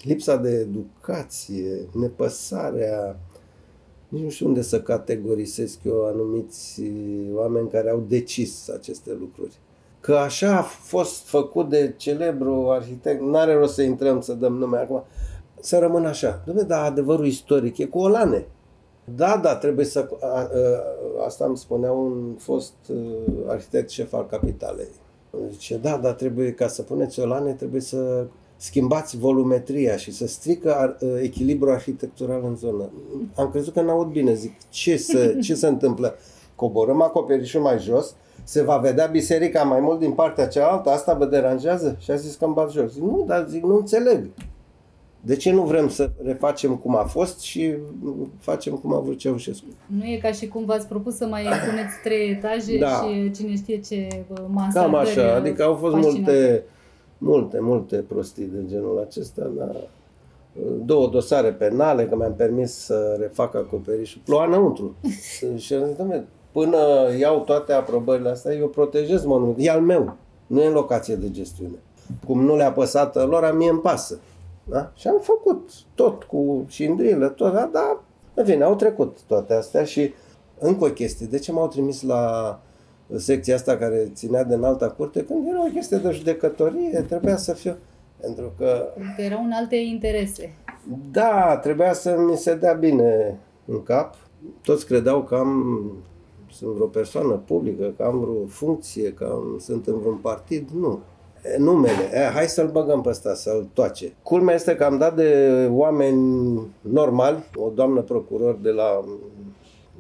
lipsa 0.02 0.36
de 0.36 0.50
educație, 0.50 1.90
nepăsarea, 1.94 3.20
nici 4.12 4.24
nu 4.24 4.30
știu 4.30 4.48
unde 4.48 4.62
să 4.62 4.82
categorisesc 4.82 5.80
eu 5.84 6.06
anumiți 6.06 6.82
oameni 7.34 7.70
care 7.70 7.90
au 7.90 8.04
decis 8.08 8.70
aceste 8.70 9.18
lucruri. 9.20 9.54
Că 10.00 10.16
așa 10.16 10.58
a 10.58 10.62
fost 10.62 11.28
făcut 11.28 11.70
de 11.70 11.94
celebru 11.98 12.70
arhitect, 12.70 13.22
nu 13.22 13.38
are 13.38 13.54
rost 13.54 13.74
să 13.74 13.82
intrăm 13.82 14.22
să 14.22 14.34
dăm 14.34 14.54
nume 14.54 14.78
acum, 14.78 15.04
să 15.60 15.78
rămână 15.78 16.08
așa. 16.08 16.44
Dom'le, 16.44 16.68
dar 16.68 16.86
adevărul 16.86 17.26
istoric 17.26 17.78
e 17.78 17.86
cu 17.86 18.00
olane. 18.00 18.48
Da, 19.16 19.40
da, 19.44 19.56
trebuie 19.56 19.86
să... 19.86 20.10
A, 20.22 20.28
a, 20.28 20.50
asta 21.26 21.46
îmi 21.46 21.58
spunea 21.58 21.92
un 21.92 22.34
fost 22.38 22.74
uh, 22.88 22.98
arhitect 23.48 23.90
șef 23.90 24.14
al 24.14 24.26
capitalei. 24.26 24.90
Zice, 25.52 25.78
da, 25.78 25.98
da, 25.98 26.14
trebuie, 26.14 26.54
ca 26.54 26.68
să 26.68 26.82
puneți 26.82 27.20
olane, 27.20 27.54
trebuie 27.54 27.82
să 27.82 28.26
schimbați 28.62 29.18
volumetria 29.18 29.98
și 29.98 30.12
să 30.12 30.28
strică 30.28 30.76
ar, 30.76 30.98
uh, 31.00 31.10
echilibru 31.22 31.72
arhitectural 31.72 32.42
în 32.44 32.56
zonă. 32.56 32.90
Am 33.36 33.50
crezut 33.50 33.74
că 33.74 33.82
n-aud 33.82 34.08
bine, 34.08 34.34
zic, 34.34 34.54
ce, 34.70 34.98
să, 34.98 35.28
ce 35.46 35.54
se 35.54 35.68
întâmplă? 35.68 36.16
Coborâm 36.56 37.02
acoperișul 37.02 37.62
mai 37.62 37.80
jos, 37.80 38.16
se 38.44 38.64
va 38.64 38.78
vedea 38.78 39.06
biserica 39.06 39.64
mai 39.64 39.80
mult 39.80 40.00
din 40.00 40.12
partea 40.12 40.48
cealaltă, 40.48 40.90
asta 40.90 41.14
vă 41.14 41.26
deranjează? 41.26 41.98
Și 42.00 42.12
a 42.12 42.16
zis 42.16 42.36
că 42.36 42.46
îmi 42.46 42.54
bat 42.54 42.72
jos. 42.72 42.92
Zic, 42.92 43.02
nu, 43.02 43.24
dar 43.28 43.46
zic, 43.50 43.64
nu 43.64 43.76
înțeleg. 43.76 44.28
De 45.22 45.36
ce 45.36 45.52
nu 45.52 45.62
vrem 45.62 45.90
să 45.90 46.12
refacem 46.24 46.76
cum 46.76 46.96
a 46.96 47.04
fost 47.04 47.40
și 47.40 47.74
facem 48.40 48.74
cum 48.74 48.94
a 48.94 49.00
vrut 49.00 49.18
Ceaușescu? 49.18 49.66
Nu 49.86 50.04
e 50.04 50.18
ca 50.22 50.32
și 50.32 50.48
cum 50.48 50.66
v-ați 50.66 50.88
propus 50.88 51.16
să 51.16 51.26
mai 51.26 51.44
puneți 51.44 51.94
trei 52.04 52.30
etaje 52.30 52.78
Da. 52.78 52.88
și 52.88 53.32
cine 53.32 53.56
știe 53.56 53.80
ce 53.80 54.08
bă, 54.34 54.42
masă. 54.48 54.80
Cam 54.80 54.96
așa, 54.96 55.36
adică 55.36 55.64
au 55.64 55.76
fost 55.76 55.96
multe, 55.96 56.64
multe, 57.24 57.60
multe 57.60 57.96
prostii 58.08 58.46
de 58.46 58.66
genul 58.68 59.06
acesta, 59.08 59.52
dar 59.58 59.76
două 60.86 61.08
dosare 61.08 61.52
penale, 61.52 62.08
că 62.08 62.16
mi-am 62.16 62.36
permis 62.36 62.74
să 62.74 63.16
refac 63.20 63.56
acoperișul. 63.56 64.22
Ploua 64.26 64.46
înăuntru. 64.46 64.96
și 65.58 65.74
am 65.74 65.86
zis, 65.86 65.96
"Dom'le, 65.96 66.22
până 66.52 66.78
iau 67.20 67.40
toate 67.40 67.74
aprobările 67.74 68.30
astea, 68.30 68.54
eu 68.54 68.68
protejez 68.68 69.26
monumentul. 69.26 69.64
E 69.64 69.70
al 69.70 69.82
meu, 69.82 70.16
nu 70.48 70.62
e 70.62 70.66
în 70.66 70.74
locație 70.74 71.16
de 71.16 71.32
gestiune. 71.32 71.78
Cum 72.26 72.44
nu 72.44 72.56
le-a 72.56 72.72
păsat 72.72 73.16
lor, 73.28 73.54
mie 73.58 73.70
îmi 73.70 73.80
pasă. 73.80 74.20
Da? 74.64 74.92
Și 74.96 75.08
am 75.08 75.20
făcut 75.22 75.70
tot 75.96 76.24
cu 76.24 76.66
șindrilă, 76.68 77.28
tot, 77.28 77.54
da, 77.54 77.70
dar 77.74 78.00
în 78.34 78.46
fine, 78.46 78.64
au 78.64 78.76
trecut 78.76 79.18
toate 79.28 79.54
astea 79.54 79.84
și 79.84 80.14
încă 80.60 80.86
o 80.86 80.90
chestie. 80.90 81.26
De 81.26 81.40
ce 81.40 81.52
m-au 81.52 81.68
trimis 81.68 82.02
la 82.02 82.60
secția 83.16 83.56
asta 83.56 83.78
care 83.78 84.10
ținea 84.14 84.44
de 84.44 84.54
înalta 84.54 84.90
curte? 84.90 85.26
Când 85.26 85.48
era 85.48 85.64
o 85.66 85.70
chestie 85.74 85.98
de 85.98 86.12
judecătorie, 86.12 87.06
trebuia 87.08 87.38
să 87.38 87.54
fiu... 87.54 87.76
Pentru 88.22 88.52
că, 88.58 88.88
Că 89.16 89.22
erau 89.22 89.44
în 89.44 89.52
alte 89.52 89.76
interese. 89.76 90.54
da, 91.12 91.58
trebuia 91.58 91.94
să 91.94 92.16
mi 92.30 92.38
se 92.38 92.56
dea 92.56 92.74
bine 92.74 93.38
în 93.66 93.84
cap. 93.84 94.16
Toți 94.64 94.86
credeau 94.86 95.24
că 95.24 95.36
am, 95.36 95.82
sunt 96.52 96.72
vreo 96.74 96.86
persoană 96.86 97.42
publică, 97.46 97.94
că 97.98 98.04
am 98.04 98.20
vreo 98.20 98.46
funcție, 98.48 99.14
că 99.14 99.30
am, 99.32 99.58
sunt 99.60 99.88
în 99.88 100.00
vreun 100.00 100.16
partid. 100.22 100.70
Nu. 100.80 101.00
E, 101.56 101.58
Numele, 101.58 102.10
e, 102.14 102.30
hai 102.34 102.46
să-l 102.48 102.68
băgăm 102.72 103.02
pe 103.02 103.10
ăsta, 103.10 103.34
să-l 103.34 103.68
toace. 103.74 104.14
Culmea 104.24 104.56
este 104.56 104.76
că 104.76 104.84
am 104.84 104.98
dat 104.98 105.16
de 105.16 105.68
oameni 105.72 106.60
normali, 106.82 107.44
o 107.56 107.70
doamnă 107.76 108.02
procuror 108.02 108.58
de 108.62 108.70
la... 108.70 109.04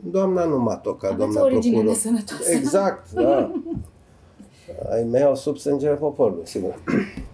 Doamna 0.03 0.45
nu 0.45 0.57
Matoca, 0.57 1.07
Aveți 1.07 1.19
doamna 1.19 1.41
o 1.41 1.43
origine 1.43 1.73
procuror. 1.73 1.95
nesănătoasă. 1.95 2.51
Exact, 2.51 3.11
da. 3.11 3.51
Ai 4.91 5.03
mei 5.03 5.23
au 5.23 5.35
sub 5.35 5.57
sângele 5.57 5.93
poporului, 5.93 6.47
sigur. 6.47 6.79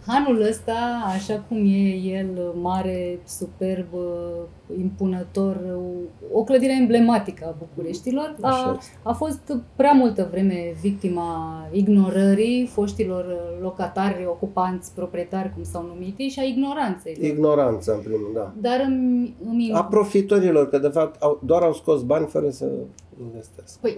Hanul 0.05 0.41
ăsta, 0.41 0.73
așa 1.15 1.43
cum 1.47 1.57
e 1.57 1.95
el 1.95 2.53
mare, 2.61 3.19
superb, 3.25 3.87
impunător, 4.77 5.57
o 6.31 6.43
clădire 6.43 6.75
emblematică 6.79 7.45
a 7.45 7.55
Bucureștilor, 7.59 8.35
Așa 8.41 8.65
a, 8.65 8.77
este. 8.79 8.91
a 9.03 9.13
fost 9.13 9.53
prea 9.75 9.91
multă 9.91 10.27
vreme 10.31 10.75
victima 10.81 11.61
ignorării 11.71 12.65
foștilor 12.65 13.25
locatari, 13.61 14.25
ocupanți, 14.27 14.93
proprietari, 14.93 15.53
cum 15.53 15.63
s-au 15.63 15.85
numit 15.85 16.19
ei, 16.19 16.29
și 16.29 16.39
a 16.39 16.43
ignoranței. 16.43 17.17
lor. 17.19 17.29
Ignoranța, 17.29 17.93
în 17.93 17.99
primul 17.99 18.31
da. 18.33 18.53
Dar 18.61 18.83
îmi, 18.85 19.35
îmi 19.49 19.71
A 19.73 19.83
profitorilor, 19.83 20.69
că 20.69 20.77
de 20.77 20.87
fapt 20.87 21.21
au, 21.21 21.39
doar 21.43 21.61
au 21.61 21.73
scos 21.73 22.01
bani 22.03 22.25
fără 22.25 22.49
să 22.49 22.65
investească. 23.21 23.77
Păi, 23.81 23.97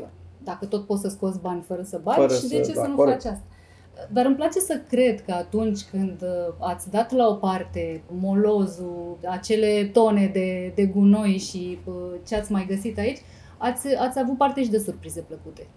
dacă 0.49 0.65
tot 0.65 0.85
poți 0.85 1.01
să 1.01 1.09
scoți 1.09 1.39
bani 1.39 1.61
fără 1.67 1.81
să 1.83 1.99
bagi, 2.03 2.19
Fără 2.19 2.33
și 2.33 2.47
de 2.47 2.63
să- 2.63 2.69
ce 2.69 2.73
da, 2.75 2.81
să 2.81 2.87
nu 2.87 2.95
corect. 2.95 3.21
faci 3.21 3.31
asta? 3.31 3.43
Dar 4.11 4.25
îmi 4.25 4.35
place 4.35 4.59
să 4.59 4.81
cred 4.89 5.21
că 5.25 5.31
atunci 5.31 5.81
când 5.91 6.21
uh, 6.21 6.53
ați 6.59 6.89
dat 6.89 7.11
la 7.11 7.27
o 7.27 7.33
parte 7.33 8.03
molozul, 8.19 9.17
acele 9.29 9.89
tone 9.93 10.29
de, 10.33 10.71
de 10.75 10.85
gunoi 10.85 11.37
și 11.37 11.79
uh, 11.85 11.93
ce 12.27 12.35
ați 12.35 12.51
mai 12.51 12.65
găsit 12.69 12.97
aici, 12.97 13.19
ați, 13.57 13.95
ați 13.95 14.19
avut 14.19 14.37
parte 14.37 14.63
și 14.63 14.69
de 14.69 14.77
surprize 14.79 15.21
plăcute. 15.21 15.67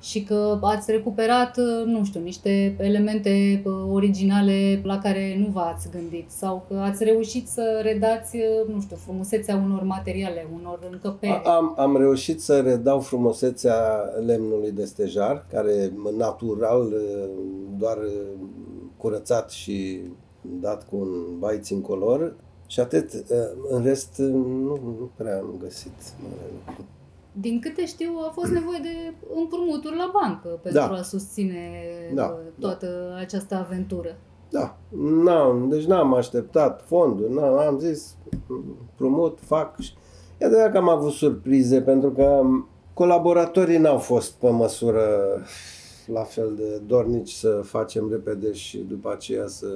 Și 0.00 0.22
că 0.22 0.58
ați 0.62 0.90
recuperat, 0.90 1.56
uh, 1.56 1.84
nu 1.86 2.04
știu, 2.04 2.20
niște 2.20 2.76
elemente 2.78 3.62
uh, 3.64 3.72
originale 3.92 4.80
la 4.84 4.98
care 4.98 5.36
nu 5.38 5.46
v-ați 5.46 5.90
gândit 5.90 6.30
sau 6.30 6.64
că 6.68 6.74
ați 6.74 7.04
reușit 7.04 7.48
să 7.48 7.80
redați, 7.82 8.36
uh, 8.36 8.74
nu 8.74 8.80
știu, 8.80 8.96
frumusețea 8.96 9.56
unor 9.56 9.82
materiale, 9.82 10.46
unor 10.60 10.78
încăperi. 10.90 11.42
A- 11.44 11.56
Am, 11.56 11.74
am 11.78 11.96
reușit 11.96 12.40
să 12.42 12.60
redau 12.60 13.00
frumusețea 13.00 13.76
lemnului 14.26 14.70
de 14.70 14.84
stejar, 14.84 15.46
care 15.52 15.92
natural, 16.16 16.92
doar 17.78 17.98
curățat 18.96 19.50
și 19.50 20.00
dat 20.60 20.88
cu 20.88 20.96
un 20.96 21.38
baiț 21.38 21.68
incolor. 21.68 22.34
Și 22.66 22.80
atât, 22.80 23.10
în 23.70 23.82
rest, 23.82 24.18
nu, 24.18 24.78
nu 24.82 25.10
prea 25.16 25.36
am 25.36 25.54
găsit 25.62 25.92
mare 26.22 26.50
lucru. 26.66 26.84
Din 27.32 27.60
câte 27.60 27.86
știu, 27.86 28.10
a 28.28 28.30
fost 28.30 28.50
nevoie 28.50 28.78
de 28.82 29.14
împrumuturi 29.34 29.96
la 29.96 30.10
bancă 30.20 30.48
pentru 30.48 30.80
Da. 30.80 30.92
a 30.92 31.02
susține 31.02 31.70
Da, 32.14 32.24
uh, 32.24 32.38
toată 32.58 33.16
această 33.18 33.54
aventură. 33.54 34.16
Da, 34.50 34.76
n-am, 35.24 35.68
deci 35.68 35.84
n-am 35.84 36.14
așteptat 36.14 36.82
fonduri, 36.86 37.32
n-am, 37.32 37.58
am 37.58 37.78
zis 37.78 38.16
promut, 38.96 39.38
fac 39.42 39.78
și 39.78 39.92
e 40.38 40.44
adevărat 40.44 40.72
că 40.72 40.78
am 40.78 40.88
avut 40.88 41.12
surprize 41.12 41.82
pentru 41.82 42.10
că 42.10 42.42
colaboratorii 42.94 43.78
n-au 43.78 43.98
fost 43.98 44.32
pe 44.32 44.50
măsură 44.50 45.06
la 46.06 46.22
fel 46.22 46.52
de 46.56 46.80
dornici 46.86 47.30
să 47.30 47.60
facem 47.64 48.08
repede 48.10 48.52
și 48.52 48.78
după 48.78 49.12
aceea 49.12 49.46
să 49.46 49.66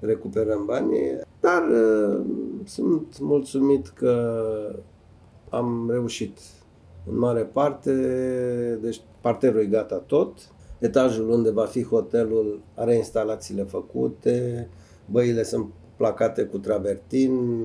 recuperăm 0.00 0.64
banii, 0.66 1.20
dar 1.40 1.62
uh, 1.68 2.20
sunt 2.64 3.18
mulțumit 3.18 3.88
că 3.88 4.42
am 5.50 5.90
reușit 5.90 6.38
în 7.06 7.18
mare 7.18 7.42
parte, 7.42 7.92
deci 8.82 9.00
parterul 9.20 9.60
e 9.60 9.66
gata 9.66 9.96
tot, 9.96 10.38
etajul 10.78 11.30
unde 11.30 11.50
va 11.50 11.64
fi 11.64 11.84
hotelul 11.84 12.60
are 12.74 12.96
instalațiile 12.96 13.62
făcute, 13.62 14.68
băile 15.06 15.42
sunt 15.42 15.66
placate 15.96 16.42
cu 16.42 16.58
travertin, 16.58 17.64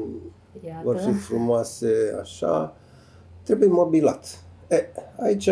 Iată. 0.66 0.82
vor 0.84 0.98
fi 0.98 1.12
frumoase 1.12 2.18
așa, 2.22 2.76
trebuie 3.44 3.70
mobilat. 3.70 4.44
E, 4.68 4.86
aici 5.20 5.48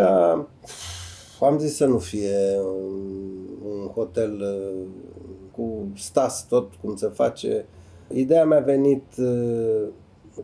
am 1.39 1.57
zis 1.57 1.75
să 1.75 1.85
nu 1.85 1.97
fie 1.97 2.59
un, 2.59 3.01
un 3.65 3.87
hotel 3.87 4.41
uh, 4.41 4.87
cu 5.51 5.87
stas 5.95 6.47
tot 6.47 6.73
cum 6.73 6.95
se 6.95 7.07
face. 7.07 7.65
Ideea 8.07 8.45
mea 8.45 8.57
a 8.57 8.61
venit 8.61 9.03
uh, 9.17 9.87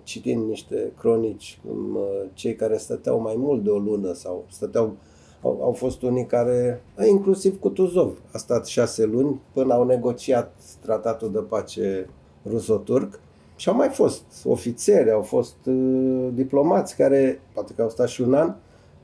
citind 0.04 0.48
niște 0.48 0.92
cronici, 0.98 1.60
cum 1.68 1.96
uh, 1.96 2.30
cei 2.34 2.56
care 2.56 2.78
stăteau 2.78 3.22
mai 3.22 3.36
mult 3.38 3.64
de 3.64 3.70
o 3.70 3.78
lună 3.78 4.14
sau 4.14 4.46
stăteau 4.50 4.96
au, 5.42 5.60
au 5.64 5.72
fost 5.72 6.02
unii 6.02 6.26
care, 6.26 6.84
inclusiv 7.10 7.60
cu 7.60 7.70
Tuzov, 7.70 8.18
a 8.32 8.38
stat 8.38 8.66
șase 8.66 9.06
luni 9.06 9.42
până 9.54 9.74
au 9.74 9.86
negociat 9.86 10.56
tratatul 10.82 11.32
de 11.32 11.40
pace 11.40 12.10
ruso-turc 12.46 13.20
și 13.56 13.70
au 13.70 13.76
mai 13.76 13.90
fost 13.90 14.24
ofițeri, 14.44 15.12
au 15.12 15.22
fost 15.22 15.56
uh, 15.66 16.28
diplomați 16.34 16.96
care, 16.96 17.42
poate 17.54 17.74
că 17.76 17.82
au 17.82 17.90
stat 17.90 18.08
și 18.08 18.22
un 18.22 18.34
an, 18.34 18.56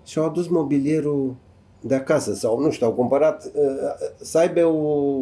și 0.05 0.19
au 0.19 0.25
adus 0.25 0.47
mobilierul 0.47 1.35
de 1.81 1.95
acasă 1.95 2.33
sau, 2.33 2.59
nu 2.59 2.71
știu, 2.71 2.85
au 2.85 2.93
cumpărat 2.93 3.51
uh, 3.55 4.11
să 4.15 4.37
aibă 4.37 4.65
o, 4.65 5.17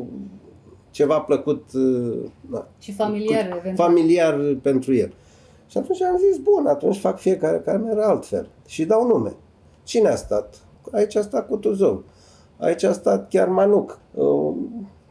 ceva 0.92 1.20
plăcut 1.20 1.64
uh, 1.74 2.30
na, 2.50 2.68
și 2.80 2.92
familiar, 2.92 3.48
cu, 3.48 3.72
familiar 3.76 4.58
pentru 4.62 4.94
el. 4.94 5.14
Și 5.74 5.80
atunci 5.80 6.02
am 6.02 6.18
zis, 6.18 6.38
bun, 6.38 6.66
atunci 6.68 7.00
fac 7.00 7.20
fiecare 7.20 7.60
cameră 7.60 8.04
altfel 8.04 8.48
și 8.68 8.86
dau 8.86 9.08
nume. 9.08 9.34
Cine 9.84 10.08
a 10.08 10.16
stat? 10.16 10.56
Aici 10.92 11.16
a 11.16 11.22
stat 11.22 11.48
Cutuzov. 11.48 12.04
Aici 12.58 12.84
a 12.84 12.92
stat 12.92 13.30
chiar 13.30 13.48
Manuc. 13.48 14.00
Uh, 14.14 14.56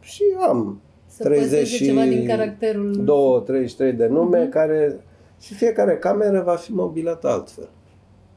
și 0.00 0.22
am 0.48 0.80
să 1.06 1.22
30 1.22 1.66
și 1.66 1.84
ceva 1.84 2.04
din 2.04 2.26
caracterul... 2.26 3.04
2, 3.04 3.42
33 3.44 3.92
de 3.92 4.06
nume 4.06 4.46
uh-huh. 4.46 4.50
care 4.50 5.04
și 5.40 5.54
fiecare 5.54 5.96
cameră 5.96 6.42
va 6.42 6.54
fi 6.54 6.72
mobilată 6.72 7.28
altfel. 7.28 7.68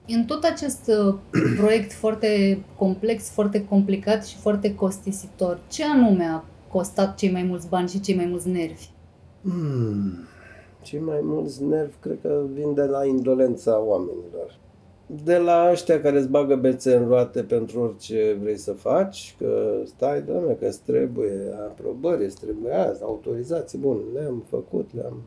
În 0.08 0.24
tot 0.24 0.44
acest 0.44 0.92
uh, 1.08 1.16
proiect 1.62 1.94
foarte 1.94 2.60
complex, 2.78 3.30
foarte 3.30 3.66
complicat 3.66 4.26
și 4.26 4.38
foarte 4.38 4.76
costisitor, 4.76 5.60
ce 5.68 5.84
anume 5.84 6.24
a 6.24 6.44
costat 6.72 7.16
cei 7.16 7.32
mai 7.32 7.44
mulți 7.44 7.68
bani 7.70 7.90
și 7.90 8.00
cei 8.00 8.16
mai 8.16 8.26
mulți 8.26 8.48
nervi? 8.48 8.90
Hmm. 9.42 10.28
Cei 10.86 11.00
mai 11.00 11.20
mulți 11.22 11.64
nervi 11.64 11.96
cred 12.00 12.18
că 12.22 12.42
vin 12.54 12.74
de 12.74 12.84
la 12.84 13.06
indolența 13.06 13.80
oamenilor 13.80 14.64
de 15.24 15.38
la 15.38 15.70
ăștia 15.72 16.02
care 16.02 16.18
îți 16.18 16.30
bagă 16.30 16.56
bețe 16.56 16.96
în 16.96 17.08
roate 17.08 17.44
pentru 17.44 17.80
orice 17.80 18.38
vrei 18.42 18.58
să 18.58 18.72
faci, 18.72 19.36
că 19.40 19.82
stai, 19.86 20.22
doamne, 20.22 20.54
că 20.54 20.66
îți 20.66 20.82
trebuie 20.86 21.54
aprobări, 21.70 22.26
îți 22.26 22.40
trebuie 22.40 22.74
aia, 22.74 22.94
autorizații, 23.02 23.78
bun, 23.78 24.00
le-am 24.14 24.44
făcut, 24.50 24.90
le-am... 24.94 25.22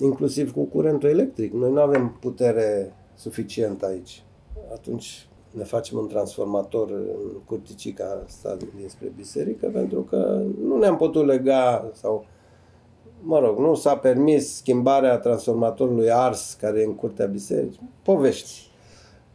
Inclusiv 0.00 0.52
cu 0.52 0.62
curentul 0.62 1.08
electric. 1.08 1.52
Noi 1.52 1.72
nu 1.72 1.80
avem 1.80 2.16
putere 2.20 2.92
suficientă 3.14 3.86
aici. 3.86 4.24
Atunci 4.72 5.28
ne 5.50 5.64
facem 5.64 5.98
un 5.98 6.06
transformator 6.06 6.90
în 6.90 7.40
curticica 7.44 8.22
asta 8.26 8.56
dinspre 8.78 9.12
biserică, 9.16 9.70
pentru 9.72 10.00
că 10.00 10.42
nu 10.64 10.78
ne-am 10.78 10.96
putut 10.96 11.26
lega 11.26 11.90
sau 11.92 12.24
mă 13.22 13.38
rog, 13.38 13.58
nu 13.58 13.74
s-a 13.74 13.96
permis 13.96 14.56
schimbarea 14.56 15.18
transformatorului 15.18 16.10
ars 16.10 16.56
care 16.60 16.80
e 16.80 16.84
în 16.84 16.94
curtea 16.94 17.26
bisericii. 17.26 17.90
Povești 18.02 18.68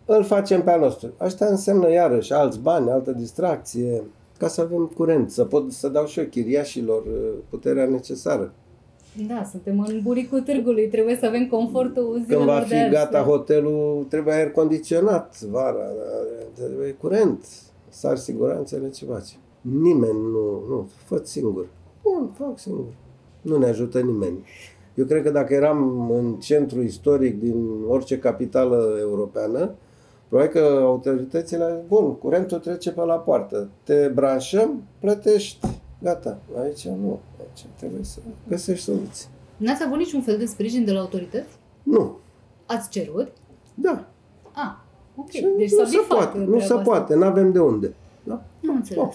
îl 0.05 0.23
facem 0.23 0.63
pe 0.63 0.71
al 0.71 0.79
nostru. 0.79 1.13
Asta 1.17 1.45
înseamnă 1.45 1.91
iarăși 1.91 2.33
alți 2.33 2.59
bani, 2.59 2.89
altă 2.89 3.11
distracție, 3.11 4.03
ca 4.37 4.47
să 4.47 4.61
avem 4.61 4.91
curent, 4.95 5.31
să 5.31 5.45
pot 5.45 5.71
să 5.71 5.87
dau 5.89 6.05
și 6.05 6.19
eu 6.19 6.25
chiriașilor 6.25 7.03
uh, 7.05 7.29
puterea 7.49 7.85
necesară. 7.85 8.53
Da, 9.27 9.43
suntem 9.51 9.79
în 9.87 9.99
buricul 10.03 10.41
târgului, 10.41 10.87
trebuie 10.87 11.15
să 11.15 11.25
avem 11.25 11.47
confortul 11.47 12.21
zilelor 12.23 12.45
Când 12.45 12.59
va 12.59 12.75
fi 12.75 12.89
gata 12.89 13.21
hotelul, 13.21 14.05
trebuie 14.09 14.33
aer 14.33 14.51
condiționat 14.51 15.41
vara, 15.41 15.85
trebuie 16.53 16.91
curent, 16.91 17.45
să 17.89 18.07
ar 18.07 18.17
siguranțele 18.17 18.89
ce 18.89 19.05
face. 19.05 19.33
Nimeni 19.61 20.19
nu, 20.31 20.63
nu, 20.69 20.89
fă 21.05 21.21
singur. 21.23 21.67
Bun, 22.01 22.29
fac 22.37 22.59
singur. 22.59 22.85
Nu 23.43 23.57
ne 23.57 23.65
ajută 23.65 23.99
nimeni. 23.99 24.45
Eu 24.93 25.05
cred 25.05 25.23
că 25.23 25.29
dacă 25.29 25.53
eram 25.53 26.11
în 26.11 26.33
centru 26.33 26.81
istoric 26.81 27.39
din 27.39 27.83
orice 27.87 28.19
capitală 28.19 28.97
europeană, 28.99 29.71
Probabil 30.33 30.61
că 30.61 30.79
autoritățile, 30.81 31.83
bun, 31.87 32.15
curentul 32.15 32.59
trece 32.59 32.91
pe 32.91 33.01
la 33.01 33.15
poartă, 33.15 33.69
te 33.83 34.07
branșăm, 34.07 34.83
plătești, 34.99 35.67
gata. 36.01 36.39
Aici 36.61 36.87
nu, 36.87 37.19
aici 37.39 37.65
trebuie 37.77 38.03
să 38.03 38.19
găsești 38.47 38.83
soluții. 38.83 39.27
N-ați 39.57 39.83
avut 39.83 39.97
niciun 39.97 40.21
fel 40.21 40.37
de 40.37 40.45
sprijin 40.45 40.85
de 40.85 40.91
la 40.91 40.99
autorități? 40.99 41.57
Nu. 41.83 42.17
Ați 42.65 42.89
cerut? 42.89 43.31
Da. 43.73 44.07
Ah, 44.53 44.75
ok. 45.15 45.29
Și 45.29 45.45
deci 45.57 45.71
nu 45.71 45.85
se 45.85 45.97
poate, 46.07 46.37
nu 46.37 46.59
se 46.59 46.75
poate, 46.83 47.15
nu 47.15 47.25
avem 47.25 47.51
de 47.51 47.59
unde. 47.59 47.93
Da? 48.23 48.43
Nu 48.59 48.73
înțeles. 48.73 49.03
Oh 49.03 49.13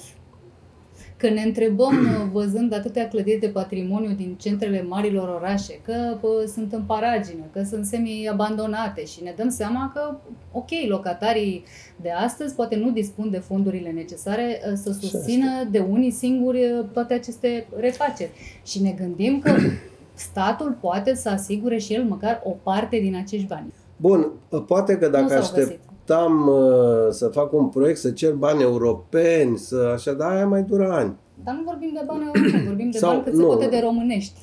că 1.18 1.28
ne 1.28 1.42
întrebăm, 1.42 1.96
uh, 2.06 2.28
văzând 2.32 2.74
atâtea 2.74 3.08
clădiri 3.08 3.40
de 3.40 3.48
patrimoniu 3.48 4.10
din 4.10 4.34
centrele 4.40 4.82
marilor 4.82 5.28
orașe, 5.28 5.80
că 5.84 6.16
bă, 6.20 6.50
sunt 6.52 6.72
în 6.72 6.82
paragină, 6.82 7.44
că 7.52 7.62
sunt 7.62 7.84
semi-abandonate 7.84 9.04
și 9.04 9.22
ne 9.22 9.32
dăm 9.36 9.48
seama 9.48 9.90
că, 9.94 10.16
ok, 10.52 10.68
locatarii 10.88 11.64
de 12.00 12.10
astăzi 12.10 12.54
poate 12.54 12.76
nu 12.76 12.90
dispun 12.90 13.30
de 13.30 13.38
fondurile 13.38 13.90
necesare 13.90 14.60
uh, 14.66 14.72
să 14.74 14.92
susțină 14.92 15.68
de 15.70 15.78
unii 15.78 16.10
singuri 16.10 16.58
uh, 16.58 16.84
toate 16.92 17.14
aceste 17.14 17.66
refaceri. 17.76 18.30
Și 18.64 18.82
ne 18.82 18.90
gândim 18.90 19.38
că 19.38 19.52
statul 20.28 20.76
poate 20.80 21.14
să 21.14 21.28
asigure 21.28 21.78
și 21.78 21.94
el 21.94 22.04
măcar 22.04 22.40
o 22.44 22.50
parte 22.50 22.98
din 22.98 23.16
acești 23.16 23.46
bani. 23.46 23.72
Bun, 23.96 24.32
poate 24.66 24.98
că 24.98 25.08
dacă 25.08 25.34
aștept, 25.34 25.80
așteptam 26.08 26.48
uh, 26.48 27.10
să 27.10 27.28
fac 27.28 27.52
un 27.52 27.68
proiect, 27.68 27.98
să 27.98 28.10
cer 28.10 28.32
bani 28.32 28.62
europeni, 28.62 29.58
să 29.58 29.90
așa, 29.94 30.12
dar 30.12 30.30
aia 30.30 30.46
mai 30.46 30.62
dură 30.62 30.90
ani. 30.90 31.16
Dar 31.44 31.54
nu 31.54 31.62
vorbim 31.64 31.90
de 31.92 32.02
bani 32.06 32.24
europeni, 32.24 32.66
vorbim 32.66 32.90
de 32.90 32.98
Sau, 32.98 33.10
bani 33.10 33.22
cât 33.22 33.32
nu, 33.32 33.40
se 33.40 33.46
poate 33.46 33.66
de 33.66 33.80
românești. 33.84 34.40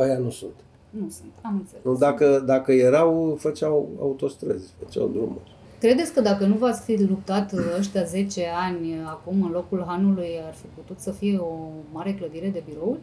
Aia 0.00 0.18
nu 0.18 0.30
sunt. 0.30 0.54
Nu 0.90 1.08
sunt, 1.10 1.32
am 1.42 1.54
înțeles. 1.54 1.84
Nu, 1.84 1.94
dacă, 1.94 2.42
dacă 2.46 2.72
erau, 2.72 3.36
făceau 3.38 3.88
autostrăzi, 4.00 4.72
făceau 4.78 5.08
drumuri. 5.12 5.56
Credeți 5.80 6.12
că 6.12 6.20
dacă 6.20 6.46
nu 6.46 6.54
v-ați 6.54 6.82
fi 6.82 7.04
luptat 7.04 7.52
ăștia 7.78 8.02
10 8.02 8.44
ani 8.68 8.94
acum 9.06 9.42
în 9.42 9.50
locul 9.50 9.84
Hanului, 9.86 10.28
ar 10.46 10.54
fi 10.54 10.66
putut 10.74 10.98
să 10.98 11.10
fie 11.10 11.38
o 11.38 11.68
mare 11.92 12.12
clădire 12.12 12.48
de 12.48 12.62
birouri? 12.68 12.98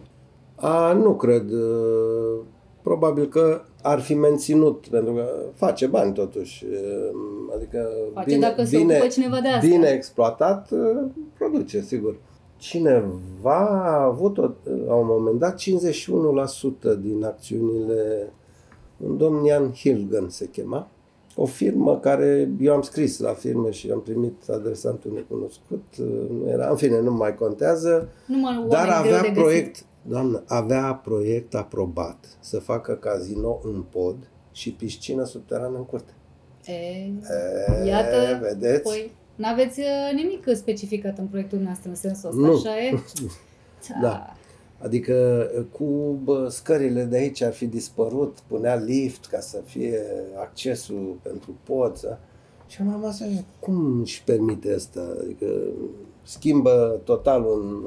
A, 0.56 0.94
nu 0.94 1.16
cred. 1.16 1.50
Uh, 2.86 2.96
probabil 2.96 3.28
că 3.28 3.62
ar 3.82 4.00
fi 4.00 4.14
menținut, 4.14 4.88
pentru 4.88 5.14
că 5.14 5.26
face 5.54 5.86
bani 5.86 6.14
totuși. 6.14 6.66
Adică 7.56 7.90
face 8.14 8.26
bine, 8.26 8.40
dacă 8.40 8.64
se 8.64 8.78
bine, 8.78 9.08
cineva 9.08 9.40
de 9.42 9.48
asta. 9.48 9.68
bine 9.68 9.88
exploatat, 9.88 10.70
produce, 11.38 11.82
sigur. 11.82 12.16
Cineva 12.58 13.84
a 13.84 14.04
avut 14.04 14.38
la 14.88 14.94
un 14.94 15.06
moment 15.08 15.40
dat 15.40 15.62
51% 15.62 15.64
din 17.02 17.24
acțiunile, 17.24 18.32
un 18.98 19.18
domn 19.18 19.46
Ian 19.46 19.74
Hilgen 19.74 20.30
se 20.30 20.46
chema, 20.46 20.90
o 21.36 21.46
firmă 21.46 22.00
care, 22.00 22.52
eu 22.60 22.74
am 22.74 22.82
scris 22.82 23.20
la 23.20 23.34
firmă 23.34 23.72
și 23.72 23.92
am 23.92 24.02
primit 24.02 24.50
adresantul 24.50 25.12
necunoscut, 25.14 25.84
nu 26.30 26.50
era, 26.50 26.70
în 26.70 26.76
fine, 26.76 27.02
nu 27.02 27.12
mai 27.12 27.36
contează, 27.36 28.10
Numai 28.26 28.66
dar 28.70 28.90
avea 28.90 29.32
proiect, 29.34 29.86
Doamnă, 30.08 30.44
avea 30.48 30.94
proiect 31.04 31.56
aprobat 31.56 32.38
să 32.40 32.60
facă 32.60 32.94
casino 32.94 33.60
în 33.64 33.84
pod 33.90 34.16
și 34.52 34.72
piscină 34.72 35.24
subterană 35.24 35.78
în 35.78 35.86
curte. 35.86 36.14
E, 36.66 36.74
e 36.74 37.86
iată, 37.86 38.40
vedeți? 38.42 38.82
Păi, 38.82 39.12
n-aveți 39.36 39.80
uh, 39.80 40.14
nimic 40.16 40.48
specificat 40.56 41.18
în 41.18 41.28
proiectul 41.28 41.60
nostru 41.60 41.90
în 41.90 41.96
sensul 41.96 42.30
ăsta, 42.30 42.42
nu. 42.42 42.54
așa 42.54 42.80
e? 42.80 43.00
da. 44.02 44.34
Adică 44.78 45.48
uh, 45.58 45.66
cu 45.72 46.20
bă, 46.24 46.48
scările 46.50 47.04
de 47.04 47.18
aici 47.18 47.42
ar 47.42 47.54
fi 47.54 47.66
dispărut, 47.66 48.38
punea 48.48 48.76
lift 48.76 49.26
ca 49.26 49.40
să 49.40 49.62
fie 49.66 50.02
accesul 50.40 51.20
pentru 51.22 51.56
pod. 51.64 51.98
Să... 51.98 52.18
Și 52.68 52.82
am 52.82 52.92
rămas 52.92 53.22
așa, 53.22 53.44
cum 53.60 54.00
își 54.02 54.24
permite 54.24 54.74
asta? 54.74 55.16
Adică 55.22 55.46
schimbă 56.24 57.02
total 57.04 57.46
un, 57.46 57.84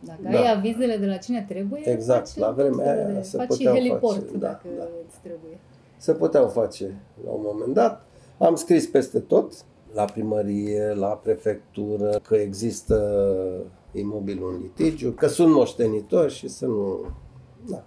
dacă 0.00 0.20
da. 0.22 0.28
ai 0.28 0.54
avizele 0.56 0.96
de 0.96 1.06
la 1.06 1.16
cine 1.16 1.44
trebuie, 1.48 1.88
exact, 1.90 2.28
faci 2.28 2.38
la 2.38 2.50
vremea 2.50 2.92
aia 2.92 3.06
de, 3.06 3.22
se 3.22 3.36
faci 3.36 3.46
puteau 3.46 3.74
heliport 3.74 4.14
face, 4.14 4.32
da, 4.32 4.38
dacă 4.38 4.66
da. 4.78 4.84
îți 5.06 5.18
trebuie. 5.22 5.58
Se 5.96 6.12
puteau 6.12 6.48
face 6.48 6.94
la 7.24 7.30
un 7.30 7.40
moment 7.44 7.74
dat. 7.74 8.04
Am 8.38 8.54
scris 8.54 8.86
peste 8.86 9.18
tot, 9.18 9.52
la 9.94 10.04
primărie, 10.04 10.92
la 10.94 11.08
prefectură, 11.08 12.20
că 12.28 12.34
există 12.34 12.96
imobilul 13.92 14.54
în 14.54 14.60
litigiu, 14.62 15.10
că 15.10 15.26
sunt 15.26 15.52
moștenitori 15.52 16.32
și 16.32 16.48
să 16.48 16.66
nu... 16.66 17.00
Da, 17.68 17.84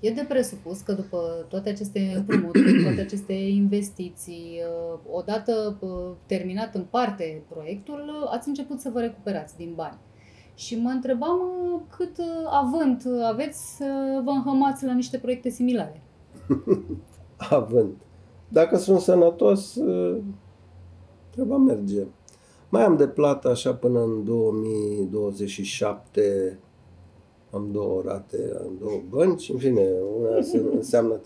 E 0.00 0.10
de 0.10 0.24
presupus 0.28 0.80
că 0.80 0.92
după 0.92 1.46
toate 1.48 1.68
aceste 1.68 2.12
împrumuturi, 2.16 2.82
toate 2.82 3.00
aceste 3.00 3.32
investiții, 3.32 4.60
uh, 4.92 4.98
odată 5.10 5.76
uh, 5.80 5.90
terminat 6.26 6.74
în 6.74 6.84
parte 6.90 7.42
proiectul, 7.48 8.28
ați 8.30 8.48
început 8.48 8.80
să 8.80 8.90
vă 8.92 9.00
recuperați 9.00 9.56
din 9.56 9.72
bani. 9.74 9.98
Și 10.56 10.80
mă 10.80 10.88
întrebam 10.88 11.38
uh, 11.38 11.80
cât 11.96 12.18
uh, 12.18 12.24
avânt 12.50 13.04
aveți 13.30 13.76
să 13.76 13.84
vă 14.24 14.30
înhămați 14.30 14.84
la 14.84 14.92
niște 14.92 15.18
proiecte 15.18 15.48
similare. 15.48 16.02
avânt. 17.50 17.96
Dacă 18.48 18.76
sunt 18.76 19.00
sănătos, 19.00 19.74
uh, 19.74 20.18
treba 21.30 21.56
merge. 21.56 22.06
Mai 22.68 22.84
am 22.84 22.96
de 22.96 23.08
plată 23.08 23.48
așa 23.48 23.74
până 23.74 24.02
în 24.02 24.24
2027 24.24 26.58
am 27.50 27.68
două 27.72 28.02
rate, 28.04 28.52
am 28.64 28.76
două 28.80 29.00
bănci, 29.08 29.48
în 29.48 29.58
fine, 29.58 29.88
una 30.18 30.36
înseamnă 30.74 31.20
13.500 31.20 31.22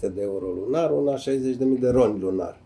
de 0.00 0.22
euro 0.22 0.46
lunar, 0.46 0.90
una 0.90 1.14
60.000 1.14 1.18
de 1.80 1.88
roni 1.88 2.20
lunar. 2.20 2.60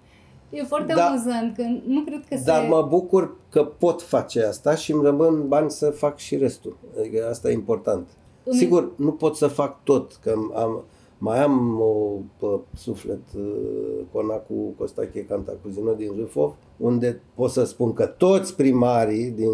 E 0.51 0.63
foarte 0.63 0.93
da, 0.93 1.07
amuzant, 1.07 1.57
că 1.57 1.63
nu 1.87 2.01
cred 2.01 2.25
că 2.29 2.37
Dar 2.45 2.63
se... 2.63 2.69
mă 2.69 2.87
bucur 2.89 3.37
că 3.51 3.65
pot 3.65 4.03
face 4.03 4.45
asta 4.45 4.75
și 4.75 4.93
îmi 4.93 5.03
rămân 5.03 5.49
bani 5.49 5.71
să 5.71 5.91
fac 5.91 6.19
și 6.19 6.37
restul. 6.37 6.77
Adică 6.99 7.29
asta 7.29 7.51
e 7.51 7.53
important. 7.53 8.09
Îmi... 8.45 8.57
Sigur, 8.57 8.93
nu 8.97 9.13
pot 9.13 9.37
să 9.37 9.47
fac 9.47 9.83
tot, 9.83 10.19
că 10.23 10.35
am, 10.55 10.85
mai 11.19 11.43
am 11.43 11.81
o 11.81 12.19
pe 12.39 12.61
suflet 12.77 13.21
uh, 13.37 14.05
conacul 14.13 14.75
Costache 14.79 15.25
Cantacuzino 15.25 15.93
din 15.93 16.13
Râfov, 16.17 16.55
unde 16.77 17.23
pot 17.35 17.51
să 17.51 17.65
spun 17.65 17.93
că 17.93 18.07
toți 18.07 18.57
primarii 18.57 19.31
din 19.31 19.53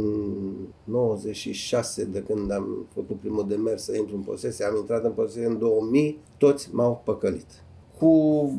96, 0.84 2.04
de 2.04 2.22
când 2.22 2.52
am 2.52 2.86
făcut 2.94 3.16
primul 3.20 3.46
demers 3.48 3.82
să 3.82 3.96
intru 3.96 4.16
în 4.16 4.22
posesie, 4.22 4.64
am 4.64 4.76
intrat 4.76 5.04
în 5.04 5.12
posesie 5.12 5.46
în 5.46 5.58
2000, 5.58 6.18
toți 6.38 6.74
m-au 6.74 7.00
păcălit. 7.04 7.64
Cu 7.98 8.52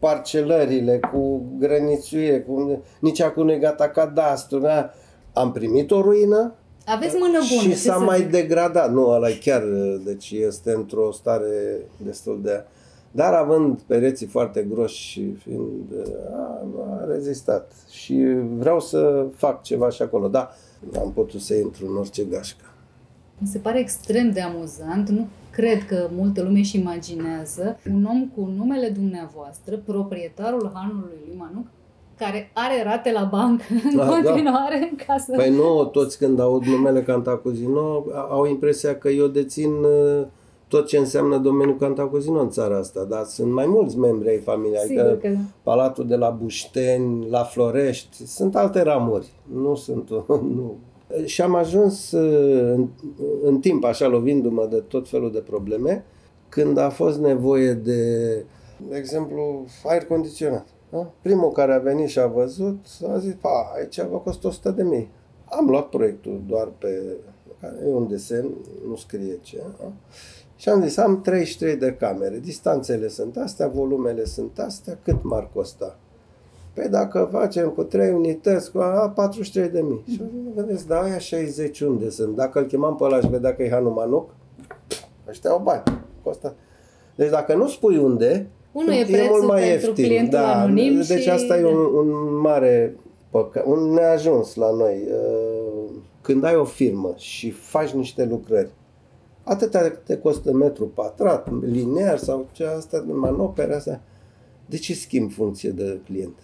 parcelările, 0.00 1.00
cu 1.12 1.42
grănițuire, 1.58 2.40
cu 2.40 2.82
nici 2.98 3.20
acum 3.20 3.44
nu 3.44 3.52
e 3.52 3.58
gata 3.58 3.88
cadastru. 3.88 4.58
Da? 4.58 4.90
Am 5.32 5.52
primit 5.52 5.90
o 5.90 6.00
ruină, 6.00 6.54
aveți 6.86 7.16
mână 7.16 7.38
bună. 7.48 7.60
Și 7.60 7.76
s-a 7.76 7.96
mai 7.96 8.18
zic? 8.18 8.30
degradat. 8.30 8.92
Nu, 8.92 9.08
ăla 9.08 9.28
chiar, 9.40 9.62
deci 10.04 10.30
este 10.30 10.72
într-o 10.72 11.12
stare 11.12 11.78
destul 11.96 12.40
de... 12.42 12.64
Dar 13.10 13.32
având 13.32 13.80
pereții 13.80 14.26
foarte 14.26 14.66
groși 14.70 15.02
și 15.02 15.32
fiind... 15.32 15.92
A, 16.34 16.66
a 16.90 17.04
rezistat. 17.08 17.72
Și 17.90 18.26
vreau 18.56 18.80
să 18.80 19.26
fac 19.36 19.62
ceva 19.62 19.90
și 19.90 20.02
acolo. 20.02 20.28
Da, 20.28 20.50
am 20.98 21.12
putut 21.12 21.40
să 21.40 21.54
intru 21.54 21.86
în 21.86 21.96
orice 21.96 22.24
gașcă. 22.24 22.64
Mi 23.38 23.48
se 23.48 23.58
pare 23.58 23.78
extrem 23.78 24.30
de 24.30 24.40
amuzant. 24.40 25.08
Nu 25.08 25.26
cred 25.50 25.84
că 25.86 26.08
multă 26.16 26.42
lume 26.42 26.58
își 26.58 26.78
imaginează 26.78 27.78
un 27.92 28.04
om 28.04 28.28
cu 28.34 28.52
numele 28.56 28.88
dumneavoastră, 28.88 29.76
proprietarul 29.76 30.70
hanului 30.74 31.18
lui 31.26 31.36
Manuc, 31.38 31.66
care 32.18 32.50
are 32.54 32.82
rate 32.82 33.12
la 33.12 33.24
bancă 33.24 33.64
în 33.90 33.96
da, 33.96 34.06
continuare 34.06 34.78
da. 34.80 34.86
în 34.90 34.96
casă. 35.06 35.32
Păi 35.36 35.50
nu, 35.50 35.84
toți 35.84 36.18
când 36.18 36.40
aud 36.40 36.64
numele 36.64 37.02
Cantacuzino 37.02 38.04
au 38.30 38.46
impresia 38.46 38.98
că 38.98 39.08
eu 39.08 39.26
dețin 39.26 39.70
uh, 39.70 40.26
tot 40.68 40.86
ce 40.86 40.98
înseamnă 40.98 41.38
domeniul 41.38 41.76
Cantacuzino 41.76 42.40
în 42.40 42.50
țara 42.50 42.78
asta, 42.78 43.04
dar 43.04 43.24
sunt 43.24 43.52
mai 43.52 43.66
mulți 43.66 43.98
membri 43.98 44.28
ai 44.28 44.38
familiei, 44.38 44.86
Sigur 44.86 45.02
adică 45.02 45.28
că 45.28 45.28
da. 45.28 45.38
Palatul 45.62 46.06
de 46.06 46.16
la 46.16 46.30
Bușteni, 46.30 47.26
la 47.30 47.42
Florești, 47.42 48.26
sunt 48.26 48.56
alte 48.56 48.82
ramuri, 48.82 49.26
nu 49.62 49.74
sunt, 49.74 50.10
nu. 50.56 50.76
Și 51.24 51.42
am 51.42 51.54
ajuns 51.54 52.12
uh, 52.12 52.72
în, 52.74 52.88
în 53.42 53.60
timp, 53.60 53.84
așa 53.84 54.06
lovindu-mă 54.06 54.66
de 54.70 54.76
tot 54.76 55.08
felul 55.08 55.32
de 55.32 55.38
probleme, 55.38 56.04
când 56.48 56.78
a 56.78 56.88
fost 56.88 57.18
nevoie 57.18 57.72
de, 57.72 58.26
de 58.88 58.96
exemplu, 58.96 59.64
aer 59.84 60.04
condiționat. 60.04 60.66
Da? 60.90 61.12
Primul 61.22 61.52
care 61.52 61.72
a 61.74 61.78
venit 61.78 62.08
și 62.08 62.18
a 62.18 62.26
văzut 62.26 62.86
a 63.08 63.18
zis, 63.18 63.34
pa, 63.40 63.72
aici 63.76 64.00
vă 64.00 64.18
costă 64.18 64.46
100 64.46 64.70
de 64.70 64.82
mii. 64.82 65.10
Am 65.44 65.66
luat 65.66 65.88
proiectul 65.88 66.42
doar 66.46 66.68
pe, 66.78 67.16
e 67.86 67.92
un 67.92 68.08
desen, 68.08 68.50
nu 68.88 68.96
scrie 68.96 69.38
ce. 69.42 69.62
Da? 69.80 69.92
Și 70.56 70.68
am 70.68 70.82
zis, 70.82 70.96
am 70.96 71.20
33 71.20 71.76
de 71.76 71.96
camere, 71.98 72.38
distanțele 72.38 73.08
sunt 73.08 73.36
astea, 73.36 73.68
volumele 73.68 74.24
sunt 74.24 74.58
astea, 74.58 74.98
cât 75.04 75.22
m-ar 75.22 75.50
costa? 75.54 75.98
Păi 76.72 76.88
dacă 76.88 77.28
facem 77.32 77.68
cu 77.68 77.82
3 77.82 78.12
unități, 78.12 78.72
cu 78.72 78.78
a, 78.78 79.12
43 79.14 79.68
de 79.68 79.80
mii. 79.80 80.04
Și 80.12 80.22
vedeți, 80.54 80.86
da, 80.86 81.00
aia 81.00 81.18
60 81.18 81.80
unde 81.80 82.10
sunt? 82.10 82.36
Dacă 82.36 82.58
îl 82.58 82.64
chemam 82.66 82.96
pe 82.96 83.04
ăla 83.04 83.20
și 83.20 83.28
vedea 83.28 83.54
că 83.54 83.62
e 83.62 83.70
Hanu 83.70 83.90
Manuc, 83.90 84.30
ăștia 85.28 85.50
au 85.50 85.60
bani. 85.64 85.82
Costă. 86.22 86.54
Deci 87.14 87.30
dacă 87.30 87.54
nu 87.54 87.68
spui 87.68 87.96
unde, 87.96 88.46
unul 88.72 88.92
e, 88.92 89.04
prețul 89.04 89.24
e 89.24 89.28
mult 89.28 89.46
mai 89.46 89.60
pentru 89.60 89.86
ieftin. 89.86 90.04
clientul 90.04 90.38
da, 90.38 90.60
anonim 90.60 91.02
Deci 91.08 91.20
și... 91.20 91.30
asta 91.30 91.58
e 91.58 91.64
un, 91.64 91.94
un 91.94 92.40
mare 92.40 92.96
păcat, 93.30 93.64
un 93.66 93.92
neajuns 93.92 94.54
la 94.54 94.70
noi. 94.70 95.08
Uh, 95.10 95.90
când 96.20 96.44
ai 96.44 96.56
o 96.56 96.64
firmă 96.64 97.14
și 97.16 97.50
faci 97.50 97.90
niște 97.90 98.24
lucrări, 98.24 98.70
atâta 99.42 99.88
te 99.88 100.18
costă 100.18 100.52
metru 100.52 100.86
pătrat, 100.86 101.48
linear 101.62 102.18
sau 102.18 102.46
ce 102.52 102.64
asta, 102.64 103.04
manopere 103.06 103.74
asta, 103.74 104.00
de 104.66 104.76
ce 104.76 104.94
schimb 104.94 105.30
funcție 105.30 105.70
de 105.70 106.00
client? 106.04 106.34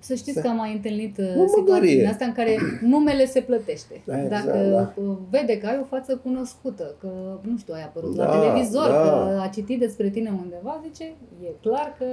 Să 0.00 0.14
știți 0.14 0.40
că 0.40 0.48
am 0.48 0.56
mai 0.56 0.72
întâlnit 0.72 1.18
uh, 1.18 1.44
situații 1.56 1.96
din 1.96 2.06
astea 2.06 2.26
în 2.26 2.32
care 2.32 2.56
numele 2.92 3.26
se 3.26 3.40
plătește. 3.40 4.02
Da, 4.04 4.22
exact, 4.22 4.44
Dacă 4.44 4.58
da. 4.58 4.92
Uh, 5.02 5.16
vede 5.30 5.58
că 5.58 5.66
ai 5.66 5.78
o 5.80 5.84
față 5.84 6.16
cunoscută, 6.16 6.94
că, 7.00 7.40
nu 7.42 7.58
știu, 7.58 7.74
ai 7.74 7.82
apărut 7.82 8.14
da, 8.14 8.24
la 8.24 8.40
televizor, 8.40 8.90
da. 8.90 9.02
că 9.02 9.40
a 9.42 9.48
citit 9.48 9.78
despre 9.78 10.10
tine 10.10 10.30
undeva, 10.30 10.80
zice, 10.84 11.04
e 11.42 11.48
clar 11.60 11.94
că 11.98 12.06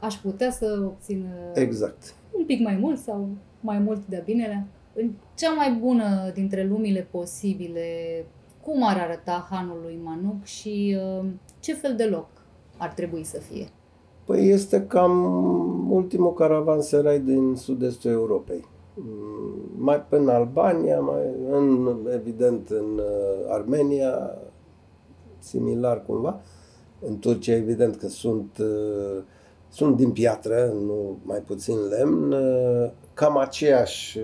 aș 0.00 0.14
putea 0.14 0.50
să 0.50 0.82
obțin 0.84 1.20
uh, 1.20 1.62
exact. 1.62 2.14
un 2.38 2.44
pic 2.44 2.60
mai 2.60 2.76
mult 2.76 2.98
sau 2.98 3.28
mai 3.60 3.78
mult 3.78 4.06
de 4.06 4.22
binele. 4.24 4.66
În 4.94 5.10
cea 5.36 5.52
mai 5.52 5.72
bună 5.80 6.30
dintre 6.34 6.66
lumile 6.66 7.06
posibile, 7.10 7.86
cum 8.60 8.88
ar 8.88 8.98
arăta 8.98 9.46
hanul 9.50 9.80
lui 9.82 9.98
Manuc 10.02 10.44
și 10.44 10.96
ce 11.60 11.74
fel 11.74 11.96
de 11.96 12.04
loc 12.04 12.28
ar 12.76 12.88
trebui 12.88 13.24
să 13.24 13.38
fie? 13.38 13.68
Păi 14.32 14.48
este 14.48 14.86
cam 14.86 15.90
ultimul 15.90 16.32
caravanserai 16.32 17.20
din 17.20 17.54
sud-estul 17.54 18.10
Europei. 18.10 18.64
Mm, 18.94 19.60
mai 19.78 20.02
până 20.02 20.22
în 20.22 20.28
Albania, 20.28 21.00
mai 21.00 21.34
în, 21.50 21.96
evident 22.14 22.68
în 22.68 22.98
uh, 22.98 23.46
Armenia, 23.48 24.38
similar 25.38 26.04
cumva. 26.06 26.40
În 27.00 27.18
Turcia, 27.18 27.54
evident 27.54 27.96
că 27.96 28.08
sunt, 28.08 28.58
uh, 28.58 29.22
sunt 29.68 29.96
din 29.96 30.10
piatră, 30.10 30.74
nu 30.86 31.18
mai 31.22 31.38
puțin 31.38 31.76
lemn, 31.88 32.32
uh, 32.32 32.90
cam 33.14 33.36
aceeași 33.36 34.18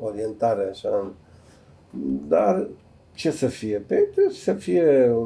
orientare, 0.00 0.68
așa. 0.70 1.12
Dar 2.28 2.68
ce 3.14 3.30
să 3.30 3.46
fie? 3.46 3.84
Păi 3.86 4.08
să 4.30 4.52
fie, 4.52 5.16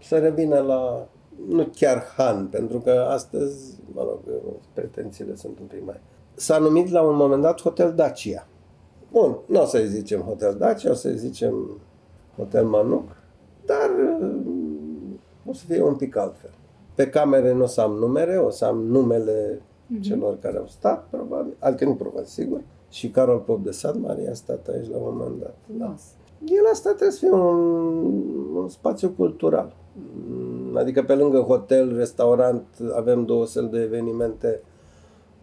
să 0.00 0.18
revină 0.18 0.58
la 0.58 1.08
nu 1.48 1.68
chiar 1.74 2.04
Han, 2.16 2.46
pentru 2.46 2.78
că 2.78 2.90
astăzi, 2.90 3.74
mă 3.92 4.02
rog, 4.02 4.18
pretențiile 4.72 5.34
sunt 5.34 5.58
un 5.58 5.66
pic 5.66 5.84
mai... 5.84 6.00
S-a 6.34 6.58
numit 6.58 6.90
la 6.90 7.02
un 7.02 7.16
moment 7.16 7.42
dat 7.42 7.60
Hotel 7.60 7.92
Dacia. 7.94 8.46
Bun, 9.12 9.36
nu 9.46 9.62
o 9.62 9.64
să-i 9.64 9.86
zicem 9.86 10.20
Hotel 10.20 10.54
Dacia, 10.58 10.90
o 10.90 10.94
să-i 10.94 11.18
zicem 11.18 11.80
Hotel 12.36 12.64
Manuc, 12.64 13.16
dar 13.64 13.90
o 15.46 15.52
să 15.52 15.64
fie 15.68 15.82
un 15.82 15.94
pic 15.94 16.16
altfel. 16.16 16.50
Pe 16.94 17.08
camere 17.08 17.52
nu 17.52 17.62
o 17.62 17.66
să 17.66 17.80
am 17.80 17.92
numere, 17.92 18.36
o 18.36 18.50
să 18.50 18.64
am 18.64 18.82
numele 18.82 19.60
mm-hmm. 19.60 20.00
celor 20.00 20.38
care 20.38 20.58
au 20.58 20.66
stat, 20.68 21.06
probabil, 21.10 21.56
adică 21.58 21.84
nu 21.84 21.94
probabil, 21.94 22.24
sigur. 22.24 22.60
Și 22.90 23.10
Carol 23.10 23.38
Pop 23.38 23.64
de 23.64 23.70
Sat 23.70 23.98
Maria 23.98 24.30
a 24.30 24.34
stat 24.34 24.68
aici 24.68 24.88
la 24.90 24.96
un 24.96 25.16
moment 25.16 25.40
dat. 25.40 25.54
Da. 25.66 25.94
El 26.44 26.64
asta 26.72 26.88
trebuie 26.88 27.10
să 27.10 27.18
fie 27.18 27.30
un, 27.30 27.56
un 28.54 28.68
spațiu 28.68 29.10
cultural. 29.10 29.76
Adică 30.74 31.02
pe 31.02 31.14
lângă 31.14 31.38
hotel, 31.38 31.96
restaurant, 31.96 32.64
avem 32.94 33.24
două 33.24 33.46
săli 33.46 33.68
de 33.68 33.80
evenimente. 33.80 34.60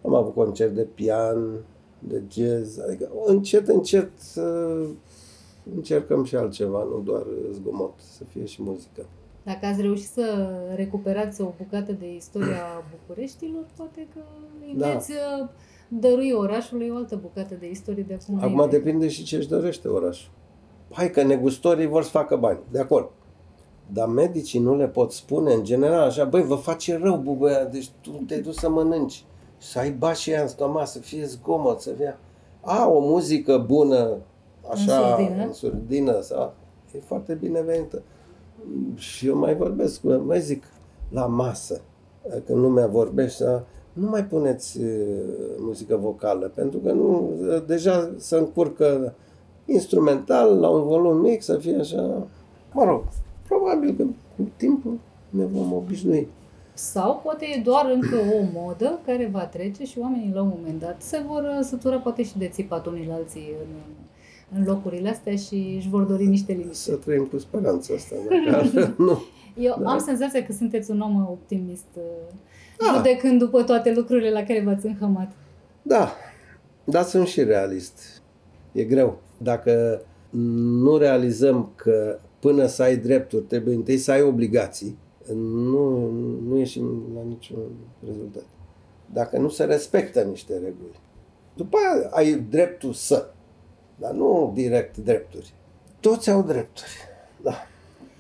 Am 0.06 0.14
avut 0.14 0.34
concert 0.34 0.72
de 0.72 0.88
pian, 0.94 1.66
de 2.00 2.22
jazz, 2.32 2.80
adică 2.80 3.10
încet, 3.26 3.68
încet 3.68 4.12
încercăm 5.74 6.24
și 6.24 6.36
altceva, 6.36 6.84
nu 6.84 7.02
doar 7.06 7.24
zgomot, 7.52 7.94
să 7.98 8.24
fie 8.24 8.46
și 8.46 8.62
muzică. 8.64 9.06
Dacă 9.44 9.66
ați 9.66 9.82
reușit 9.82 10.08
să 10.08 10.50
recuperați 10.76 11.42
o 11.42 11.54
bucată 11.58 11.92
de 11.92 12.16
istoria 12.16 12.84
Bucureștilor, 12.98 13.66
poate 13.76 14.08
că 14.14 14.20
îi 14.68 14.76
da. 14.78 14.92
veți 14.92 15.12
uh, 15.12 15.48
dărui 15.88 16.32
orașului 16.32 16.90
o 16.90 16.96
altă 16.96 17.20
bucată 17.22 17.56
de 17.60 17.70
istorie 17.70 18.04
de 18.08 18.18
acum. 18.22 18.40
Acum 18.42 18.70
depinde 18.70 19.08
și 19.08 19.24
ce 19.24 19.36
își 19.36 19.48
dorește 19.48 19.88
orașul. 19.88 20.32
Hai 20.92 21.10
că 21.10 21.24
negustorii 21.24 21.88
vor 21.88 22.04
să 22.04 22.10
facă 22.10 22.36
bani, 22.36 22.60
de 22.72 22.80
acord. 22.80 23.10
Dar 23.94 24.08
medicii 24.08 24.60
nu 24.60 24.76
le 24.76 24.88
pot 24.88 25.12
spune 25.12 25.54
în 25.54 25.64
general 25.64 26.08
așa, 26.08 26.24
băi, 26.24 26.44
vă 26.44 26.56
face 26.56 27.00
rău 27.04 27.18
bubăia, 27.18 27.64
deci 27.64 27.90
tu 28.02 28.10
te 28.28 28.38
duci 28.38 28.56
să 28.56 28.70
mănânci, 28.70 29.26
să 29.58 29.80
ai 29.80 29.92
bași 29.92 30.32
în 30.32 30.48
stomac, 30.48 30.88
să 30.88 31.00
fie 31.00 31.26
zgomot, 31.26 31.82
să 31.82 31.92
fie... 31.98 32.18
A, 32.62 32.88
o 32.88 33.00
muzică 33.00 33.64
bună, 33.68 34.18
așa, 34.70 34.98
în 34.98 35.16
surdină, 35.16 35.44
în 35.44 35.54
surdină 35.54 36.22
sau... 36.22 36.54
E 36.96 37.00
foarte 37.00 37.34
binevenită. 37.34 38.02
Și 38.96 39.28
eu 39.28 39.38
mai 39.38 39.56
vorbesc 39.56 40.02
cu 40.02 40.08
mai 40.26 40.42
zic, 40.42 40.64
la 41.10 41.26
masă, 41.26 41.82
când 42.46 42.60
lumea 42.60 42.88
vorbește, 42.88 43.64
nu 43.94 44.10
mai 44.10 44.26
puneți 44.26 44.80
muzică 45.58 45.98
vocală, 45.98 46.52
pentru 46.56 46.80
că 46.80 46.92
nu, 46.92 47.32
deja 47.66 48.12
se 48.18 48.36
încurcă 48.38 49.14
instrumental, 49.66 50.60
la 50.60 50.70
un 50.70 50.84
volum 50.84 51.18
mic, 51.18 51.42
să 51.42 51.58
fie 51.58 51.80
așa, 51.80 52.28
mă 52.72 52.84
rog, 52.84 53.04
Probabil 53.56 53.96
că 53.98 54.04
cu 54.36 54.50
timpul 54.56 55.00
ne 55.30 55.46
vom 55.46 55.74
obișnui. 55.74 56.28
Sau 56.74 57.20
poate 57.24 57.46
e 57.46 57.62
doar 57.64 57.90
încă 57.94 58.16
o 58.16 58.44
modă 58.54 59.00
care 59.06 59.30
va 59.32 59.46
trece 59.46 59.86
și 59.86 60.00
oamenii 60.00 60.32
la 60.34 60.42
un 60.42 60.52
moment 60.58 60.80
dat 60.80 61.02
se 61.02 61.24
vor 61.28 61.42
uh, 61.42 61.60
sătura 61.62 61.98
poate 61.98 62.24
și 62.24 62.38
de 62.38 62.48
țipat 62.48 62.86
unii 62.86 63.08
la 63.08 63.14
alții 63.14 63.54
în, 63.62 64.60
în 64.60 64.66
locurile 64.66 65.10
astea 65.10 65.36
și 65.36 65.74
își 65.78 65.90
vor 65.90 66.04
dori 66.04 66.26
niște 66.26 66.52
limite. 66.52 66.74
Să 66.74 66.96
trăim 66.96 67.26
cu 67.26 67.38
speranța 67.38 67.94
asta, 67.94 68.16
dacă 68.52 68.94
nu. 69.08 69.24
Eu 69.58 69.76
da. 69.80 69.92
am 69.92 70.00
senzația 70.00 70.44
că 70.44 70.52
sunteți 70.52 70.92
un 70.92 71.00
om 71.00 71.28
optimist, 71.30 71.86
da. 72.78 72.94
judecând 72.96 73.40
după 73.40 73.64
toate 73.64 73.94
lucrurile 73.94 74.32
la 74.32 74.44
care 74.44 74.62
v-ați 74.66 74.86
înhămat. 74.86 75.32
Da, 75.82 76.12
dar 76.84 77.04
sunt 77.04 77.28
și 77.28 77.44
realist. 77.44 78.22
E 78.72 78.84
greu. 78.84 79.22
Dacă 79.38 80.02
nu 80.84 80.98
realizăm 80.98 81.72
că 81.76 82.20
până 82.46 82.66
să 82.66 82.84
ai 82.84 82.98
drepturi 82.98 83.44
trebuie 83.44 83.76
întâi 83.76 83.98
să 83.98 84.12
ai 84.12 84.22
obligații, 84.22 84.98
nu, 85.34 86.10
nu 86.48 86.58
ieșim 86.58 87.02
la 87.16 87.22
niciun 87.28 87.58
rezultat. 88.06 88.44
Dacă 89.14 89.38
nu 89.38 89.50
se 89.50 89.64
respectă 89.64 90.22
niște 90.22 90.54
reguli. 90.54 91.00
După 91.56 91.78
aia 91.78 92.10
ai 92.10 92.34
dreptul 92.50 92.94
să, 92.94 93.30
dar 93.96 94.12
nu 94.12 94.52
direct 94.54 94.98
drepturi. 94.98 95.54
Toți 96.00 96.30
au 96.30 96.42
drepturi, 96.42 96.98
da. 97.44 97.54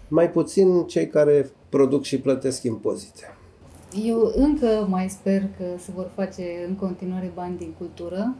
Mai 0.07 0.31
puțin 0.31 0.83
cei 0.83 1.07
care 1.07 1.51
produc 1.69 2.03
și 2.03 2.19
plătesc 2.19 2.63
impozite. 2.63 3.23
Eu 4.03 4.31
încă 4.35 4.85
mai 4.89 5.09
sper 5.09 5.41
că 5.41 5.63
se 5.77 5.91
vor 5.95 6.11
face 6.15 6.43
în 6.67 6.75
continuare 6.75 7.31
bani 7.33 7.57
din 7.57 7.73
cultură, 7.77 8.35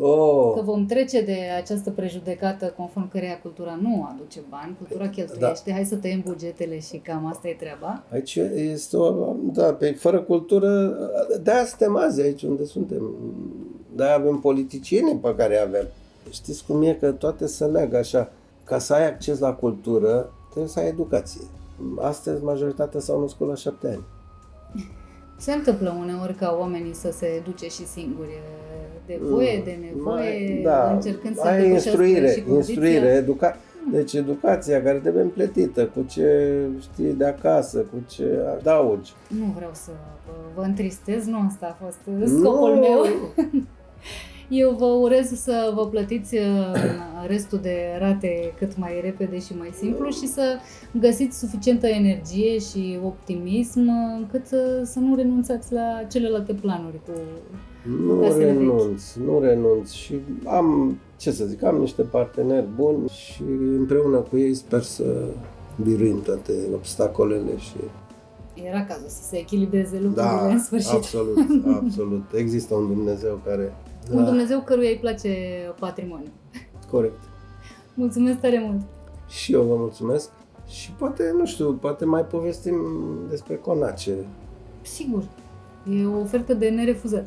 Oh. 0.00 0.54
Că 0.54 0.62
vom 0.62 0.86
trece 0.86 1.22
de 1.22 1.38
această 1.56 1.90
prejudecată 1.90 2.74
conform 2.76 3.10
căreia 3.10 3.38
cultura 3.40 3.78
nu 3.82 4.08
aduce 4.12 4.40
bani, 4.48 4.76
cultura 4.78 5.08
cheltuiește, 5.08 5.70
da. 5.70 5.72
hai 5.72 5.84
să 5.84 5.96
tăiem 5.96 6.22
bugetele 6.26 6.80
și 6.80 6.96
cam 6.96 7.26
asta 7.26 7.48
e 7.48 7.52
treaba. 7.52 8.02
Aici 8.12 8.34
este 8.54 8.96
o, 8.96 9.34
da, 9.52 9.72
pe 9.72 9.92
fără 9.92 10.20
cultură, 10.20 10.98
de-aia 11.42 11.64
suntem 11.64 11.96
azi 11.96 12.20
aici 12.20 12.42
unde 12.42 12.64
suntem. 12.64 13.10
De-aia 13.94 14.14
avem 14.14 14.38
politicieni 14.38 15.18
pe 15.18 15.34
care 15.34 15.56
avem. 15.56 15.86
Știți 16.30 16.64
cum 16.66 16.82
e 16.82 16.92
că 16.92 17.12
toate 17.12 17.46
se 17.46 17.64
leagă 17.64 17.96
așa. 17.96 18.32
Ca 18.64 18.78
să 18.78 18.94
ai 18.94 19.06
acces 19.06 19.38
la 19.38 19.52
cultură, 19.52 20.32
trebuie 20.50 20.70
să 20.70 20.78
ai 20.78 20.88
educație. 20.88 21.40
Astăzi 21.98 22.42
majoritatea 22.42 23.00
s-au 23.00 23.20
născut 23.20 23.48
la 23.48 23.54
șapte 23.54 23.86
ani. 23.88 24.04
Se 25.38 25.52
întâmplă 25.52 25.96
uneori 26.00 26.34
ca 26.34 26.56
oamenii 26.58 26.94
să 26.94 27.10
se 27.10 27.26
educe 27.26 27.68
și 27.68 27.86
singuri 27.86 28.30
de 29.06 29.18
voie, 29.22 29.62
de 29.64 29.78
nevoie, 29.80 30.40
mai, 30.44 30.60
da, 30.62 30.92
încercând 30.92 31.36
să 31.36 31.46
ai 31.46 31.70
instruire, 31.70 32.30
și 32.30 32.44
instruire, 32.48 33.24
educa- 33.24 33.56
deci 33.92 34.12
educația 34.12 34.82
care 34.82 34.98
trebuie 34.98 35.22
împletită 35.22 35.84
cu 35.84 36.04
ce 36.08 36.58
știi 36.80 37.12
de 37.12 37.24
acasă, 37.24 37.78
cu 37.78 37.96
ce 38.08 38.24
adaugi. 38.58 39.12
Nu 39.28 39.52
vreau 39.56 39.70
să 39.72 39.90
vă 40.54 40.62
întristez, 40.62 41.26
nu 41.26 41.38
asta 41.46 41.76
a 41.80 41.84
fost 41.84 42.28
scopul 42.38 42.74
nu. 42.74 42.80
meu. 42.80 43.06
Eu 44.48 44.70
vă 44.70 44.84
urez 44.84 45.32
să 45.32 45.72
vă 45.74 45.86
plătiți 45.86 46.34
uh, 46.36 46.42
restul 47.26 47.58
de 47.62 47.76
rate 47.98 48.52
cât 48.58 48.76
mai 48.76 49.00
repede 49.02 49.38
și 49.38 49.56
mai 49.58 49.70
simplu 49.74 50.10
și 50.10 50.26
să 50.26 50.56
găsiți 51.00 51.38
suficientă 51.38 51.86
energie 51.86 52.58
și 52.58 52.98
optimism 53.04 53.90
încât 54.16 54.46
să, 54.46 54.82
să 54.84 54.98
nu 54.98 55.14
renunțați 55.14 55.72
la 55.72 56.02
celelalte 56.10 56.52
planuri 56.52 57.00
cu 57.06 57.12
nu 57.88 58.36
renunț, 58.38 59.14
nu 59.14 59.40
renunț 59.40 59.90
și 59.90 60.14
am, 60.44 60.98
ce 61.16 61.30
să 61.30 61.44
zic, 61.44 61.62
am 61.62 61.76
niște 61.76 62.02
parteneri 62.02 62.66
buni 62.76 63.08
și 63.08 63.42
împreună 63.76 64.16
cu 64.16 64.36
ei 64.36 64.54
sper 64.54 64.82
să 64.82 65.24
biruim 65.82 66.22
toate 66.22 66.52
obstacolele 66.74 67.56
și 67.58 67.76
era 68.64 68.84
cazul 68.84 69.08
să 69.08 69.22
se 69.22 69.38
echilibreze 69.38 69.94
lucrurile 70.00 70.22
da, 70.22 70.46
în 70.46 70.62
sfârșit. 70.62 70.90
absolut, 70.90 71.36
absolut. 71.82 72.22
Există 72.34 72.74
un 72.74 72.86
Dumnezeu 72.86 73.40
care... 73.44 73.74
Un 74.10 74.16
da. 74.16 74.24
Dumnezeu 74.24 74.60
căruia 74.60 74.90
îi 74.90 74.98
place 75.00 75.28
patrimoniu. 75.78 76.28
Corect. 76.90 77.18
Mulțumesc 77.94 78.38
tare 78.38 78.62
mult! 78.64 78.80
Și 79.28 79.52
eu 79.52 79.62
vă 79.62 79.74
mulțumesc 79.76 80.30
și 80.66 80.90
poate, 80.90 81.34
nu 81.38 81.46
știu, 81.46 81.72
poate 81.72 82.04
mai 82.04 82.24
povestim 82.24 82.76
despre 83.28 83.56
Conace. 83.56 84.14
Sigur, 84.82 85.22
e 86.00 86.06
o 86.06 86.20
ofertă 86.20 86.54
de 86.54 86.68
nerefuzat. 86.68 87.26